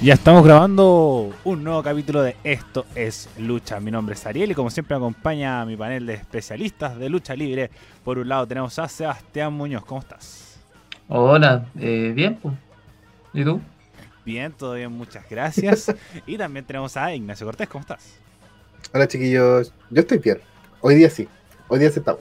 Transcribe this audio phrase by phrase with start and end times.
[0.00, 3.80] Ya estamos grabando un nuevo capítulo de Esto es Lucha.
[3.80, 7.34] Mi nombre es Ariel y como siempre me acompaña mi panel de especialistas de lucha
[7.34, 7.68] libre.
[8.04, 9.84] Por un lado tenemos a Sebastián Muñoz.
[9.84, 10.60] ¿Cómo estás?
[11.08, 12.36] Hola, eh, bien.
[12.36, 12.54] pues.
[13.34, 13.60] ¿Y tú?
[14.24, 15.92] Bien, todo bien, muchas gracias.
[16.26, 17.68] y también tenemos a Ignacio Cortés.
[17.68, 18.18] ¿Cómo estás?
[18.94, 20.38] Hola chiquillos, yo estoy bien.
[20.80, 21.28] Hoy día sí,
[21.66, 22.20] hoy día aceptamos.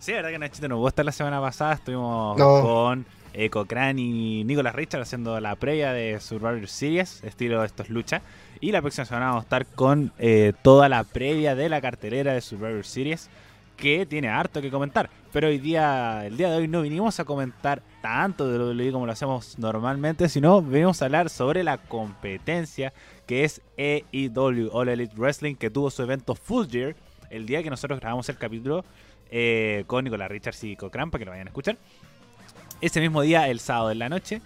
[0.00, 1.74] sí, la verdad que Nachito no pudo estar la semana pasada.
[1.74, 2.60] Estuvimos No.
[2.62, 3.06] con
[3.50, 8.22] Cochrane y Nicolas Richard haciendo la previa de Survivor Series, estilo Esto es Lucha.
[8.60, 12.32] Y la próxima semana vamos a estar con eh, toda la previa de la cartelera
[12.32, 13.28] de Survivor Series,
[13.76, 15.10] que tiene harto que comentar.
[15.32, 18.92] Pero hoy día, el día de hoy no vinimos a comentar tanto de lo WWE
[18.92, 22.94] como lo hacemos normalmente, sino venimos a hablar sobre la competencia
[23.26, 26.96] que es AEW All Elite Wrestling, que tuvo su evento Full Year
[27.30, 28.84] el día que nosotros grabamos el capítulo
[29.30, 31.76] eh, con Nicolás Richards y Cochrane, para que lo vayan a escuchar.
[32.80, 34.40] Ese mismo día, el sábado en la noche,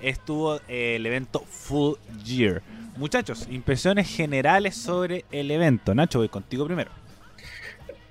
[0.00, 1.94] estuvo eh, el evento Full
[2.24, 2.62] Year.
[2.96, 5.94] Muchachos, impresiones generales sobre el evento.
[5.94, 6.90] Nacho, voy contigo primero.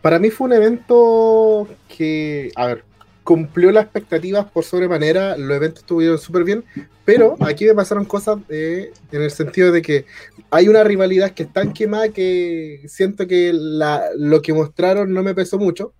[0.01, 2.83] Para mí fue un evento que, a ver,
[3.23, 6.63] cumplió las expectativas por sobremanera, los eventos estuvieron súper bien,
[7.05, 10.05] pero aquí me pasaron cosas eh, en el sentido de que
[10.49, 15.21] hay una rivalidad que es tan quemada que siento que la- lo que mostraron no
[15.21, 15.93] me pesó mucho,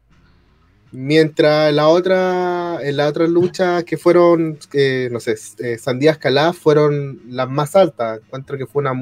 [0.92, 6.54] mientras la otra, en las otras luchas que fueron, eh, no sé, eh, Sandía Escalada
[6.54, 8.94] fueron las más altas, encuentro que fue, una,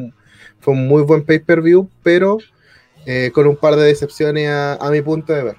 [0.59, 2.37] fue un muy buen pay-per-view, pero
[3.05, 5.55] eh, con un par de decepciones a, a mi punto de ver.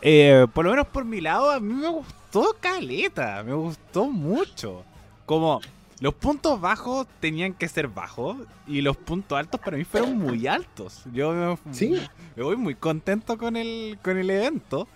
[0.00, 3.42] Eh, por lo menos por mi lado, a mí me gustó Caleta.
[3.44, 4.84] Me gustó mucho.
[5.26, 5.60] Como
[6.00, 10.46] los puntos bajos tenían que ser bajos y los puntos altos para mí fueron muy
[10.48, 11.02] altos.
[11.12, 12.00] Yo me, Sí.
[12.34, 14.88] me voy muy contento con el, con el evento.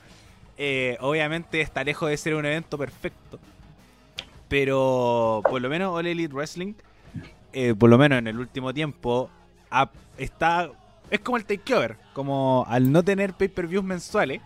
[0.58, 3.38] Eh, obviamente está lejos de ser un evento perfecto.
[4.48, 6.74] Pero por lo menos All Elite Wrestling,
[7.52, 9.30] eh, por lo menos en el último tiempo,
[10.18, 10.70] está.
[11.10, 11.96] Es como el takeover.
[12.12, 14.40] Como al no tener pay-per-views mensuales,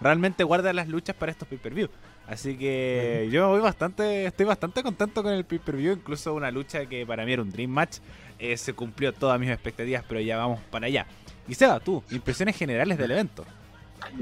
[0.00, 1.88] realmente guarda las luchas para estos pay-per-view.
[2.26, 5.94] Así que yo voy bastante, estoy bastante contento con el pay-per-view.
[5.94, 7.98] Incluso una lucha que para mí era un dream match.
[8.38, 11.06] eh, se cumplió todas mis expectativas, pero ya vamos para allá.
[11.48, 13.44] Y Seba, tú, impresiones generales del evento.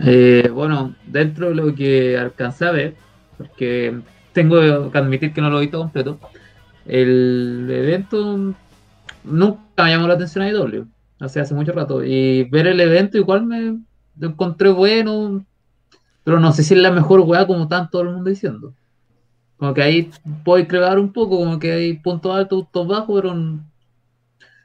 [0.05, 2.95] Eh, bueno, dentro de lo que alcancé a ver,
[3.37, 3.99] porque
[4.33, 6.19] tengo que admitir que no lo he visto completo,
[6.87, 8.55] el evento
[9.25, 10.87] nunca me llamó la atención a IW,
[11.21, 13.79] hace, hace mucho rato, y ver el evento igual me
[14.19, 15.45] lo encontré bueno,
[16.25, 18.75] pero no sé si es la mejor weá como está todo el mundo diciendo.
[19.57, 20.11] Como que ahí
[20.45, 23.61] puedo crear un poco, como que hay puntos altos, puntos bajos, pero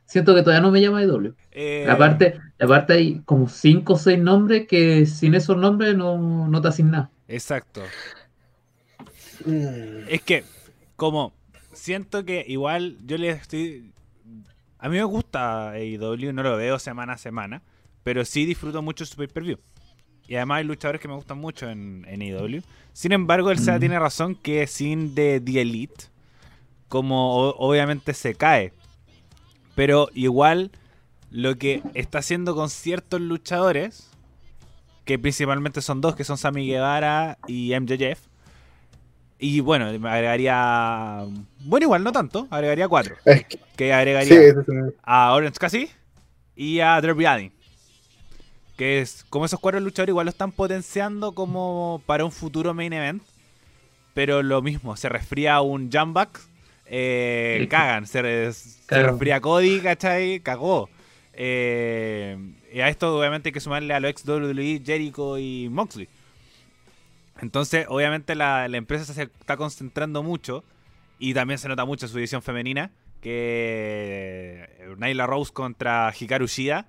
[0.08, 1.36] siento que todavía no me llama IW.
[1.52, 6.62] Eh, Aparte, aparte hay como 5 o 6 nombres que sin esos nombres no, no
[6.62, 7.12] te hacen nada.
[7.28, 7.84] Exacto.
[9.46, 10.08] Mm.
[10.10, 10.44] Es que,
[10.96, 11.34] como
[11.74, 13.92] siento que igual yo le estoy.
[14.80, 17.62] A mí me gusta AEW, no lo veo semana a semana,
[18.04, 19.58] pero sí disfruto mucho su pay-per-view.
[20.28, 22.62] Y además hay luchadores que me gustan mucho en, en AEW.
[22.94, 23.80] Sin embargo, el SEA Mm.
[23.80, 26.06] tiene razón que sin de The Elite,
[26.90, 28.74] como o- obviamente se cae.
[29.78, 30.72] Pero igual
[31.32, 34.10] lo que está haciendo con ciertos luchadores,
[35.06, 38.20] que principalmente son dos, que son Sammy Guevara y MJF,
[39.40, 41.24] y bueno, me agregaría.
[41.60, 43.16] Bueno, igual no tanto, agregaría cuatro.
[43.24, 43.46] Es
[43.76, 45.90] que- agregaría ese es un- a Orange Cassidy
[46.56, 47.54] y a Derby Allin.
[48.78, 52.94] Que es como esos cuatro luchadores igual lo están potenciando como para un futuro main
[52.94, 53.22] event.
[54.16, 56.40] Pero lo mismo, se resfría un Jumbuck,
[56.90, 58.06] eh, cagan.
[58.06, 60.40] Se, se resfría Cody, ¿cachai?
[60.40, 60.90] Cagó.
[61.34, 62.38] Eh,
[62.74, 66.10] y a esto obviamente hay que sumarle a los ex WWE, Jericho y Moxley.
[67.40, 70.64] Entonces, obviamente la, la empresa se está concentrando mucho
[71.20, 76.88] y también se nota mucho en su división femenina que Nyla Rose contra Hikaru Shida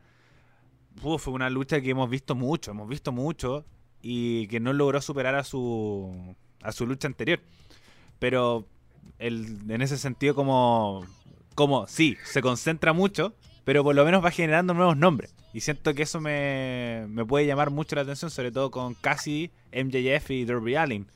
[1.02, 3.64] uf, fue una lucha que hemos visto mucho, hemos visto mucho
[4.02, 7.40] y que no logró superar a su a su lucha anterior.
[8.18, 8.66] Pero
[9.18, 11.06] el, en ese sentido como
[11.54, 13.34] como sí, se concentra mucho,
[13.64, 15.34] pero por lo menos va generando nuevos nombres.
[15.52, 19.50] Y siento que eso me, me puede llamar mucho la atención, sobre todo con Cassidy,
[19.72, 21.08] MJF y Derby Allin,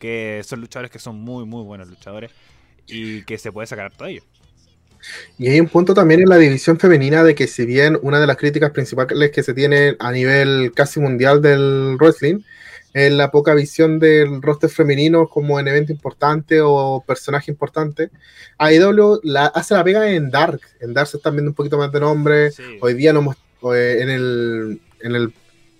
[0.00, 2.32] que son luchadores que son muy, muy buenos luchadores
[2.88, 4.22] y que se puede sacar todo ello.
[5.38, 8.26] Y hay un punto también en la división femenina de que si bien una de
[8.26, 12.40] las críticas principales que se tiene a nivel casi mundial del wrestling
[12.94, 18.10] es la poca visión del roster femenino como en evento importante o personaje importante,
[18.56, 20.60] AEW la, hace la pega en Dark.
[20.80, 22.52] En Dark se están viendo un poquito más de nombre.
[22.80, 25.34] Hoy día nos, en, el, en, el,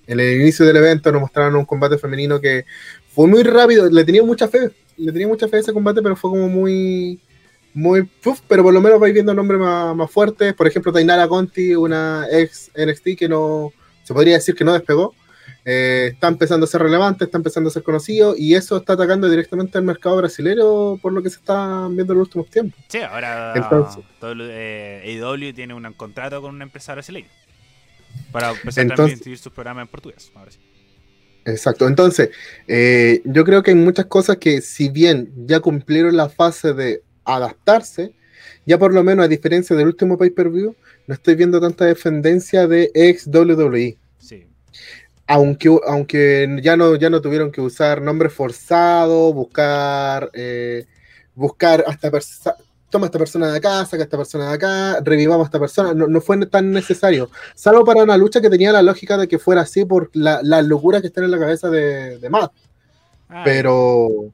[0.08, 2.64] en el inicio del evento nos mostraron un combate femenino que
[3.08, 3.88] fue muy rápido.
[3.88, 4.72] Le tenía mucha fe.
[4.96, 7.20] Le tenía mucha fe a ese combate, pero fue como muy
[7.74, 10.52] muy puff, pero por lo menos vais viendo nombres más, más fuertes.
[10.54, 13.72] Por ejemplo, Tainara Conti, una ex NXT que no
[14.02, 15.14] se podría decir que no despegó.
[15.66, 19.30] Eh, está empezando a ser relevante, está empezando a ser conocido y eso está atacando
[19.30, 22.78] directamente al mercado brasileño por lo que se está viendo en los últimos tiempos.
[22.88, 27.28] Sí, ahora Entonces- todo, eh, tiene un contrato con una empresa brasileña
[28.30, 30.30] para empezar a seguir sus programas en portugués.
[30.34, 30.58] Ahora sí.
[31.46, 32.30] Exacto, entonces
[32.68, 37.02] eh, yo creo que hay muchas cosas que si bien ya cumplieron la fase de
[37.24, 38.12] adaptarse,
[38.66, 40.74] ya por lo menos a diferencia del último pay-per-view,
[41.06, 43.98] no estoy viendo tanta dependencia de ex WWE.
[45.26, 50.86] Aunque, aunque ya, no, ya no tuvieron que usar nombres forzados, buscar, eh,
[51.34, 52.56] buscar a esta persona,
[52.90, 55.58] toma a esta persona de acá, saca a esta persona de acá, revivamos a esta
[55.58, 59.26] persona, no, no fue tan necesario, salvo para una lucha que tenía la lógica de
[59.26, 62.52] que fuera así por la, la locura que está en la cabeza de, de Matt,
[63.28, 64.32] Ah, pero,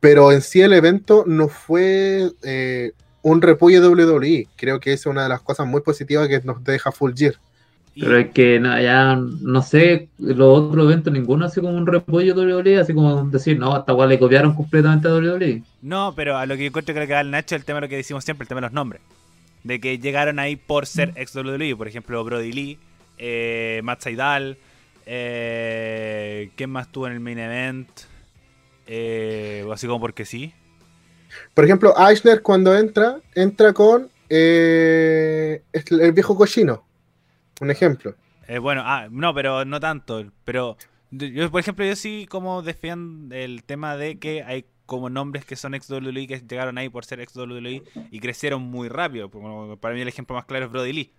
[0.00, 2.92] pero en sí el evento no fue eh,
[3.22, 6.62] un repollo WWE, creo que esa es una de las cosas muy positivas que nos
[6.64, 7.34] deja Full Gear.
[7.94, 12.34] Pero es que no, ya no sé, los otros eventos ninguno hace como un repollo
[12.34, 15.14] WWE, así como decir, no, hasta igual le copiaron completamente a E".
[15.14, 15.62] WWE.
[15.82, 17.86] No, pero a lo que yo encuentro que le queda al Nacho el tema de
[17.86, 19.02] lo que decimos siempre, el tema de los nombres.
[19.62, 21.18] De que llegaron ahí por ser Mm.
[21.18, 22.78] ex WWE, por ejemplo, Brody Lee,
[23.18, 24.56] eh, Matt Saidal,
[25.04, 27.88] eh, ¿quién más tuvo en el main event?
[28.86, 30.52] Eh, así como porque sí.
[31.54, 36.84] Por ejemplo, Eichner cuando entra, entra con eh, el el viejo cochino.
[37.60, 38.14] Un ejemplo.
[38.48, 40.24] Eh, bueno, ah, no, pero no tanto.
[40.44, 40.76] Pero
[41.10, 45.56] yo- por ejemplo, yo sí como defiendo el tema de que hay como nombres que
[45.56, 49.30] son ex WWE que llegaron ahí por ser ex WWE y crecieron muy rápido.
[49.80, 51.12] Para mí el ejemplo más claro es Brody Lee,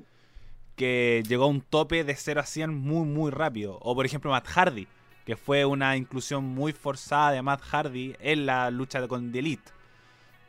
[0.76, 3.78] que llegó a un tope de 0 a 100 muy, muy rápido.
[3.82, 4.88] O por ejemplo Matt Hardy,
[5.26, 9.72] que fue una inclusión muy forzada de Matt Hardy en la lucha con The Elite.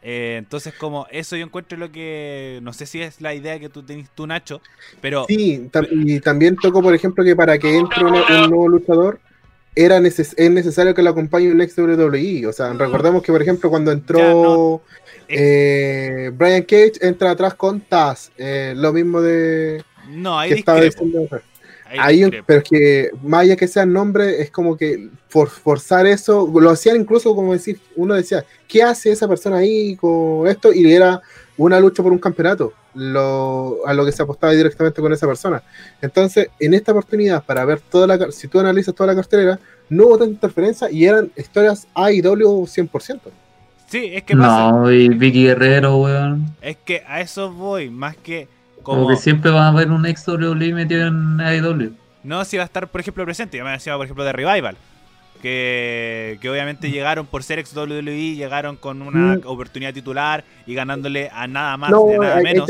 [0.06, 2.60] Eh, entonces, como eso yo encuentro lo que.
[2.62, 4.60] No sé si es la idea que tú tenés tú, Nacho,
[5.00, 5.24] pero.
[5.26, 9.18] Sí, tam- y también tocó, por ejemplo, que para que entre una- un nuevo luchador
[9.74, 12.46] era neces- es necesario que lo acompañe un ex WWE.
[12.46, 14.82] O sea, recordemos que, por ejemplo, cuando entró
[15.26, 18.30] eh, Brian Cage, entra atrás con Taz.
[18.36, 21.26] eh, lo mismo de No, ahí que estaba diciendo.
[21.98, 26.50] Ahí pero es que más allá que sean nombres, es como que for- forzar eso,
[26.60, 30.72] lo hacían incluso como decir, uno decía, ¿qué hace esa persona ahí con esto?
[30.72, 31.20] Y era
[31.56, 35.62] una lucha por un campeonato, lo, a lo que se apostaba directamente con esa persona.
[36.02, 39.58] Entonces, en esta oportunidad, para ver toda la, si tú analizas toda la cartelera,
[39.88, 43.20] no hubo tanta interferencia y eran historias AEW 100%.
[43.86, 44.72] Sí, es que pasa.
[44.72, 46.46] No, y Vicky Guerrero, weón.
[46.60, 48.48] Es que a eso voy, más que
[48.84, 49.08] Como, como.
[49.08, 51.92] que siempre va a haber un ex WWE metido en AEW.
[52.22, 53.58] No, si va a estar, por ejemplo, presente.
[53.58, 54.76] Yo me decía, por ejemplo, de Revival.
[55.42, 59.40] Que, que obviamente llegaron por ser ex WWE, llegaron con una Mm.
[59.44, 62.66] oportunidad titular y ganándole a nada más no, de nada menos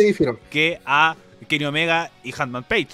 [0.50, 1.14] que a
[1.46, 2.88] Kenny Omega y Handman Page.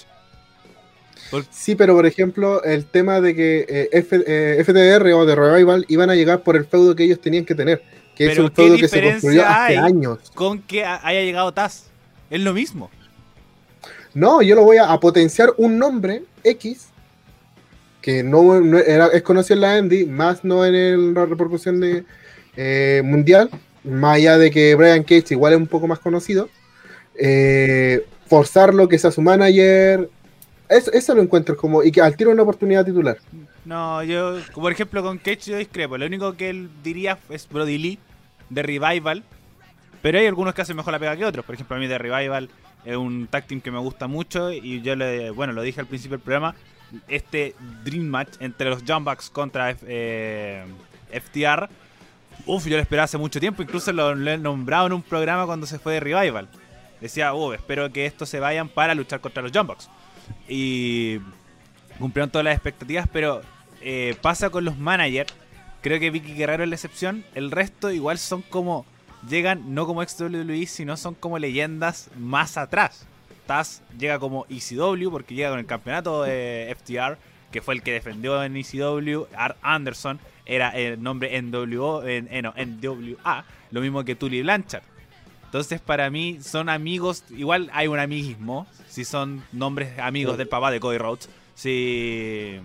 [1.31, 5.35] Por- Sí, pero por ejemplo, el tema de que eh, F- eh, FTR o de
[5.35, 7.81] Revival iban a llegar por el feudo que ellos tenían que tener,
[8.15, 10.19] que es un ¿qué feudo que se construyó hace años.
[10.35, 11.89] con que haya llegado Taz.
[12.29, 12.91] Es lo mismo.
[14.13, 16.87] No, yo lo voy a, potenciar un nombre X
[18.01, 22.03] que no, era, es conocido en la Andy, más no en el- la repercusión de,
[22.57, 23.49] eh, mundial,
[23.83, 26.49] más allá de que Brian Cage igual es un poco más conocido.
[27.23, 30.09] eh, forzarlo que sea su manager.
[30.69, 31.83] Eso, eso lo encuentro como.
[31.83, 33.17] Y que al tiro una oportunidad titular.
[33.65, 35.97] No, yo, por ejemplo, con Cage yo discrepo.
[35.97, 37.99] Lo único que él diría es Brody Lee
[38.49, 39.23] de Revival.
[40.01, 41.45] Pero hay algunos que hacen mejor la pega que otros.
[41.45, 42.49] Por ejemplo, a mí de Revival
[42.85, 44.51] es un tag team que me gusta mucho.
[44.51, 46.55] Y yo, le, bueno, lo dije al principio del programa.
[47.07, 50.65] Este Dream Match entre los Young Bucks contra eh,
[51.11, 51.69] FTR.
[52.45, 53.61] Uf, yo lo esperaba hace mucho tiempo.
[53.61, 56.49] Incluso lo, lo he nombrado en un programa cuando se fue de Revival.
[56.99, 59.89] Decía, uh, espero que estos se vayan para luchar contra los Young Bucks.
[60.47, 61.19] Y
[61.99, 63.41] cumplieron todas las expectativas, pero
[63.81, 65.33] eh, pasa con los managers.
[65.81, 67.25] Creo que Vicky Guerrero es la excepción.
[67.33, 68.85] El resto igual son como.
[69.29, 73.05] Llegan no como ex WWE, sino son como leyendas más atrás.
[73.45, 77.17] Taz llega como ECW porque llega con el campeonato de FTR,
[77.51, 79.25] que fue el que defendió en ECW.
[79.35, 84.83] Art Anderson era el nombre NWO, en, eh, no, NWA, lo mismo que Tully Blanchard.
[85.51, 87.25] Entonces, para mí, son amigos.
[87.29, 88.67] Igual hay un amiguismo.
[88.87, 91.29] Si son nombres amigos del papá de Cody Rhodes.
[91.55, 92.57] Sí.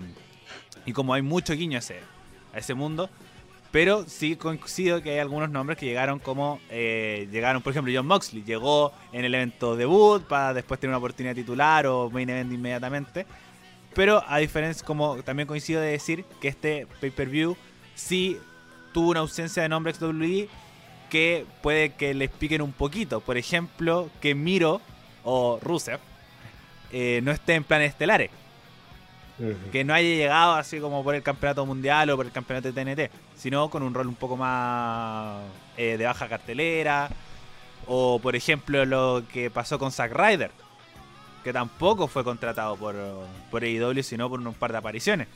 [0.84, 1.98] Y como hay mucho guiño a ese,
[2.54, 3.10] a ese mundo.
[3.76, 6.58] Pero sí coincido que hay algunos nombres que llegaron como.
[6.70, 8.42] eh, llegaron, por ejemplo, John Moxley.
[8.42, 13.26] Llegó en el evento debut para después tener una oportunidad titular o main event inmediatamente.
[13.94, 17.54] Pero a diferencia, como también coincido de decir que este pay-per-view
[17.94, 18.38] sí
[18.94, 20.48] tuvo una ausencia de nombre WWE
[21.10, 23.20] que puede que les piquen un poquito.
[23.20, 24.80] Por ejemplo, que Miro
[25.22, 26.00] o Rusev
[26.92, 28.30] eh, no esté en planes estelares.
[29.70, 32.84] Que no haya llegado así como por el campeonato mundial o por el campeonato de
[32.84, 35.42] TNT, sino con un rol un poco más
[35.76, 37.10] eh, de baja cartelera.
[37.86, 40.50] O por ejemplo lo que pasó con Zack Ryder,
[41.44, 42.96] que tampoco fue contratado por,
[43.50, 45.28] por AEW, sino por un par de apariciones.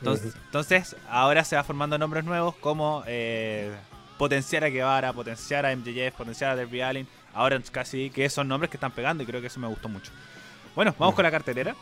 [0.00, 3.74] Entonces, entonces ahora se va formando nombres nuevos como eh,
[4.18, 8.70] potenciar a Guevara, potenciar a MJF, potenciar a Derby Allin, ahora casi que son nombres
[8.70, 10.12] que están pegando y creo que eso me gustó mucho.
[10.74, 11.74] Bueno, vamos con la cartelera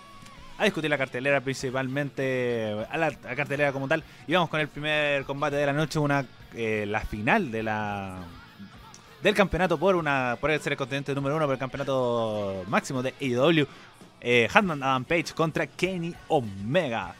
[0.62, 4.02] a discutir la cartelera principalmente, a la, cartelera como tal.
[4.26, 8.19] Y vamos con el primer combate de la noche, una eh, la final de la
[9.23, 13.02] del campeonato por una por el ser el continente número uno por el campeonato máximo
[13.02, 13.66] de AEW.
[14.21, 17.14] Eh, Handman Adam Page contra Kenny Omega.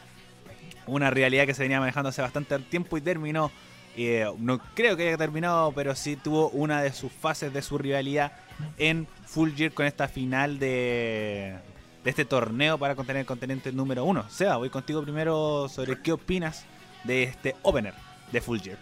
[0.85, 3.51] Una realidad que se venía manejando hace bastante tiempo y terminó.
[3.95, 7.77] Eh, no creo que haya terminado, pero sí tuvo una de sus fases de su
[7.77, 8.31] rivalidad
[8.77, 11.55] en Full Gear con esta final de,
[12.03, 14.25] de este torneo para contener el continente número uno.
[14.29, 16.65] Seba, voy contigo primero sobre qué opinas
[17.03, 17.93] de este opener
[18.31, 18.77] de Full Gear.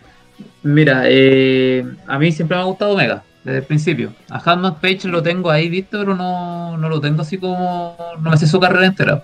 [0.63, 4.13] Mira, eh, a mí siempre me ha gustado Omega, desde el principio.
[4.29, 7.95] A Hanman Page lo tengo ahí visto, pero no, no lo tengo así como.
[8.19, 9.23] No me sé su carrera entera.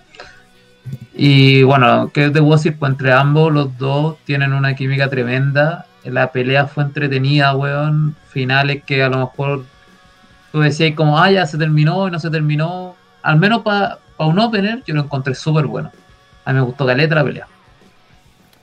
[1.15, 2.77] Y bueno, ¿qué debo decir?
[2.77, 5.85] Pues entre ambos, los dos tienen una química tremenda.
[6.03, 8.15] La pelea fue entretenida, weón.
[8.29, 9.65] Finales que a lo mejor
[10.51, 14.39] tú decías como, ah, ya se terminó y no se terminó al menos para un
[14.39, 15.91] opener, yo lo encontré súper bueno.
[16.45, 17.47] A mí me gustó Caleta la pelea.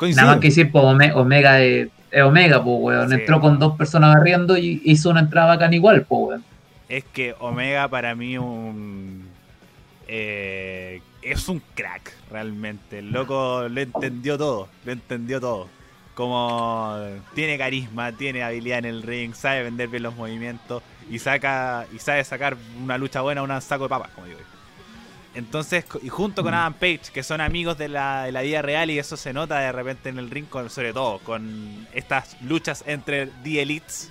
[0.01, 1.89] Nada más que decir, pues Omega es,
[2.23, 3.13] Omega, pues, weón.
[3.13, 6.45] Entró con dos personas barriendo y hizo una entrada bacán igual, pues, weón.
[6.89, 9.29] Es que Omega para mí un...
[10.07, 12.99] Eh, es un crack, realmente.
[12.99, 15.69] El loco lo entendió todo, lo entendió todo.
[16.15, 16.97] Como
[17.35, 21.99] tiene carisma, tiene habilidad en el ring, sabe vender bien los movimientos y saca y
[21.99, 24.41] sabe sacar una lucha buena, un saco de papas, como digo.
[25.35, 26.57] Entonces, y junto con mm.
[26.57, 30.09] Adam Page, que son amigos de la, vida real y eso se nota de repente
[30.09, 34.11] en el ring, sobre todo con estas luchas entre The Elites,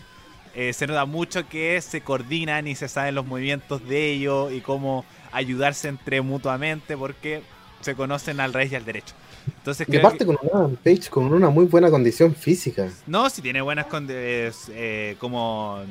[0.56, 4.62] eh, se nota mucho que se coordinan y se saben los movimientos de ellos y
[4.62, 7.42] cómo ayudarse entre mutuamente porque
[7.82, 9.16] se conocen al revés y al derecho.
[9.48, 12.90] Entonces, y aparte con Adam Page con una muy buena condición física.
[13.08, 15.82] No, si tiene buenas condiciones, eh, como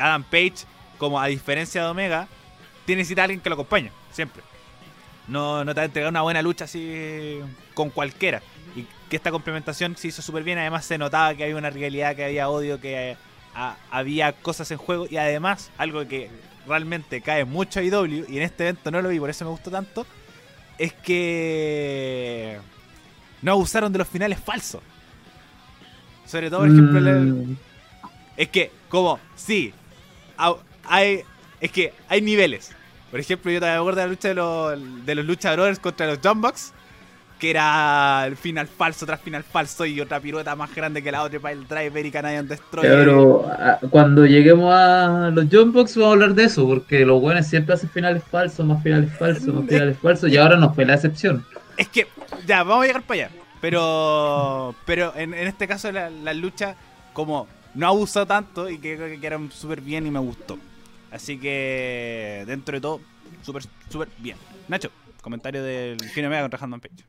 [0.00, 0.64] Adam Page,
[0.98, 2.28] como a diferencia de Omega,
[2.84, 4.42] tiene necesita alguien que lo acompañe, siempre.
[5.28, 7.40] No, no te va a entregar una buena lucha así
[7.74, 8.42] con cualquiera.
[8.76, 10.58] Y que esta complementación se hizo súper bien.
[10.58, 13.16] Además, se notaba que había una realidad, que había odio, que
[13.90, 15.06] había cosas en juego.
[15.10, 16.30] Y además, algo que
[16.66, 19.50] realmente cae mucho a IW, y en este evento no lo vi, por eso me
[19.50, 20.06] gustó tanto,
[20.78, 22.58] es que
[23.42, 24.82] no abusaron de los finales falsos.
[26.26, 27.56] Sobre todo, por ejemplo, mm.
[28.36, 29.72] es que, como, sí,
[30.84, 31.22] hay,
[31.60, 32.72] es que hay niveles.
[33.10, 36.06] Por ejemplo, yo también me acuerdo de la lucha de los, de los luchadores contra
[36.06, 36.72] los Jumbox,
[37.38, 41.22] que era el final falso tras final falso y otra pirueta más grande que la
[41.22, 42.90] otra para el driver y Canadian Destroyer.
[42.90, 43.48] Pero
[43.90, 47.90] cuando lleguemos a los Jumpbox vamos a hablar de eso, porque los buenos siempre hacen
[47.90, 51.44] finales falsos, más finales falsos, más finales falsos, y ahora no fue la excepción.
[51.76, 52.06] Es que,
[52.46, 53.30] ya, vamos a llegar para allá.
[53.60, 56.76] Pero pero en, este caso la, la, lucha,
[57.12, 60.58] como no abusó tanto y que, que quedaron súper bien y me gustó.
[61.10, 63.00] Así que, dentro de todo,
[63.42, 64.36] súper, súper bien.
[64.68, 64.90] Nacho,
[65.22, 67.04] comentario del Fino Mega contra Handman Page.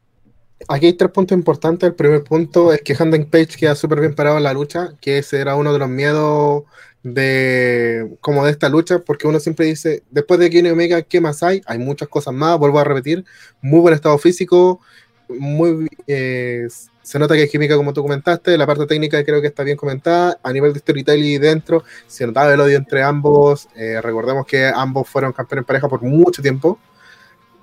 [0.67, 1.87] Aquí hay tres puntos importantes.
[1.87, 5.19] El primer punto es que Handman Page queda súper bien parado en la lucha, que
[5.19, 6.63] ese era uno de los miedos
[7.03, 11.43] de como de esta lucha, porque uno siempre dice, después de Kenny Omega, ¿qué más
[11.43, 11.61] hay?
[11.65, 13.23] Hay muchas cosas más, vuelvo a repetir,
[13.61, 14.81] muy buen estado físico,
[15.29, 16.67] muy eh,
[17.07, 19.77] se nota que hay química como tú comentaste, la parte técnica creo que está bien
[19.77, 24.65] comentada, a nivel de storytelling dentro, se notaba el odio entre ambos, eh, recordemos que
[24.65, 26.77] ambos fueron campeones en pareja por mucho tiempo,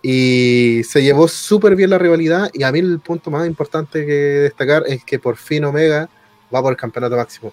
[0.00, 4.12] y se llevó súper bien la rivalidad, y a mí el punto más importante que
[4.14, 6.08] destacar es que por fin Omega
[6.54, 7.52] va por el campeonato máximo.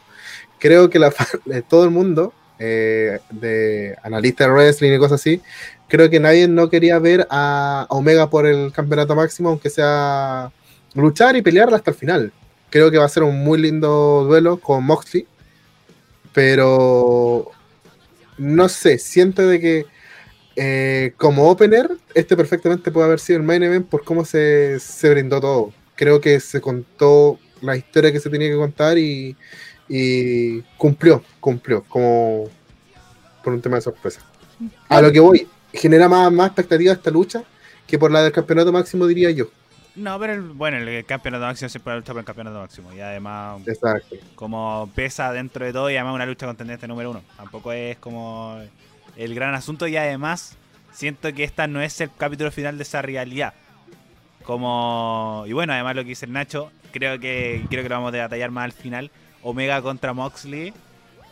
[0.60, 1.12] Creo que la,
[1.67, 5.41] todo el mundo, eh, de analistas de wrestling y cosas así,
[5.89, 10.53] creo que nadie no quería ver a Omega por el campeonato máximo, aunque sea
[10.93, 12.33] luchar y pelear hasta el final.
[12.69, 15.27] Creo que va a ser un muy lindo duelo con Moxley,
[16.33, 17.51] pero
[18.38, 19.86] no sé, siento de que
[20.55, 25.10] eh, como opener, este perfectamente puede haber sido el main event por cómo se, se
[25.10, 25.74] brindó todo.
[25.95, 29.36] Creo que se contó la historia que se tenía que contar y,
[29.88, 32.50] y cumplió, cumplió, como
[33.43, 34.21] por un tema de sorpresa.
[34.89, 37.43] A lo que voy, genera más, más expectativa esta lucha
[37.88, 39.50] que por la del campeonato máximo, diría yo.
[39.95, 42.93] No, pero el- bueno, el campeonato máximo siempre lucha por el campeonato máximo.
[42.93, 44.15] Y además, Exacto.
[44.36, 47.21] como pesa dentro de todo y además una lucha contendiente número uno.
[47.38, 48.60] Tampoco es como
[49.17, 50.57] el gran asunto y además
[50.93, 53.53] siento que esta no es el capítulo final de esa rivalidad.
[54.43, 58.13] Como y bueno, además lo que dice el Nacho, creo que creo que lo vamos
[58.13, 59.12] a detallar más al final.
[59.43, 60.74] Omega contra Moxley.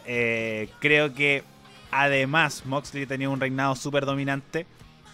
[0.06, 1.44] eh, creo que
[1.92, 4.66] además Moxley tenía un reinado súper dominante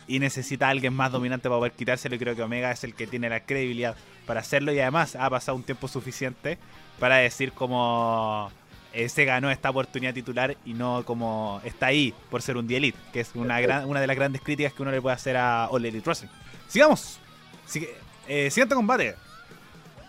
[0.07, 2.15] y necesita a alguien más dominante para poder quitárselo.
[2.15, 3.95] Y creo que Omega es el que tiene la credibilidad
[4.25, 6.57] para hacerlo y además ha pasado un tiempo suficiente
[6.99, 8.51] para decir como
[9.07, 12.97] se ganó esta oportunidad titular y no como está ahí por ser un The Elite,
[13.11, 15.67] que es una, gran, una de las grandes críticas que uno le puede hacer a
[15.69, 16.29] All Elite Wrestling.
[16.67, 17.19] Sigamos.
[18.27, 19.15] Eh, siguiente combate.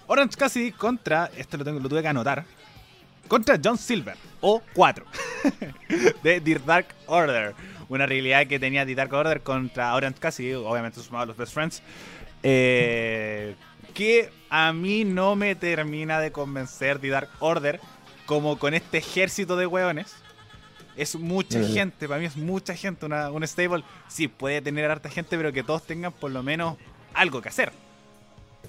[0.07, 2.45] Orange Cassidy contra, esto lo, tengo, lo tuve que anotar,
[3.27, 5.05] contra John Silver, o 4,
[6.23, 7.55] de The Dark Order.
[7.89, 11.53] Una realidad que tenía The Dark Order contra Orange Cassidy, obviamente sumado a los Best
[11.55, 11.83] Friends.
[12.43, 13.55] eh,
[13.95, 17.81] que a mí no me termina de convencer The Dark Order
[18.27, 20.15] como con este ejército de hueones.
[20.97, 21.73] Es mucha Mm.
[21.75, 23.07] gente, para mí es mucha gente.
[23.07, 26.77] Una, un stable, sí, puede tener harta gente, pero que todos tengan por lo menos
[27.15, 27.73] algo que hacer.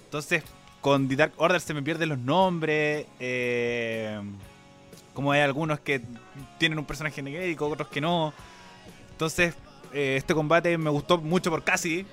[0.06, 0.44] Entonces,
[0.82, 3.06] con The Dark Order se me pierden los nombres.
[3.20, 4.20] eh,
[5.14, 6.02] como hay algunos que
[6.60, 8.34] tienen un personaje genérico, otros que no.
[9.18, 9.56] Entonces,
[9.94, 12.06] eh, este combate me gustó mucho por Cassidy.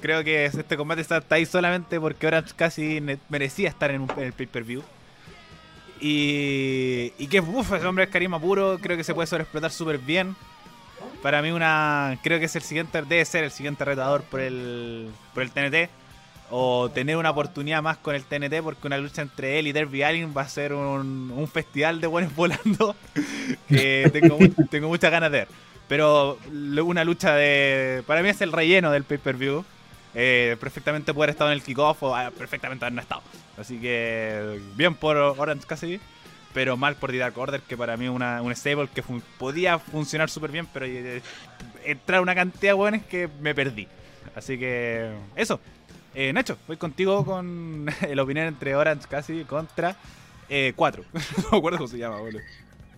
[0.00, 4.32] Creo que este combate está, ahí solamente porque Cassidy ne- merecía estar en, un- el
[4.32, 4.82] pay-per-view.
[6.00, 9.98] Y, y que uff, ese hombre es carisma puro, creo que se puede sobreexplotar súper
[9.98, 10.34] bien.
[11.22, 15.10] Para mí una creo que es el siguiente debe ser el siguiente retador por el
[15.32, 15.90] por el TNT
[16.50, 20.02] o tener una oportunidad más con el TNT porque una lucha entre él y Derby
[20.02, 22.96] Allin va a ser un, un festival de buenos volando
[23.68, 24.38] que tengo,
[24.70, 25.48] tengo muchas ganas de ver.
[25.88, 26.38] Pero
[26.84, 29.64] una lucha de para mí es el relleno del pay-per-view.
[30.14, 33.22] Eh, perfectamente poder estar en el kickoff o ah, perfectamente haber no estado.
[33.56, 36.00] Así que bien por Orange Cassidy,
[36.52, 39.02] pero mal por The Dark Order, que para mí es un stable que
[39.38, 41.22] podía funcionar súper bien, pero eh,
[41.84, 43.88] entrar una cantidad de hueones que me perdí.
[44.34, 45.60] Así que eso.
[46.14, 49.96] Eh, Nacho, voy contigo con el opinión entre Orange Cassidy contra
[50.76, 51.04] 4.
[51.12, 51.20] no
[51.52, 52.42] me acuerdo cómo se llama, boludo.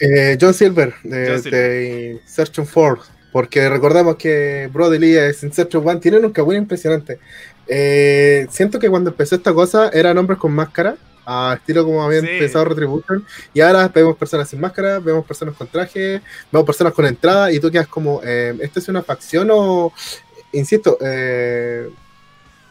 [0.01, 1.61] Eh, John Silver, de, John Silver.
[1.71, 3.03] de Insertion 4,
[3.33, 7.19] porque recordamos que Brody Lee es Insertion 1, tienen un cagüín impresionante.
[7.67, 12.25] Eh, siento que cuando empezó esta cosa eran hombres con máscara, a estilo como habían
[12.27, 12.33] Sí.
[12.39, 16.21] pensado Retribution, y ahora vemos personas sin máscara, vemos personas con traje,
[16.53, 19.91] vemos personas con entrada, y tú quedas como, eh, ¿esto es una facción o,
[20.53, 21.89] insisto, eh,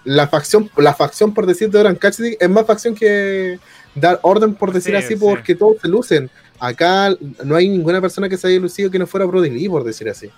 [0.06, 3.58] la facción, la facción por decir de Orange Cassidy es más facción que
[3.96, 5.16] dar orden por decir Sí, así sí.
[5.16, 6.30] porque todos se lucen.
[6.66, 9.84] Acá no hay ninguna persona que se haya lucido que no fuera Brody Lee, por
[9.84, 10.30] decir así.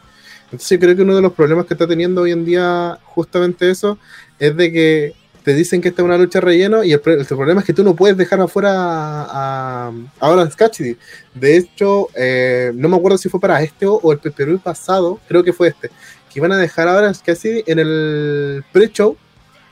[0.46, 3.70] Entonces yo creo que uno de los problemas que está teniendo hoy en día justamente
[3.70, 4.00] eso
[4.40, 7.68] es de que te dicen que esta es una lucha relleno y el, problema es
[7.68, 10.98] que tú no puedes dejar afuera a, a, a Orange Cassidy.
[11.36, 15.20] De hecho, eh, no me acuerdo si fue para este o, o el Perú pasado,
[15.28, 15.90] creo que fue este,
[16.34, 19.16] que iban a dejar a Orange Cassidy en el pre-show.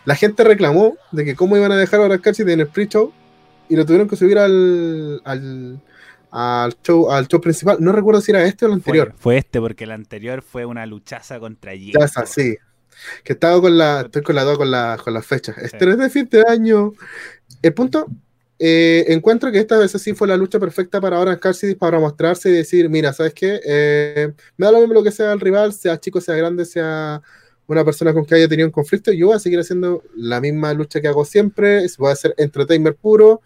[0.06, 3.12] La gente reclamó de que cómo iban a dejar a Orange Cassidy en el pre-show
[3.70, 5.80] y lo tuvieron que subir al, al,
[6.36, 7.78] al show, al show principal.
[7.80, 9.10] No recuerdo si era este o el anterior.
[9.12, 11.76] Fue, fue este, porque el anterior fue una luchaza contra.
[11.76, 12.58] Ya es así.
[13.24, 14.02] Que estaba con la.
[14.02, 15.58] Estoy con la dos con la, con las fechas.
[15.60, 16.94] Este es de fin de año.
[17.62, 18.08] El punto.
[18.58, 22.50] eh, encuentro que esta vez sí fue la lucha perfecta para Orange Cassidy para mostrarse
[22.50, 23.60] y decir, mira, ¿sabes qué?
[23.66, 27.22] Eh, me da lo mismo lo que sea el rival, sea chico, sea grande, sea
[27.68, 30.74] una persona con que haya tenido un conflicto, yo voy a seguir haciendo la misma
[30.74, 33.42] lucha que hago siempre, voy a hacer entertainment puro,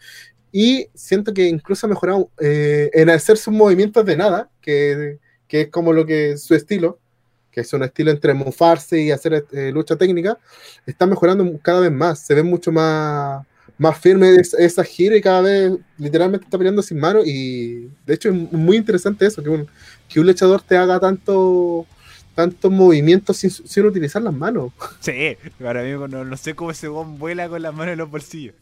[0.51, 5.61] y siento que incluso ha mejorado eh, en hacer sus movimientos de nada, que, que
[5.61, 6.99] es como lo que su estilo,
[7.51, 10.37] que es un estilo entre mofarse y hacer eh, lucha técnica,
[10.85, 13.45] está mejorando cada vez más, se ve mucho más,
[13.77, 18.13] más firme es- esa gira y cada vez literalmente está peleando sin mano y de
[18.13, 19.67] hecho es muy interesante eso, que un,
[20.07, 21.85] que un luchador te haga tanto
[22.35, 24.71] tantos movimientos sin, sin utilizar las manos.
[24.99, 28.11] Sí, para mí no, no sé cómo ese bomb vuela con las manos en los
[28.11, 28.53] bolsillos.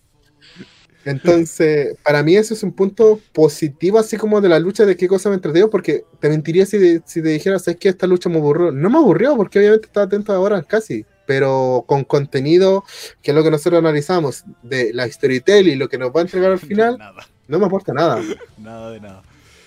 [1.05, 5.07] Entonces, para mí eso es un punto positivo, así como de la lucha de qué
[5.07, 8.29] cosa me entretengo, porque te mentiría si, de- si te dijera, ¿sabes que Esta lucha
[8.29, 8.71] me aburrió.
[8.71, 12.83] No me aburrió, porque obviamente estaba atento ahora casi, pero con contenido,
[13.21, 16.23] que es lo que nosotros analizamos, de la storytelling y lo que nos va a
[16.23, 18.21] entregar al final, Nada, no me aporta nada.
[18.57, 19.21] nada de nada.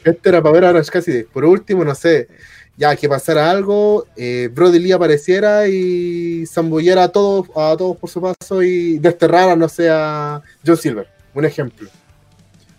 [0.05, 1.23] Este era para ver a Orange Cassidy.
[1.25, 2.29] Por último, no sé,
[2.77, 8.09] ya que pasara algo, eh, Brody Lee apareciera y zambullara a todos, a todos por
[8.09, 11.09] su paso y desterrara, no sé, a John Silver.
[11.35, 11.89] Un ejemplo.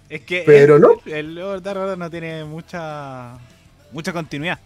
[0.09, 0.89] Es que Pero el, no.
[1.05, 3.37] el Lord Dark Order no tiene mucha
[3.91, 4.59] mucha continuidad.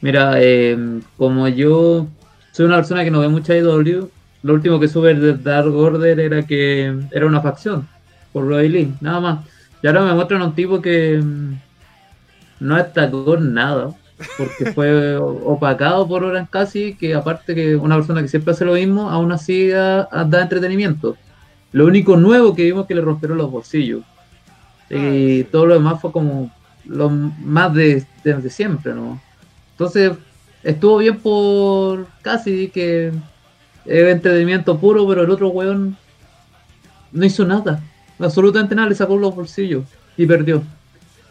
[0.00, 2.06] Mira, eh, como yo
[2.52, 4.08] soy una persona que no ve mucha IW,
[4.42, 7.88] lo último que sube de Dark Order era que era una facción
[8.32, 9.46] por Roy Lee, nada más.
[9.82, 11.54] Y ahora me muestran a un tipo que mm,
[12.60, 13.94] no destacó nada,
[14.36, 18.74] porque fue opacado por Orange Casi, que aparte que una persona que siempre hace lo
[18.74, 21.16] mismo, aún así da, da entretenimiento.
[21.72, 24.02] Lo único nuevo que vimos es que le rompieron los bolsillos.
[24.90, 26.50] Y todo lo demás fue como
[26.86, 29.20] lo más de, de siempre, ¿no?
[29.72, 30.12] Entonces,
[30.62, 33.12] estuvo bien por casi que
[33.84, 35.96] es entretenimiento puro, pero el otro weón
[37.12, 37.82] no hizo nada.
[38.18, 39.84] Absolutamente nada, le sacó los bolsillos
[40.16, 40.62] y perdió.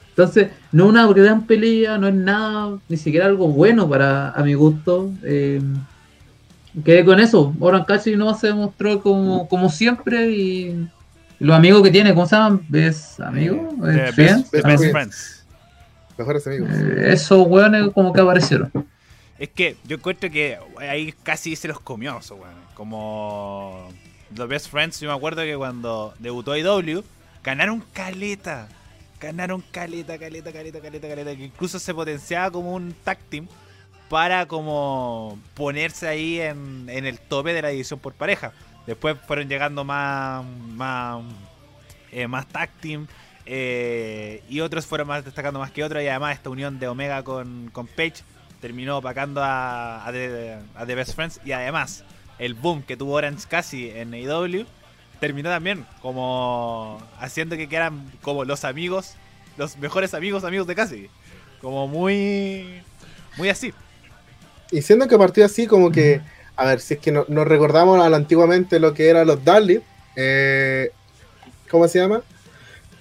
[0.10, 4.44] Entonces, no es una gran pelea, no es nada, ni siquiera algo bueno para a
[4.44, 5.12] mi gusto.
[5.24, 5.62] Eh,
[6.84, 7.54] quedé con eso.
[7.60, 10.88] Oran casi no se demostró como, como siempre y
[11.40, 12.62] los amigos que tiene, ¿cómo se llaman?
[12.68, 13.74] ¿Ves amigos?
[13.88, 15.46] Eh, best, best, best friends.
[16.18, 16.70] Mejores amigos.
[16.72, 18.72] Eh, esos weones como que aparecieron.
[19.38, 22.56] Es que yo encuentro que ahí casi se los comió, eso, weón.
[22.74, 23.90] Como
[24.36, 27.04] los Best Friends, yo me acuerdo que cuando debutó IW,
[27.44, 28.68] ganaron caleta.
[29.20, 31.36] Ganaron caleta, caleta, caleta, caleta, caleta.
[31.36, 33.48] Que incluso se potenciaba como un tag team
[34.10, 38.54] para como ponerse ahí en, el tope de la división por pareja.
[38.86, 41.24] Después fueron llegando más, más,
[42.12, 43.08] eh, tag team.
[43.46, 46.02] Eh, y otros fueron más destacando más que otros.
[46.04, 48.24] Y además esta unión de Omega con, con Page
[48.62, 51.42] terminó opacando a, a, The, Best Friends.
[51.44, 52.04] Y además,
[52.40, 54.66] el boom que tuvo Orange casi en AEW
[55.20, 59.16] terminó también como haciendo que quedaran como los amigos,
[59.58, 61.10] los mejores amigos, amigos de Cassidy.
[61.60, 62.82] Como muy,
[63.38, 63.74] muy así.
[64.72, 66.22] Y siendo que partió así, como que,
[66.56, 69.82] a ver, si es que no, nos recordamos antiguamente lo que eran los Dudley,
[70.16, 70.92] eh,
[71.70, 72.22] ¿cómo se llama?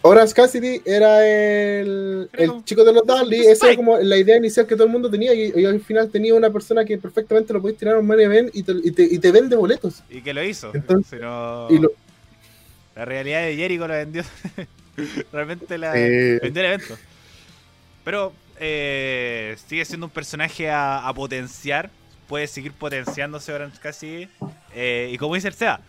[0.02, 4.64] Orange Cassidy era el, el chico de los Dudley, esa era como la idea inicial
[4.64, 7.60] que todo el mundo tenía y, y al final tenía una persona que perfectamente lo
[7.60, 10.04] podéis tirar a un money event y te, y, te, y te, vende boletos.
[10.08, 10.70] Y que lo hizo.
[10.74, 11.90] Entonces, pero y lo,
[12.94, 14.22] la realidad de Jericho lo vendió.
[15.32, 16.96] Realmente la eh, vendió el evento.
[18.04, 21.90] Pero eh, sigue siendo un personaje a, a, potenciar.
[22.28, 24.28] Puede seguir potenciándose Orange Cassidy.
[24.74, 25.80] Eh, y como dice el SEA,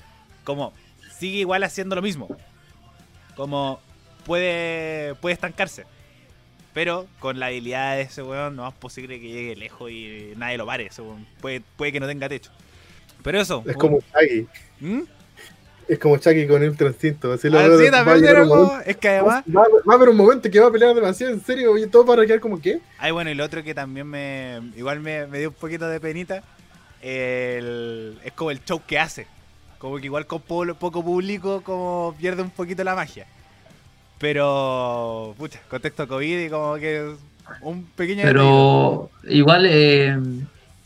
[0.44, 0.74] como
[1.18, 2.28] sigue igual haciendo lo mismo.
[3.36, 3.80] Como
[4.26, 5.86] puede, puede estancarse.
[6.74, 10.58] Pero con la habilidad de ese weón, no es posible que llegue lejos y nadie
[10.58, 10.88] lo pare.
[10.88, 11.26] Ese weón.
[11.42, 12.52] Puede, puede que no tenga techo.
[13.24, 13.64] Pero eso.
[13.66, 14.00] Es como.
[14.80, 15.02] ¿Mm?
[15.88, 17.32] Es como Chucky con el instinto.
[17.32, 19.44] Así lo ah, veo, sí, también va a como, momento, es que además.
[19.56, 22.06] Va, va, a haber un momento que va a pelear demasiado en serio y todo
[22.06, 22.82] para quedar como que.
[22.98, 24.60] Ay, bueno, y lo otro que también me.
[24.76, 26.44] Igual me, me dio un poquito de penita.
[27.02, 29.28] El, es como el show que hace.
[29.78, 33.28] Como que igual con poco, poco público, como pierde un poquito la magia.
[34.20, 37.14] Pero, pucha, contexto COVID y como que
[37.62, 38.24] un pequeño.
[38.24, 40.18] Pero igual, eh,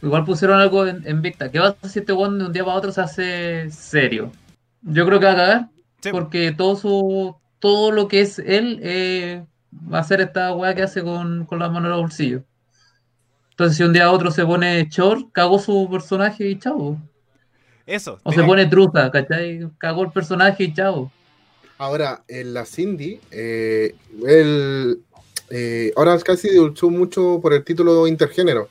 [0.03, 1.49] igual pusieron algo en, en vista.
[1.49, 4.31] ¿Qué va a hacer si este one de un día para otro se hace serio?
[4.81, 5.69] Yo creo que va a cagar.
[6.01, 6.09] Sí.
[6.11, 9.45] Porque todo su todo lo que es él eh,
[9.91, 12.41] va a ser esta weá que hace con, con las manos en los bolsillos.
[13.51, 16.97] Entonces, si un día a otro se pone short, cagó su personaje y chavo.
[17.85, 18.19] Eso.
[18.23, 19.69] O se pone truza, ¿cachai?
[19.77, 21.11] Cagó el personaje y chavo.
[21.77, 24.99] Ahora, en la Cindy, eh, el,
[25.49, 28.69] eh, Orange Cassidy luchó mucho por el título intergénero.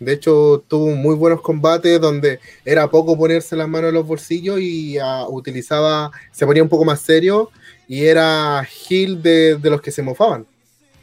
[0.00, 4.58] De hecho, tuvo muy buenos combates donde era poco ponerse las manos en los bolsillos
[4.58, 7.50] y uh, utilizaba, se ponía un poco más serio
[7.86, 10.46] y era heel de, de, los que se mofaban.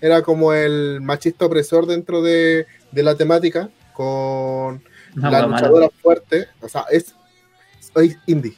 [0.02, 4.84] Era como el machista opresor dentro de, de la temática con
[5.14, 6.48] no, la luchadora fuerte.
[6.60, 7.14] O sea, es,
[7.96, 8.56] es indie.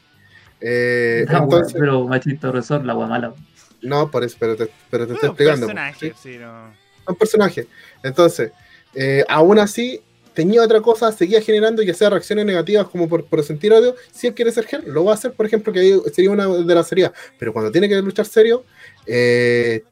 [0.62, 3.34] Eh, no, entonces, pero machista opresor, la guamala.
[3.82, 5.68] No, por eso, pero te, pero te estoy explicando.
[5.68, 6.32] Personaje, ¿sí?
[6.34, 6.74] Sí, no.
[7.08, 7.68] Un personaje.
[8.04, 8.52] Entonces,
[8.94, 10.02] eh, aún así,
[10.40, 14.34] tenía otra cosa, seguía generando ya sea reacciones negativas como por, sentir odio, si él
[14.34, 17.12] quiere ser gel, lo va a hacer, por ejemplo, que sería una de las serias,
[17.38, 18.64] pero cuando tiene que luchar serio,
[19.06, 19.84] eh,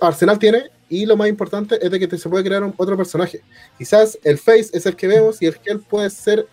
[0.00, 3.40] Arsenal tiene, y lo más importante es de que se puede crear otro personaje.
[3.78, 6.46] Quizás el face es el que vemos y el gel puede ser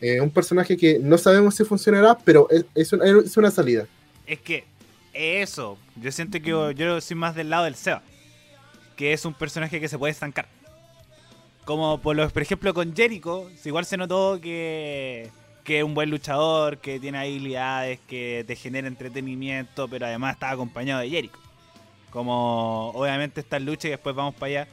[0.00, 3.86] eh, un personaje que no sabemos si funcionará, pero es, es una salida.
[4.26, 4.64] Es que
[5.12, 8.02] eso, yo siento que yo, yo soy más del lado del Seba,
[8.96, 10.48] que es un personaje que se puede estancar
[11.70, 15.30] como por, los, por ejemplo con Jericho, igual se notó que,
[15.62, 20.50] que es un buen luchador, que tiene habilidades, que te genera entretenimiento, pero además está
[20.50, 21.38] acompañado de Jericho.
[22.10, 24.68] Como obviamente esta lucha y después vamos para allá,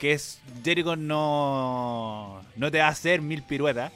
[0.00, 3.92] que es Jericho no, no te va a hacer mil piruetas,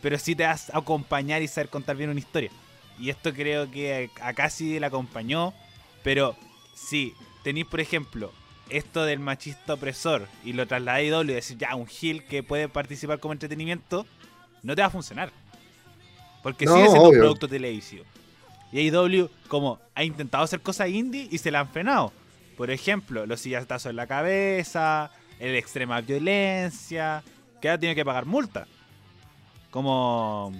[0.00, 2.50] pero sí te va a acompañar y saber contar bien una historia.
[2.98, 5.54] Y esto creo que acá sí la acompañó,
[6.02, 6.34] pero
[6.74, 8.32] si tenéis por ejemplo
[8.76, 12.42] esto del machista opresor y lo trasladé a IW y decir ya un heel que
[12.42, 14.06] puede participar como entretenimiento,
[14.62, 15.30] no te va a funcionar.
[16.42, 17.20] Porque No, sigue siendo un obvio.
[17.20, 18.04] producto televisivo.
[18.72, 22.12] Y AEW, como ha intentado hacer cosas indie y se la han frenado.
[22.56, 27.22] Por ejemplo, los sillatazos en la cabeza, el extrema violencia,
[27.60, 28.66] que ahora tiene que pagar multa.
[29.70, 30.52] Como.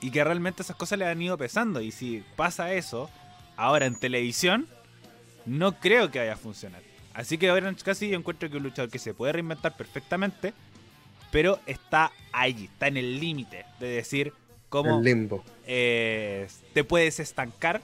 [0.00, 1.80] Y que realmente esas cosas le han ido pesando.
[1.80, 3.10] Y si pasa eso,
[3.56, 4.66] ahora en televisión,
[5.46, 6.82] no creo que vaya a funcionar.
[7.16, 10.52] Así que ahora casi yo encuentro que un luchador que se puede reinventar perfectamente,
[11.32, 14.34] pero está ahí, está en el límite de decir
[14.68, 15.42] cómo limbo.
[15.66, 17.80] eh, te puedes estancar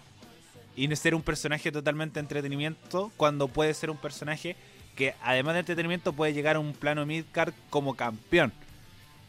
[0.76, 4.54] y no ser un personaje totalmente de entretenimiento cuando puedes ser un personaje
[4.96, 8.52] que además de entretenimiento puede llegar a un plano midcard como campeón.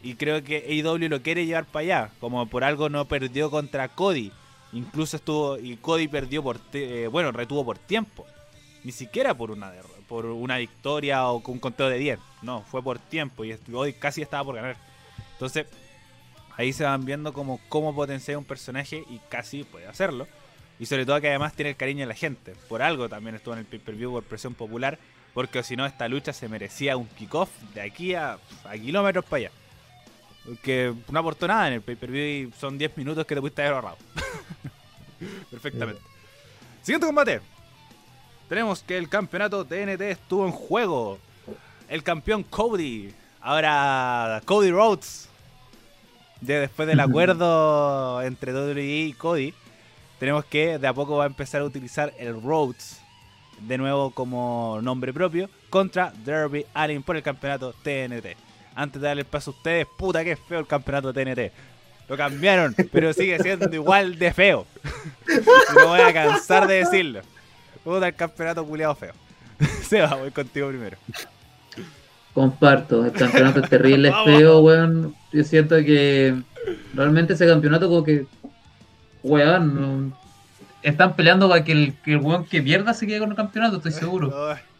[0.02, 3.88] Y creo que AEW lo quiere llevar para allá, como por algo no perdió contra
[3.88, 4.34] Cody.
[4.74, 8.26] Incluso estuvo y Cody perdió por eh, bueno, retuvo por tiempo.
[8.84, 9.72] Ni siquiera por una
[10.08, 12.19] por una victoria o con un conteo de 10.
[12.41, 14.78] No, fue por tiempo y Cody casi estaba por ganar.
[15.34, 15.65] Entonces,
[16.58, 20.28] ahí se van viendo como cómo potenciar un personaje y casi puede hacerlo.
[20.80, 22.54] Y sobre todo que además tiene el cariño de la gente.
[22.67, 25.00] Por algo también estuvo en el pay-per-view por presión popular.
[25.34, 29.38] Porque si no, esta lucha se merecía un kickoff de aquí a, a kilómetros para
[29.38, 29.52] allá.
[30.46, 33.76] Porque no aportó nada en el pay-per-view y son 10 minutos que te pudiste haber
[33.76, 33.98] ahorrado.
[35.52, 36.02] Perfectamente.
[36.82, 37.53] Siguiente combate.
[38.50, 41.20] Tenemos que el campeonato TNT estuvo en juego.
[41.88, 43.14] El campeón Cody.
[43.42, 45.30] Ahora Cody Rhodes.
[46.42, 49.54] Ya después del acuerdo entre WWE y Cody.
[50.20, 53.00] Tenemos que de a poco va a empezar a utilizar el Rhodes.
[53.60, 55.50] De nuevo como nombre propio.
[55.70, 58.36] Contra Derby Allin por el campeonato TNT.
[58.76, 61.52] Antes de darle el paso a ustedes, puta que feo el campeonato TNT.
[62.10, 64.66] Lo cambiaron, pero sigue siendo igual de feo.
[65.76, 67.22] No voy a cansar de decirlo.
[67.84, 69.13] Puta el campeonato culiado feo.
[69.84, 70.98] Seba, voy contigo primero.
[72.34, 75.15] Comparto, el campeonato es terrible, es feo, weón.
[75.32, 76.36] Yo siento que
[76.93, 78.26] realmente ese campeonato como que,
[79.22, 80.24] weón, no-
[80.82, 83.78] están peleando para que el, que el weón que pierda se quede con el campeonato,
[83.78, 84.34] estoy seguro.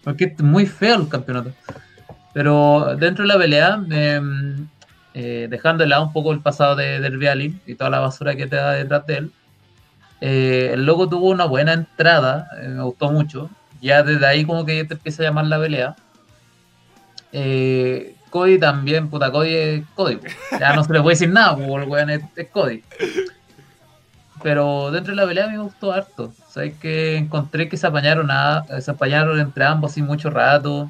[0.04, 1.52] Porque es muy feo el campeonato.
[2.34, 4.22] Pero dentro de la pelea, eh,
[5.14, 8.36] eh, dejando de lado un poco el pasado de Derby Allin y toda la basura
[8.36, 9.32] que te da detrás de él,
[10.26, 13.50] eh, el loco tuvo una buena entrada, eh, me gustó mucho.
[13.82, 15.98] Ya desde ahí como que te empieza a llamar la pelea.
[17.34, 20.20] Eh, Cody también, puta, Cody es Cody.
[20.58, 22.86] Ya no se le puede decir nada, porque el weón es, es Cody.
[24.42, 26.32] Pero dentro de la pelea me gustó harto.
[26.48, 30.90] Sabes que encontré que se apañaron, a, se apañaron entre ambos así mucho rato.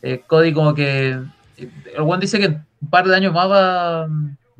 [0.00, 1.20] Eh, Cody como que...
[1.58, 4.06] El weón dice que un par de años más va,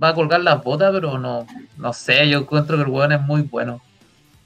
[0.03, 1.47] va a colgar las botas, pero no,
[1.79, 3.81] no sé, yo encuentro que el weón es muy bueno.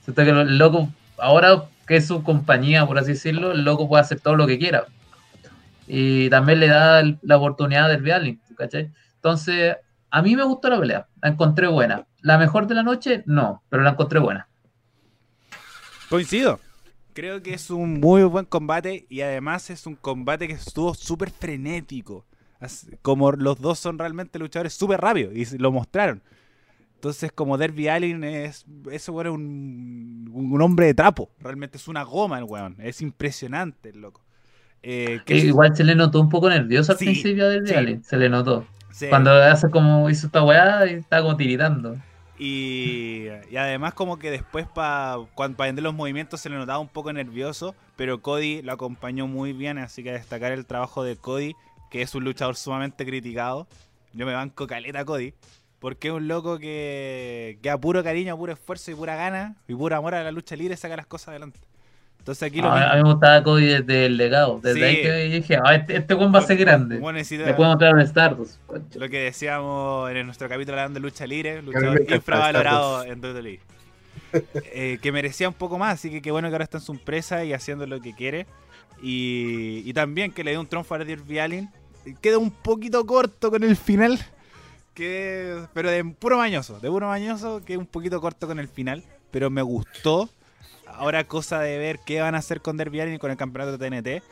[0.04, 0.88] Siento el loco,
[1.18, 4.58] ahora que es su compañía, por así decirlo, el loco puede hacer todo lo que
[4.58, 4.84] quiera.
[5.86, 8.92] Y también le da la oportunidad del ¿cachai?
[9.16, 9.76] Entonces,
[10.10, 12.06] a mí me gustó la pelea, la encontré buena.
[12.20, 14.48] La mejor de la noche, no, pero la encontré buena.
[16.08, 16.60] Coincido.
[17.14, 21.30] Creo que es un muy buen combate y además es un combate que estuvo súper
[21.30, 22.26] frenético.
[23.02, 26.22] Como los dos son realmente luchadores súper rápidos y lo mostraron.
[27.04, 28.64] Entonces, como Derby Allin es.
[28.90, 31.28] Ese weón es un, un hombre de trapo.
[31.38, 32.76] Realmente es una goma el weón.
[32.78, 34.22] Es impresionante el loco.
[34.82, 37.72] Eh, que es- igual se le notó un poco nervioso al Sí, principio del sí.
[37.74, 38.66] Vialin, se le notó.
[39.10, 41.96] Cuando hace como hizo esta weá está como tiritando.
[42.38, 45.18] Y, y además como que después para
[45.58, 49.78] vender los movimientos se le notaba un poco nervioso, pero Cody lo acompañó muy bien,
[49.78, 51.54] así que a destacar el trabajo de Cody,
[51.90, 53.68] que es un luchador sumamente criticado.
[54.12, 55.34] Yo me banco caleta a Cody,
[55.84, 59.54] porque es un loco que, que a puro cariño, a puro esfuerzo y pura gana
[59.68, 61.60] y pura amor a la lucha libre saca las cosas adelante.
[62.20, 62.90] Entonces aquí lo A, mismo.
[62.90, 64.60] a mí me gustaba Cody desde el legado.
[64.62, 64.82] Desde Sí.
[64.82, 66.96] ahí que dije, ah, este, este weón va a ser grande.
[66.96, 68.58] Bueno, necesita- Le puedo mostrar un Stardust.
[68.66, 68.98] concha.
[68.98, 73.60] Lo que decíamos en nuestro capítulo hablando de lucha libre, luchador infravalorado en WWE.
[74.72, 76.92] Eh, que merecía un poco más, así que qué bueno que ahora está en su
[76.92, 78.46] empresa y haciendo lo que quiere.
[79.02, 81.68] Y, y también que le dio un triunfo a Derby Allin.
[82.22, 84.18] Queda un poquito corto con el final.
[84.94, 89.04] Que, pero de puro mañoso, de puro mañoso, que un poquito corto con el final.
[89.30, 90.28] Pero me gustó.
[90.87, 93.90] Ahora cosa de ver qué van a hacer con Derby y con el campeonato de
[93.90, 94.24] TNT.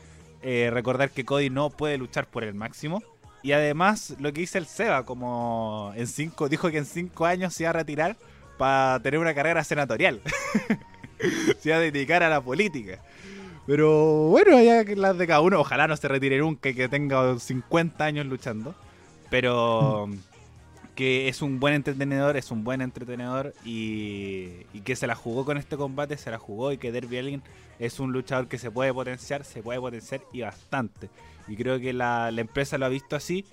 [0.43, 3.03] Eh, recordar que Cody no puede luchar por el máximo.
[3.43, 7.55] Y además, lo que dice el Seba, como en cinco, dijo que en cinco años
[7.55, 8.17] se iba a retirar
[8.57, 10.21] para tener una carrera senatorial.
[11.59, 13.01] se iba a dedicar a la política.
[13.67, 16.89] Pero bueno, ya que las de cada uno, ojalá no se retire nunca y que
[16.89, 18.75] tenga 50 años luchando.
[19.31, 20.09] Pero
[20.95, 25.45] que es un buen entretenedor, es un buen entretenedor y, y que se la jugó
[25.45, 27.43] con este combate, se la jugó y que Derby Allin
[27.79, 31.09] es un luchador que se puede potenciar, se puede potenciar y bastante.
[31.49, 33.47] Y creo que la, la empresa lo ha visto así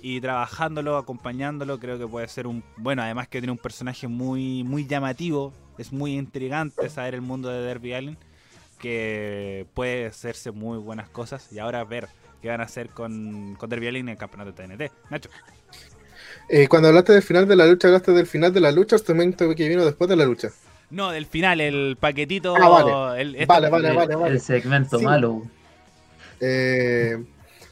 [0.00, 4.64] y trabajándolo, acompañándolo, creo que puede ser un bueno, además que tiene un personaje muy
[4.64, 8.18] muy llamativo, es muy intrigante saber el mundo de Derby Allen,
[8.80, 12.08] que puede hacerse muy buenas cosas y ahora ver
[12.40, 14.92] qué van a hacer con, con Derby Allen en el campeonato de TNT.
[15.10, 15.30] Nacho.
[16.54, 19.02] Eh, cuando hablaste del final de la lucha, hablaste del final de la lucha, el
[19.02, 20.50] segmento que vino después de la lucha.
[20.90, 22.54] No, del final, el paquetito.
[22.60, 23.22] Ah, vale.
[23.22, 24.34] el- este- Vale, vale, el, vale, vale.
[24.34, 25.04] el segmento Sí.
[25.06, 25.42] malo.
[26.40, 27.16] Eh,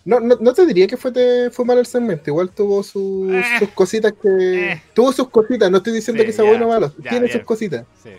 [0.06, 3.30] no, no, no te diría que fue, te- fue mal el segmento, igual tuvo sus,
[3.32, 3.42] Eh.
[3.58, 4.72] sus cositas que...
[4.72, 4.82] Eh.
[4.94, 7.26] Tuvo sus cositas, no estoy diciendo Sí, que sea ya, bueno o malo, ya, tiene
[7.26, 7.36] bien.
[7.38, 7.84] sus cositas.
[8.02, 8.10] Sí.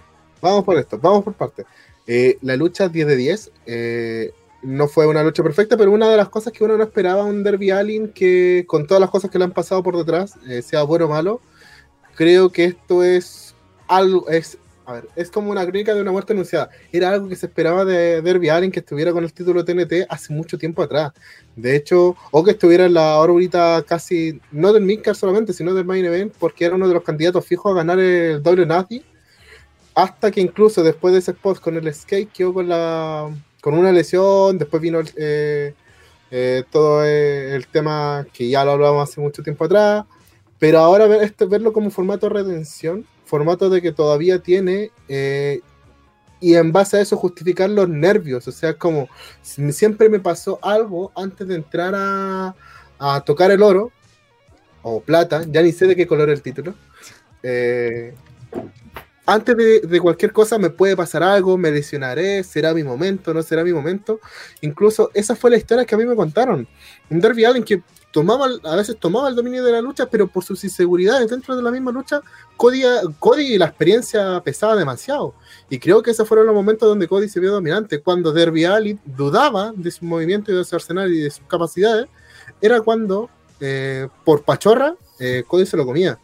[0.41, 1.65] Vamos por esto, vamos por partes.
[2.05, 4.31] Eh, la lucha 10 de 10 eh,
[4.63, 7.43] no fue una lucha perfecta, pero una de las cosas que uno no esperaba un
[7.43, 10.83] Derby Allin que con todas las cosas que le han pasado por detrás, eh, sea
[10.83, 11.41] bueno o malo,
[12.15, 13.55] creo que esto es
[13.87, 16.69] algo, es, a ver, es como una crónica de una muerte anunciada.
[16.91, 20.33] Era algo que se esperaba de Derby Allin que estuviera con el título TNT hace
[20.33, 21.11] mucho tiempo atrás.
[21.55, 25.85] De hecho, o que estuviera en la órbita casi, no del Midcard solamente, sino del
[25.85, 29.03] Main Event, porque era uno de los candidatos fijos a ganar el doble Nazi
[29.93, 33.29] hasta que incluso después de ese spot con el skate quedó con la
[33.61, 35.73] con una lesión, después vino eh,
[36.31, 40.05] eh, todo eh, el tema que ya lo hablamos hace mucho tiempo atrás,
[40.59, 44.91] pero ahora ver esto, verlo como formato redención, formato de que todavía tiene
[46.41, 49.07] y en base a eso justificar los nervios, o sea, como
[49.43, 52.55] si- siempre me pasó algo antes de entrar a,
[53.25, 53.91] tocar el oro
[54.83, 56.75] o plata, ya ni sé de qué color el título.
[59.25, 63.43] Antes de, de cualquier cosa me puede pasar algo, me lesionaré, será mi momento, no
[63.43, 64.19] será mi momento.
[64.61, 66.67] Incluso esa fue la historia que a mí me contaron.
[67.09, 67.81] Un Derby Allen que
[68.11, 71.63] tomaba, a veces tomaba el dominio de la lucha, pero por sus inseguridades dentro de
[71.63, 72.21] la misma lucha,
[72.57, 72.83] Cody,
[73.19, 75.33] Cody la experiencia pesaba demasiado.
[75.69, 78.01] Y creo que esos fueron los momentos donde Cody se vio dominante.
[78.01, 82.07] Cuando Derby Allin dudaba de su movimiento y de su arsenal y de sus capacidades,
[82.59, 83.29] era cuando,
[83.59, 86.19] eh, por pachorra, eh, Cody se lo comía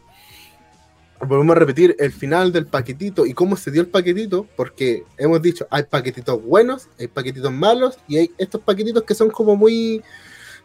[1.20, 5.42] volvemos a repetir el final del paquetito y cómo se dio el paquetito, porque hemos
[5.42, 10.02] dicho, hay paquetitos buenos, hay paquetitos malos y hay estos paquetitos que son como muy...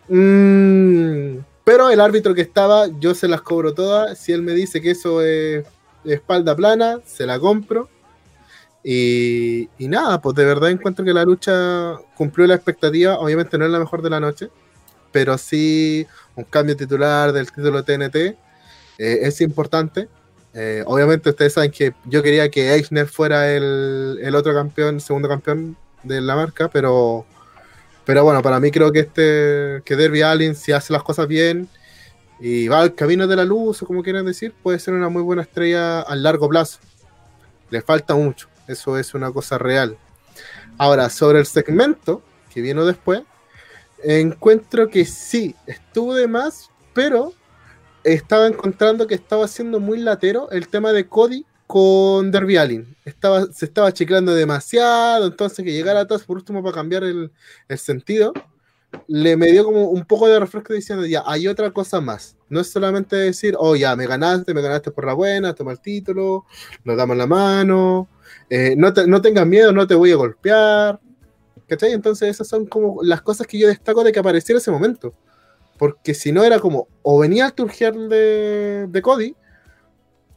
[0.08, 4.82] mm, pero el árbitro que estaba, yo se las cobro todas, si él me dice
[4.82, 5.66] que eso es
[6.04, 7.90] espalda plana, se la compro.
[8.84, 13.66] Y, y nada, pues de verdad encuentro que la lucha cumplió la expectativa, obviamente no
[13.66, 14.50] es la mejor de la noche,
[15.14, 18.36] pero sí un cambio titular del título TNT eh,
[18.98, 20.10] es importante.
[20.54, 25.28] Eh, obviamente ustedes saben que yo quería que Eichner fuera el, el otro campeón, segundo
[25.28, 27.26] campeón de la marca, pero
[28.06, 31.70] pero bueno, para mí creo que este que Derby Allin si hace las cosas bien
[32.40, 35.22] y va al camino de la luz o como quieran decir, puede ser una muy
[35.22, 36.80] buena estrella a largo plazo.
[37.70, 39.98] Le falta mucho, eso es una cosa real.
[40.78, 42.22] Ahora, sobre el segmento
[42.54, 43.22] que vino después,
[44.04, 47.34] encuentro que sí, estuvo de más, pero
[48.04, 52.96] estaba encontrando que estaba siendo muy latero el tema de Cody con Derby Allin.
[53.06, 57.32] Estaba, se estaba chiclando demasiado, entonces que llegara a por último para cambiar el,
[57.68, 58.34] el sentido,
[59.08, 62.36] le me dio como un poco de refresco diciendo, ya, hay otra cosa más.
[62.50, 65.80] No es solamente decir, oh, ya, me ganaste, me ganaste por la buena, toma el
[65.82, 66.46] título,
[66.84, 68.08] nos damos la mano,
[68.50, 71.00] eh, no, te- no tengas miedo, no te voy a golpear.
[71.68, 71.94] ¿Cachai?
[71.94, 75.14] Entonces esas son como las cosas que yo destaco de que apareciera ese momento.
[75.78, 79.36] Porque si no era como, o venía el turgial de, de Cody,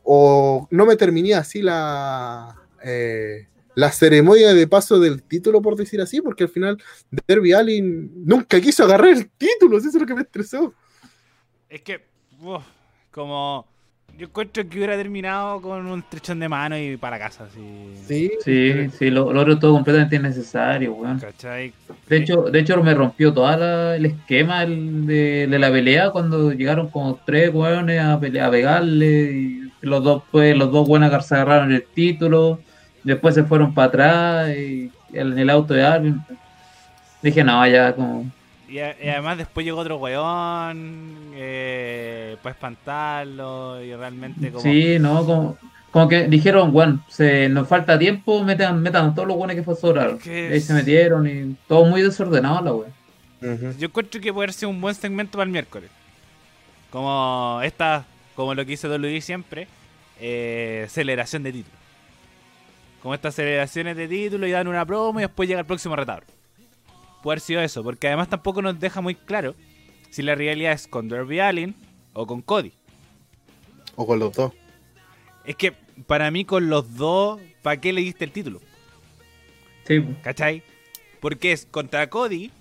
[0.03, 6.01] o no me terminé así la, eh, la ceremonia de paso del título, por decir
[6.01, 6.83] así, porque al final
[7.27, 10.73] Derby Allin nunca quiso agarrar el título, eso es lo que me estresó.
[11.69, 12.07] Es que,
[13.11, 13.67] como.
[14.19, 17.61] Yo encuentro que hubiera terminado con un trechón de mano y para casa, así.
[18.07, 21.19] Sí, Sí, sí, lo, lo otro es todo completamente innecesario, weón.
[21.19, 21.73] ¿Cachai?
[22.09, 26.51] De hecho, de hecho me rompió todo el esquema el de, de la pelea cuando
[26.53, 31.27] llegaron como tres weones a, pelear, a pegarle y los dos pues los dos buenas
[31.27, 32.61] se agarraron el título,
[33.05, 36.23] después se fueron para atrás y en el auto de Arvin.
[37.23, 38.31] Dije, no, ya como
[38.69, 44.63] Y, a- y además después llegó otro weón eh, para espantarlo y realmente como...
[44.63, 45.59] Sí, no, como,
[45.93, 49.77] como que dijeron, bueno, se nos falta tiempo, metan, metan todos los buenos que fue
[49.77, 50.17] sobraron.
[50.17, 52.89] Es que Y ahí se metieron y todo muy desordenado la wea.
[53.55, 53.79] Ujú.
[53.79, 55.91] Yo encuentro que puede ser un buen segmento para el miércoles.
[56.91, 58.05] Como esta,
[58.35, 59.69] como lo que hizo WWE siempre,
[60.21, 61.77] eh, aceleración de título.
[63.03, 66.27] Como estas aceleraciones de título y dan una promo y después llega el próximo retablo.
[67.27, 69.57] Puede haber sido eso, porque además tampoco nos deja muy claro
[70.11, 71.75] si la realidad es con Derby Allin
[72.13, 72.73] o con Cody.
[73.97, 74.53] O con los dos.
[75.45, 75.73] Es que
[76.07, 78.61] para mí con los dos, ¿para qué le diste el título?
[79.89, 80.63] Sí, ¿Cachai?
[81.19, 82.53] Porque es contra Cody,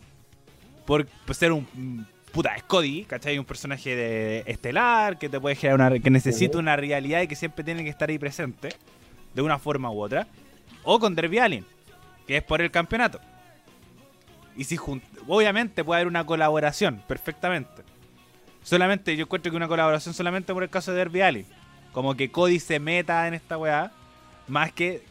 [0.88, 3.38] por, por ser un puta, es Cody, ¿cachai?
[3.38, 6.02] Un personaje de estelar que te puede generar una.
[6.02, 8.70] que necesita una realidad y que siempre tiene que estar ahí presente,
[9.36, 10.28] de una forma u otra.
[10.82, 11.66] O con Derby Allin,
[12.26, 13.22] que es por el campeonato.
[14.56, 14.78] Y si
[15.28, 17.84] obviamente puede haber una colaboración, perfectamente.
[18.64, 21.46] Solamente, yo encuentro que una colaboración solamente por el caso de Derby Allin.
[21.92, 23.92] Como que Cody se meta en esta weá,
[24.48, 25.04] más que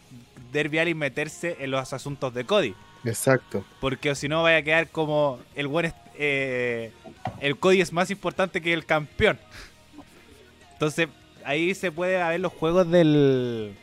[0.52, 2.74] Derby Allin meterse en los asuntos de Cody.
[3.04, 3.64] Exacto.
[3.80, 6.92] Porque si no vaya a quedar como el buen eh,
[7.40, 9.38] el Cody es más importante que el campeón.
[10.72, 11.08] Entonces,
[11.44, 13.76] ahí se puede ver los juegos del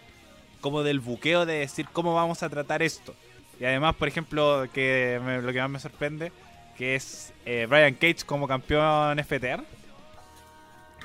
[0.59, 3.15] como del buqueo de decir cómo vamos a tratar esto.
[3.61, 6.31] Y además, por ejemplo, que me- lo que más me sorprende,
[6.75, 9.63] que es eh, Brian Cage como campeón FTR.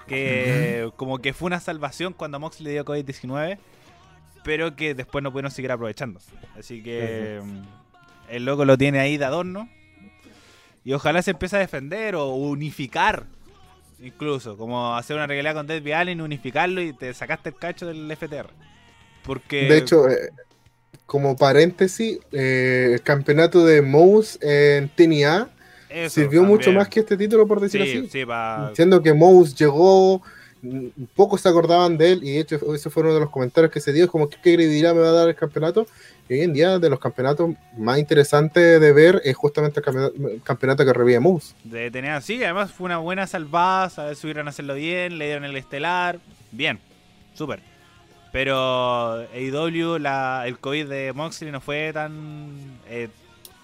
[0.06, 3.58] Que como que fue una salvación cuando Moxley le dio COVID-19,
[4.44, 6.20] pero que después no pudieron seguir aprovechando.
[6.58, 7.62] Así que mm,
[8.30, 9.68] el loco lo tiene ahí de adorno.
[10.84, 13.24] Y ojalá se empiece a defender o unificar.
[14.00, 18.10] Incluso, como hacer una realidad con Deadby Allen, unificarlo y te sacaste el cacho del
[18.12, 18.48] FTR.
[19.24, 19.64] Porque.
[19.68, 20.30] De hecho, eh,
[21.04, 25.50] como paréntesis, eh, el campeonato de Mouse en TNA
[25.88, 26.76] eso sirvió mucho también.
[26.78, 28.08] más que este título, por decirlo Sí, así.
[28.08, 30.22] sí, pa- Siendo que Mouse llegó,
[30.62, 33.70] mm, pocos se acordaban de él, y de hecho ese fue uno de los comentarios
[33.72, 35.86] que se dio, como que qué credibilidad me va a dar el campeonato.
[36.28, 40.84] Y hoy en día de los campeonatos más interesantes de ver es justamente el campeonato,
[40.84, 41.54] que revive Mouse.
[41.62, 45.56] de tener sí, además fue una buena salvada, sabes, supieron hacerlo bien, le dieron el
[45.56, 46.18] estelar,
[46.50, 46.80] bien,
[47.34, 47.60] súper.
[48.32, 53.08] Pero AEW, la, el COVID de Moxley no fue tan eh,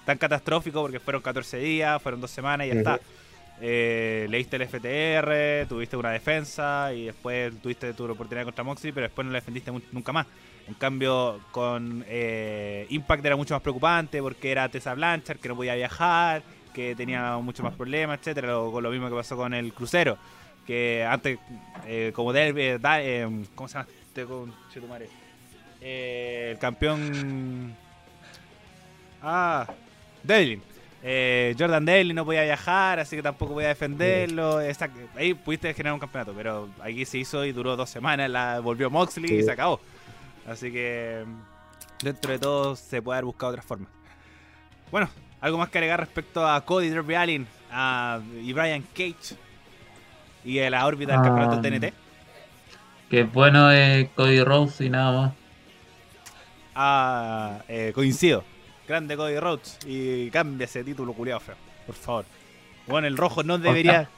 [0.05, 3.01] tan catastrófico porque fueron 14 días, fueron dos semanas y ya está.
[3.61, 9.05] Eh, leíste el FTR, tuviste una defensa y después tuviste tu oportunidad contra Moxley, pero
[9.07, 10.27] después no la defendiste nunca más.
[10.67, 15.57] En cambio, con eh, Impact era mucho más preocupante porque era Tessa Blanchard, que no
[15.57, 16.43] podía viajar,
[16.73, 18.49] que tenía muchos más problemas, etcétera.
[18.49, 20.17] Lo, lo mismo que pasó con el crucero,
[20.67, 21.39] que antes,
[21.87, 25.09] eh, como Derby, eh, da- eh, ¿cómo se llama este conchetumare?
[25.81, 27.75] Eh, el campeón.
[29.23, 29.67] Ah,
[30.23, 30.63] Devlin.
[31.05, 34.61] Eh, Jordan Devlin no podía viajar, así que tampoco podía defenderlo.
[34.61, 38.31] Esa- ahí pudiste generar un campeonato, pero aquí se hizo y duró dos semanas.
[38.31, 39.81] La volvió Moxley y se acabó.
[40.47, 41.25] Así que
[42.03, 43.87] dentro de todo se puede haber buscado otra forma.
[44.91, 45.09] Bueno,
[45.41, 49.37] algo más que agregar respecto a Cody Derby Allin a, y Brian Cage
[50.45, 51.93] y a la órbita del Ah, campeonato TNT.
[53.13, 55.33] Que bueno es Cody Rose y nada más.
[56.75, 58.43] Ah, eh, coincido.
[58.89, 59.79] Grande Cody Rhodes.
[59.87, 61.57] Y cambia ese título culiado feo.
[61.87, 62.25] Por favor.
[62.87, 64.09] Bueno, el rojo no debería.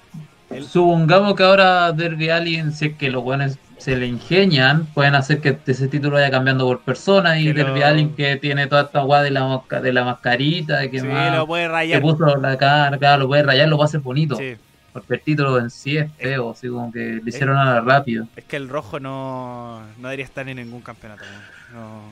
[0.49, 5.17] El- Supongamos que ahora Derby Allin, si es que los buenos se le ingenian, pueden
[5.17, 8.83] hacer que ese título vaya cambiando por persona y Que Derby Allin que tiene toda
[8.83, 12.01] esta guada de la, de la mascarita, de que sí, más lo puede que rayar.
[12.01, 14.37] puso la cara, lo puede rayar, lo va a hacer bonito.
[14.37, 14.55] Sí.
[14.95, 18.29] Porque el título en sí es feo, así como que le hicieron nada rápido.
[18.37, 21.25] Es que el rojo no, no debería estar en ningún campeonato.
[21.73, 22.03] No, no,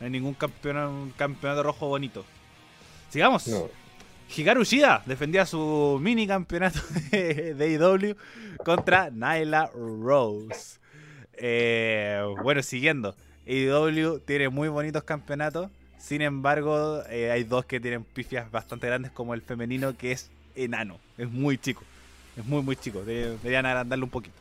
[0.00, 2.24] hay ningún campeonato, un campeonato rojo bonito.
[3.10, 3.46] Sigamos.
[3.46, 3.68] No.
[4.36, 6.80] Hikaru Shida defendía su mini campeonato
[7.12, 8.16] de, de AEW
[8.64, 10.80] contra Nyla Rose.
[11.34, 13.14] Eh, bueno, siguiendo.
[13.46, 15.70] AEW tiene muy bonitos campeonatos.
[15.96, 20.32] Sin embargo, eh, hay dos que tienen pifias bastante grandes, como el femenino, que es
[20.56, 20.98] enano.
[21.18, 21.82] Es muy chico.
[22.36, 23.02] Es muy, muy chico.
[23.04, 24.36] De- Deberían agrandarlo un poquito.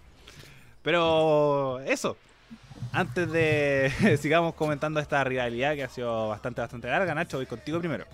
[0.81, 2.17] Pero eso.
[2.91, 7.79] Antes de sigamos comentando esta rivalidad que ha sido bastante, bastante larga, Nacho, voy contigo
[7.79, 8.05] primero.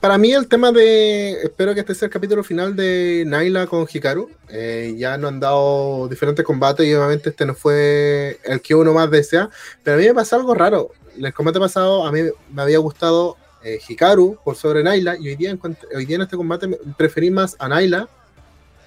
[0.00, 3.86] Para mí el tema de, espero que este sea el capítulo final de Naila con
[3.92, 4.30] Hikaru.
[4.48, 8.92] Eh, ya nos han dado diferentes combates y obviamente este no fue el que uno
[8.94, 9.50] más desea.
[9.82, 10.90] Pero a mí me pasa algo raro.
[11.16, 12.20] En el combate pasado a mí
[12.52, 16.22] me había gustado eh, Hikaru por sobre Naila y hoy día, encuent- hoy día en
[16.22, 18.08] este combate preferí más a Naila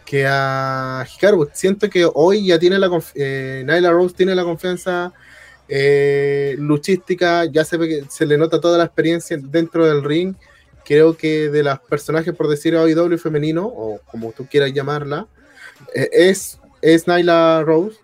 [0.06, 1.50] que a Hikaru.
[1.54, 5.14] Siento que hoy ya tiene la eh, Naila Rose tiene la confianza
[5.68, 10.36] eh, luchística, ya se ve que se le nota toda la experiencia dentro del ring
[10.84, 15.28] creo que de las personajes, por decir AEW femenino, o como tú quieras llamarla,
[15.94, 17.98] eh, es, es Nyla Rose.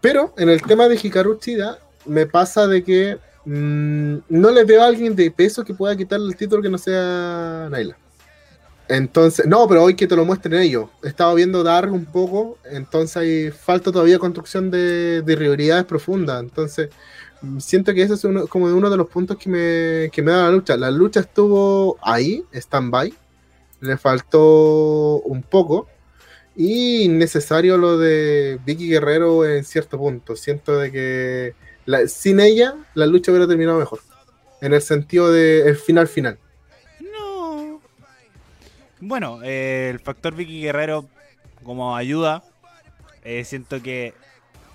[0.00, 4.82] Pero en el tema de Hikaru Shida, me pasa de que mm, no le veo
[4.82, 7.96] a alguien de peso que pueda quitarle el título que no sea Nyla.
[8.88, 10.88] Entonces, no, pero hoy que te lo muestren ellos.
[11.02, 16.40] He estado viendo Dark un poco, entonces hay falta todavía construcción de, de rivalidades profundas.
[16.40, 16.90] Entonces,
[17.42, 20.32] mm, siento que ese es uno, como uno de los puntos que me, que me
[20.32, 20.76] da la lucha.
[20.76, 23.12] La lucha estuvo ahí, stand-by.
[23.80, 25.88] Le faltó un poco.
[26.56, 30.36] Y necesario lo de Vicky Guerrero en cierto punto.
[30.36, 31.54] Siento de que
[31.86, 34.00] la- sin ella la lucha hubiera terminado mejor.
[34.60, 36.38] En el sentido de el final final.
[37.18, 37.80] No.
[39.00, 41.06] Bueno, eh, el factor Vicky Guerrero
[41.64, 42.42] como ayuda,
[43.24, 44.14] eh, siento que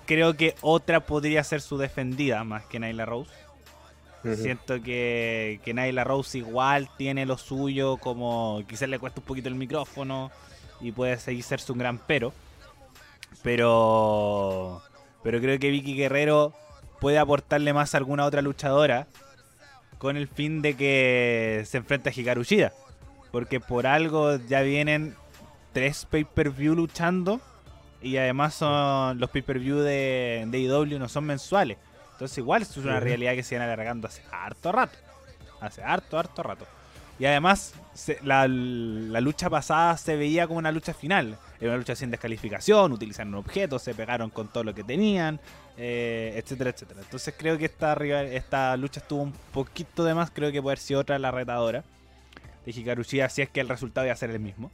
[0.06, 3.32] creo que otra podría ser su defendida más que Nyla Rose.
[4.36, 9.50] Siento que, que Nyla Rose igual tiene lo suyo, como quizás le cuesta un poquito
[9.50, 10.30] el micrófono
[10.80, 12.32] y puede seguir ser un gran pero.
[13.42, 14.82] Pero,
[15.24, 16.54] pero creo que Vicky Guerrero
[17.02, 19.08] puede aportarle más a alguna otra luchadora
[19.98, 22.72] con el fin de que se enfrente a Hikaru Shida.
[23.32, 25.16] Porque por algo ya vienen
[25.74, 27.42] tres pay-per-view luchando
[28.02, 31.78] y además son los pay-per-view de, de IW no son mensuales.
[32.14, 34.98] Entonces igual es una realidad que se viene alargando hace harto rato.
[35.60, 36.66] Hace harto, harto rato.
[37.20, 41.38] Y además se- la, la lucha pasada se veía como una lucha final.
[41.60, 45.40] Era una lucha sin descalificación, utilizaron objetos, se pegaron con todo lo que tenían,
[45.78, 47.02] eh, etcétera, etcétera.
[47.02, 50.32] Entonces creo que esta, esta lucha estuvo un poquito de más.
[50.32, 51.84] Creo que puede haber sido otra la retadora
[52.66, 54.72] de Hikaru Shida si es que el resultado iba a ser el mismo.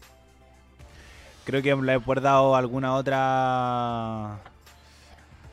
[1.44, 4.38] Creo que le he dado alguna otra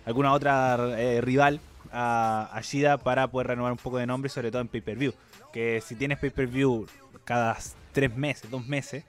[0.07, 1.61] alguna otra eh, rival
[1.93, 5.13] a, a Shida para poder renovar un poco de nombre, sobre todo en pay-per-view.
[5.55, 6.89] Que si tienes pay-per-view
[7.25, 7.57] cada
[7.93, 9.05] tres meses, dos meses,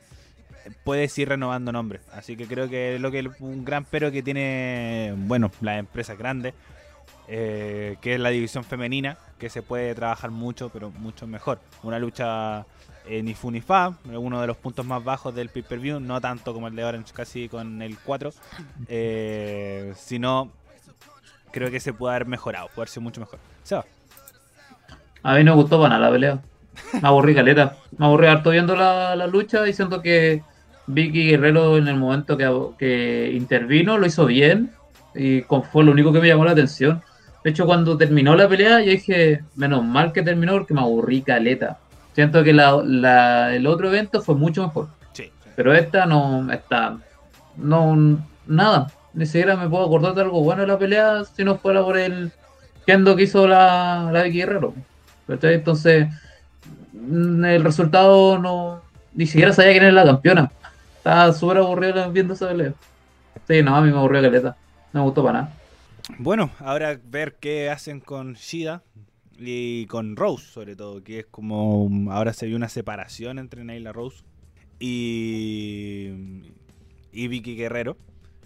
[0.84, 2.02] puedes ir renovando nombre.
[2.14, 6.54] Así que creo que lo que un gran pero que tiene, bueno, las empresas grandes,
[7.28, 11.60] eh, que es la división femenina, que se puede trabajar mucho, pero mucho mejor.
[11.82, 12.68] Una lucha
[13.08, 16.54] eh, ni fu ni fa, uno de los puntos más bajos del pay-per-view, no tanto
[16.54, 18.32] como el de Orange, casi con el 4,
[18.88, 20.52] eh, sino
[21.52, 23.40] creo que se puede haber mejorado, puede haber sido mucho mejor.
[23.72, 23.86] Va.
[25.26, 26.40] A mí no me gustó para nada la pelea.
[27.02, 27.76] Me aburrí caleta.
[27.98, 30.44] Me aburrí harto viendo la, la lucha diciendo que
[30.88, 32.48] Vicky Guerrero en el momento que,
[32.78, 34.72] que intervino lo hizo bien
[35.16, 37.02] y con- fue lo único que me llamó la atención.
[37.44, 41.22] De hecho, cuando terminó la pelea, yo dije, menos mal que terminó porque me aburrí
[41.22, 41.78] caleta.
[42.14, 44.90] Siento que la- la- el otro evento fue mucho mejor.
[45.14, 45.32] Sí.
[45.56, 46.98] Pero esta no, esta,
[47.58, 48.92] no, nada.
[49.14, 51.98] Ni siquiera me puedo acordar de algo bueno de la pelea si no fuera por
[51.98, 52.32] el
[52.86, 54.74] kendo que hizo la, la Vicky Guerrero.
[55.28, 56.08] Entonces,
[56.94, 58.82] mm, el resultado no,
[59.14, 60.52] ni siquiera sabía quién era la campeona.
[60.98, 62.74] Estaba súper aburrido viendo esa pelea.
[63.48, 64.56] Sí, no, a mí me aburrió caleta.
[64.94, 65.54] No me gustó para nada.
[66.20, 68.84] Bueno, ahora ver qué hacen con Shida
[69.38, 73.92] y con Rose, sobre todo, que es como ahora se vio una separación entre Naila
[73.92, 74.24] Rose
[74.80, 76.12] y,
[77.12, 77.98] y Vicky Guerrero.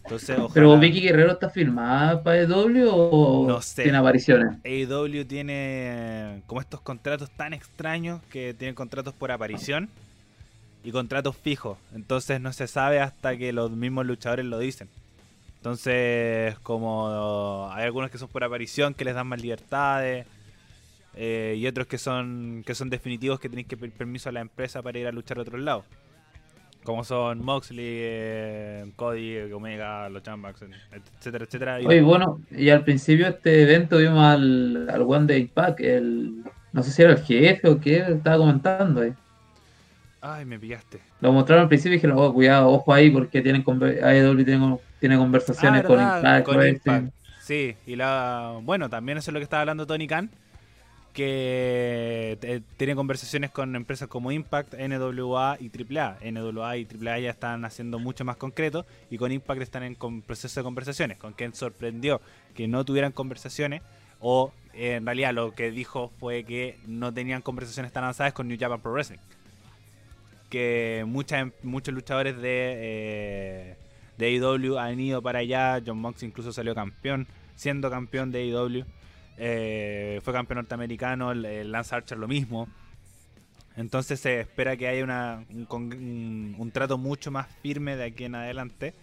[0.03, 3.83] Entonces, ojalá Pero Vicky Guerrero está filmada para EW o No sé.
[3.83, 4.57] tiene apariciones.
[4.63, 9.89] AEW tiene como estos contratos tan extraños que tienen contratos por aparición
[10.83, 11.77] y contratos fijos.
[11.93, 14.89] Entonces no se sabe hasta que los mismos luchadores lo dicen.
[15.57, 20.25] Entonces, como hay algunos que son por aparición que les dan más libertades
[21.15, 24.39] eh, y otros que son que son definitivos que tenéis que pedir permiso a la
[24.39, 25.85] empresa para ir a luchar a otros lados.
[26.83, 31.81] Como son Moxley, eh, Cody, Omega, los Chambax, etcétera, etcétera.
[31.81, 35.81] Y- Oye, bueno, y al principio de este evento vimos al, al One Day Pack,
[35.81, 39.13] el, no sé si era el jefe o qué, estaba comentando ahí.
[40.21, 40.99] Ay, me pillaste.
[41.21, 45.17] Lo mostraron al principio y dijeron, oh, cuidado, ojo ahí, porque tienen AEW tiene, tiene
[45.17, 46.45] conversaciones Ah, con Impact.
[46.45, 46.67] con.
[46.67, 47.13] Impact.
[47.41, 50.29] Sí, y la bueno, también eso es lo que estaba hablando Tony Khan,
[51.13, 56.17] que eh, tiene conversaciones con empresas como Impact, NWA y AAA.
[56.31, 60.59] NWA y AAA ya están haciendo mucho más concreto y con Impact están en proceso
[60.59, 62.21] de conversaciones, con quien sorprendió
[62.55, 63.81] que no tuvieran conversaciones
[64.19, 68.47] o eh, en realidad lo que dijo fue que no tenían conversaciones tan avanzadas con
[68.47, 69.19] New Japan Pro Wrestling.
[70.49, 73.75] Que muchas, muchos luchadores de, eh,
[74.17, 75.81] de AEW han ido para allá.
[75.85, 78.85] John Mox incluso salió campeón, siendo campeón de AEW.
[79.39, 82.67] Eh, fue campeón norteamericano, el- el Lance Archer lo mismo.
[83.77, 88.03] Entonces se espera que haya una, un, con- un- un trato mucho más firme de
[88.05, 88.93] aquí en adelante,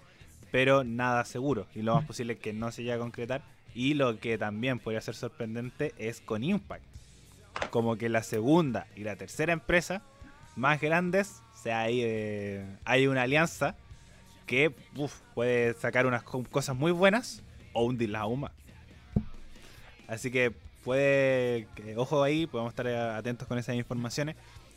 [0.53, 1.67] pero nada seguro.
[1.75, 3.43] Y lo más posible es que no se llegue a concretar.
[3.75, 6.85] Y lo que también podría ser sorprendente es con Impact.
[7.71, 10.03] Como que la segunda y la tercera empresa
[10.57, 13.77] más grandes, o sea, hay, eh, hay una alianza
[14.47, 18.53] que uf, puede sacar unas co- cosas muy buenas o hundirlas aún más.
[20.09, 20.53] Así que
[20.85, 24.37] puede, que- ojo ahí, podemos estar atentos con esas informaciones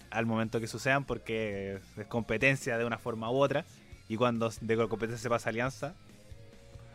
[0.09, 3.63] al momento que sucedan porque es competencia de una forma u otra
[4.07, 5.93] y cuando de competencia se pasa a alianza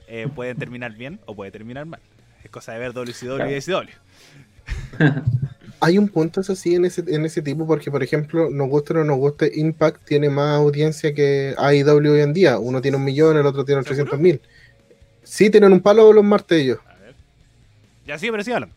[0.08, 2.00] eh, pueden terminar bien o puede terminar mal.
[2.42, 3.88] Es cosa de ver WCW y DCW.
[5.80, 8.92] Hay un punto, eso sí, en ese, en ese tipo, porque, por ejemplo, nos guste
[8.92, 12.58] o no nos guste, Impact tiene más audiencia que AEW hoy en día.
[12.58, 14.02] Uno tiene un millón, el otro tiene ¿Seguro?
[14.04, 14.40] 800 mil.
[15.22, 16.78] Sí, tienen un palo los ver.
[18.06, 18.72] Ya sí, pero sí hablan.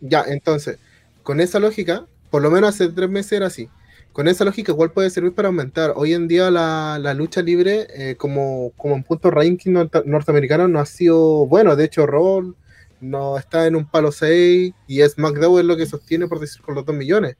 [0.00, 0.78] Ya, entonces,
[1.22, 3.70] con esa lógica, por lo menos hace tres meses era así.
[4.12, 5.92] con esa lógica, igual puede servir para aumentar.
[5.96, 10.68] Hoy en día la, la lucha libre, eh, como, como en punto ranking norte- norteamericano,
[10.68, 11.74] no ha sido bueno.
[11.76, 12.54] De hecho, Raw
[13.00, 16.74] no está en un palo 6 y SmackDown es lo que sostiene, por decir, con
[16.76, 17.36] los 2 millones.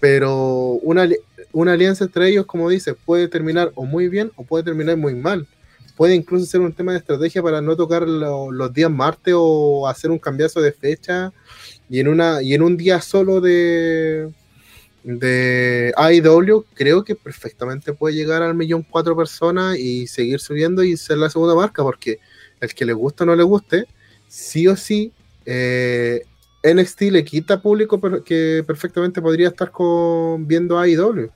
[0.00, 1.08] Pero una,
[1.52, 5.14] una alianza entre ellos, como dice, puede terminar o muy bien o puede terminar muy
[5.14, 5.46] mal.
[6.00, 9.86] Puede incluso ser un tema de estrategia para no tocar lo- los días martes o
[9.86, 11.30] hacer un cambiazo de fecha
[11.90, 14.30] y en, una, y en un día solo de,
[15.04, 20.96] de AEW, creo que perfectamente puede llegar al millón cuatro personas y seguir subiendo y
[20.96, 22.18] ser la segunda marca, porque
[22.62, 23.84] el que le guste o no le guste,
[24.26, 25.12] sí o sí,
[25.44, 26.22] eh,
[26.62, 31.30] NXT le quita público que perfectamente podría estar con, viendo AEW,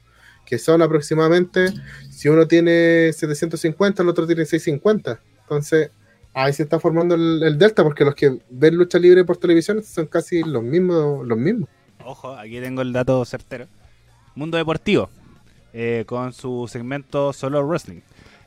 [0.45, 1.73] que son aproximadamente,
[2.11, 5.21] si uno tiene 750, el otro tiene 650.
[5.43, 5.91] Entonces,
[6.33, 9.83] ahí se está formando el, el delta, porque los que ven lucha libre por televisión
[9.83, 11.27] son casi los mismos.
[11.27, 11.69] Los mismos.
[12.05, 13.67] Ojo, aquí tengo el dato certero.
[14.35, 15.09] Mundo Deportivo,
[15.73, 18.01] eh, con su segmento Solo Wrestling.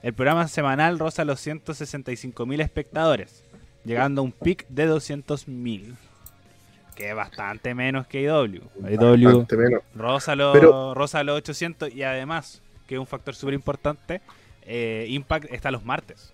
[0.03, 3.43] El programa semanal roza los 165 mil espectadores,
[3.83, 5.95] llegando a un pic de 200 mil.
[6.97, 8.59] Que es bastante menos que IW.
[8.89, 9.83] IW menos.
[9.93, 14.19] roza los, Pero- roza los 800 y además, que es un factor súper importante,
[14.63, 16.33] eh, Impact está los martes.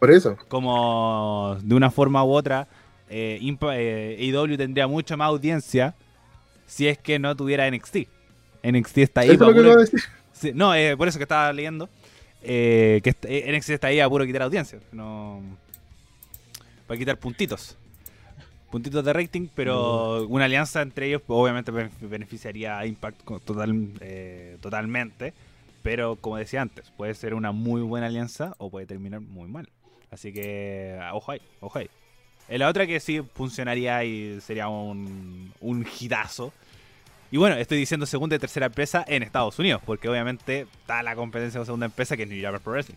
[0.00, 0.38] Por eso.
[0.48, 2.66] Como de una forma u otra,
[3.10, 5.94] eh, Impa- eh, tendría mucha más audiencia
[6.66, 8.08] si es que no tuviera NXT.
[8.62, 10.00] NXT está ahí Eso es para lo que puro- iba a decir.
[10.32, 11.90] Sí, no, eh, por eso que estaba leyendo.
[12.42, 13.10] eh, que
[13.52, 14.78] NXT está ahí a puro quitar audiencia.
[14.92, 15.42] No,
[16.86, 17.76] para quitar puntitos.
[18.70, 24.58] Puntitos de rating, pero una alianza entre ellos obviamente bene- beneficiaría a Impact total, eh,
[24.60, 25.32] totalmente.
[25.82, 29.68] Pero como decía antes, puede ser una muy buena alianza o puede terminar muy mal.
[30.10, 31.88] Así que, ah, ojo ahí, ojo ahí.
[32.48, 36.52] Eh, La otra que sí funcionaría y sería un, un hitazo.
[37.30, 41.14] Y bueno, estoy diciendo segunda y tercera empresa en Estados Unidos, porque obviamente está la
[41.14, 42.96] competencia con segunda empresa que es New Japan Pro Wrestling.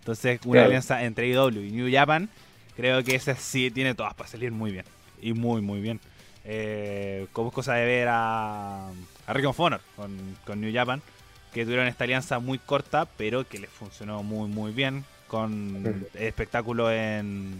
[0.00, 0.66] Entonces, una Claro.
[0.66, 2.28] alianza entre IW y New Japan,
[2.76, 4.84] creo que esa sí tiene todas para salir muy bien.
[5.20, 6.00] Y muy, muy bien.
[6.44, 11.00] Eh, como es cosa de ver a, a Ring of Honor con, con New Japan,
[11.52, 16.04] que tuvieron esta alianza muy corta, pero que les funcionó muy, muy bien con Mm.
[16.14, 17.54] espectáculo en,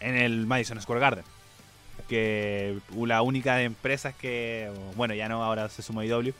[0.00, 1.24] en el Madison Square Garden.
[2.08, 6.32] Que la única de empresas que, bueno, ya no, ahora se suma IW,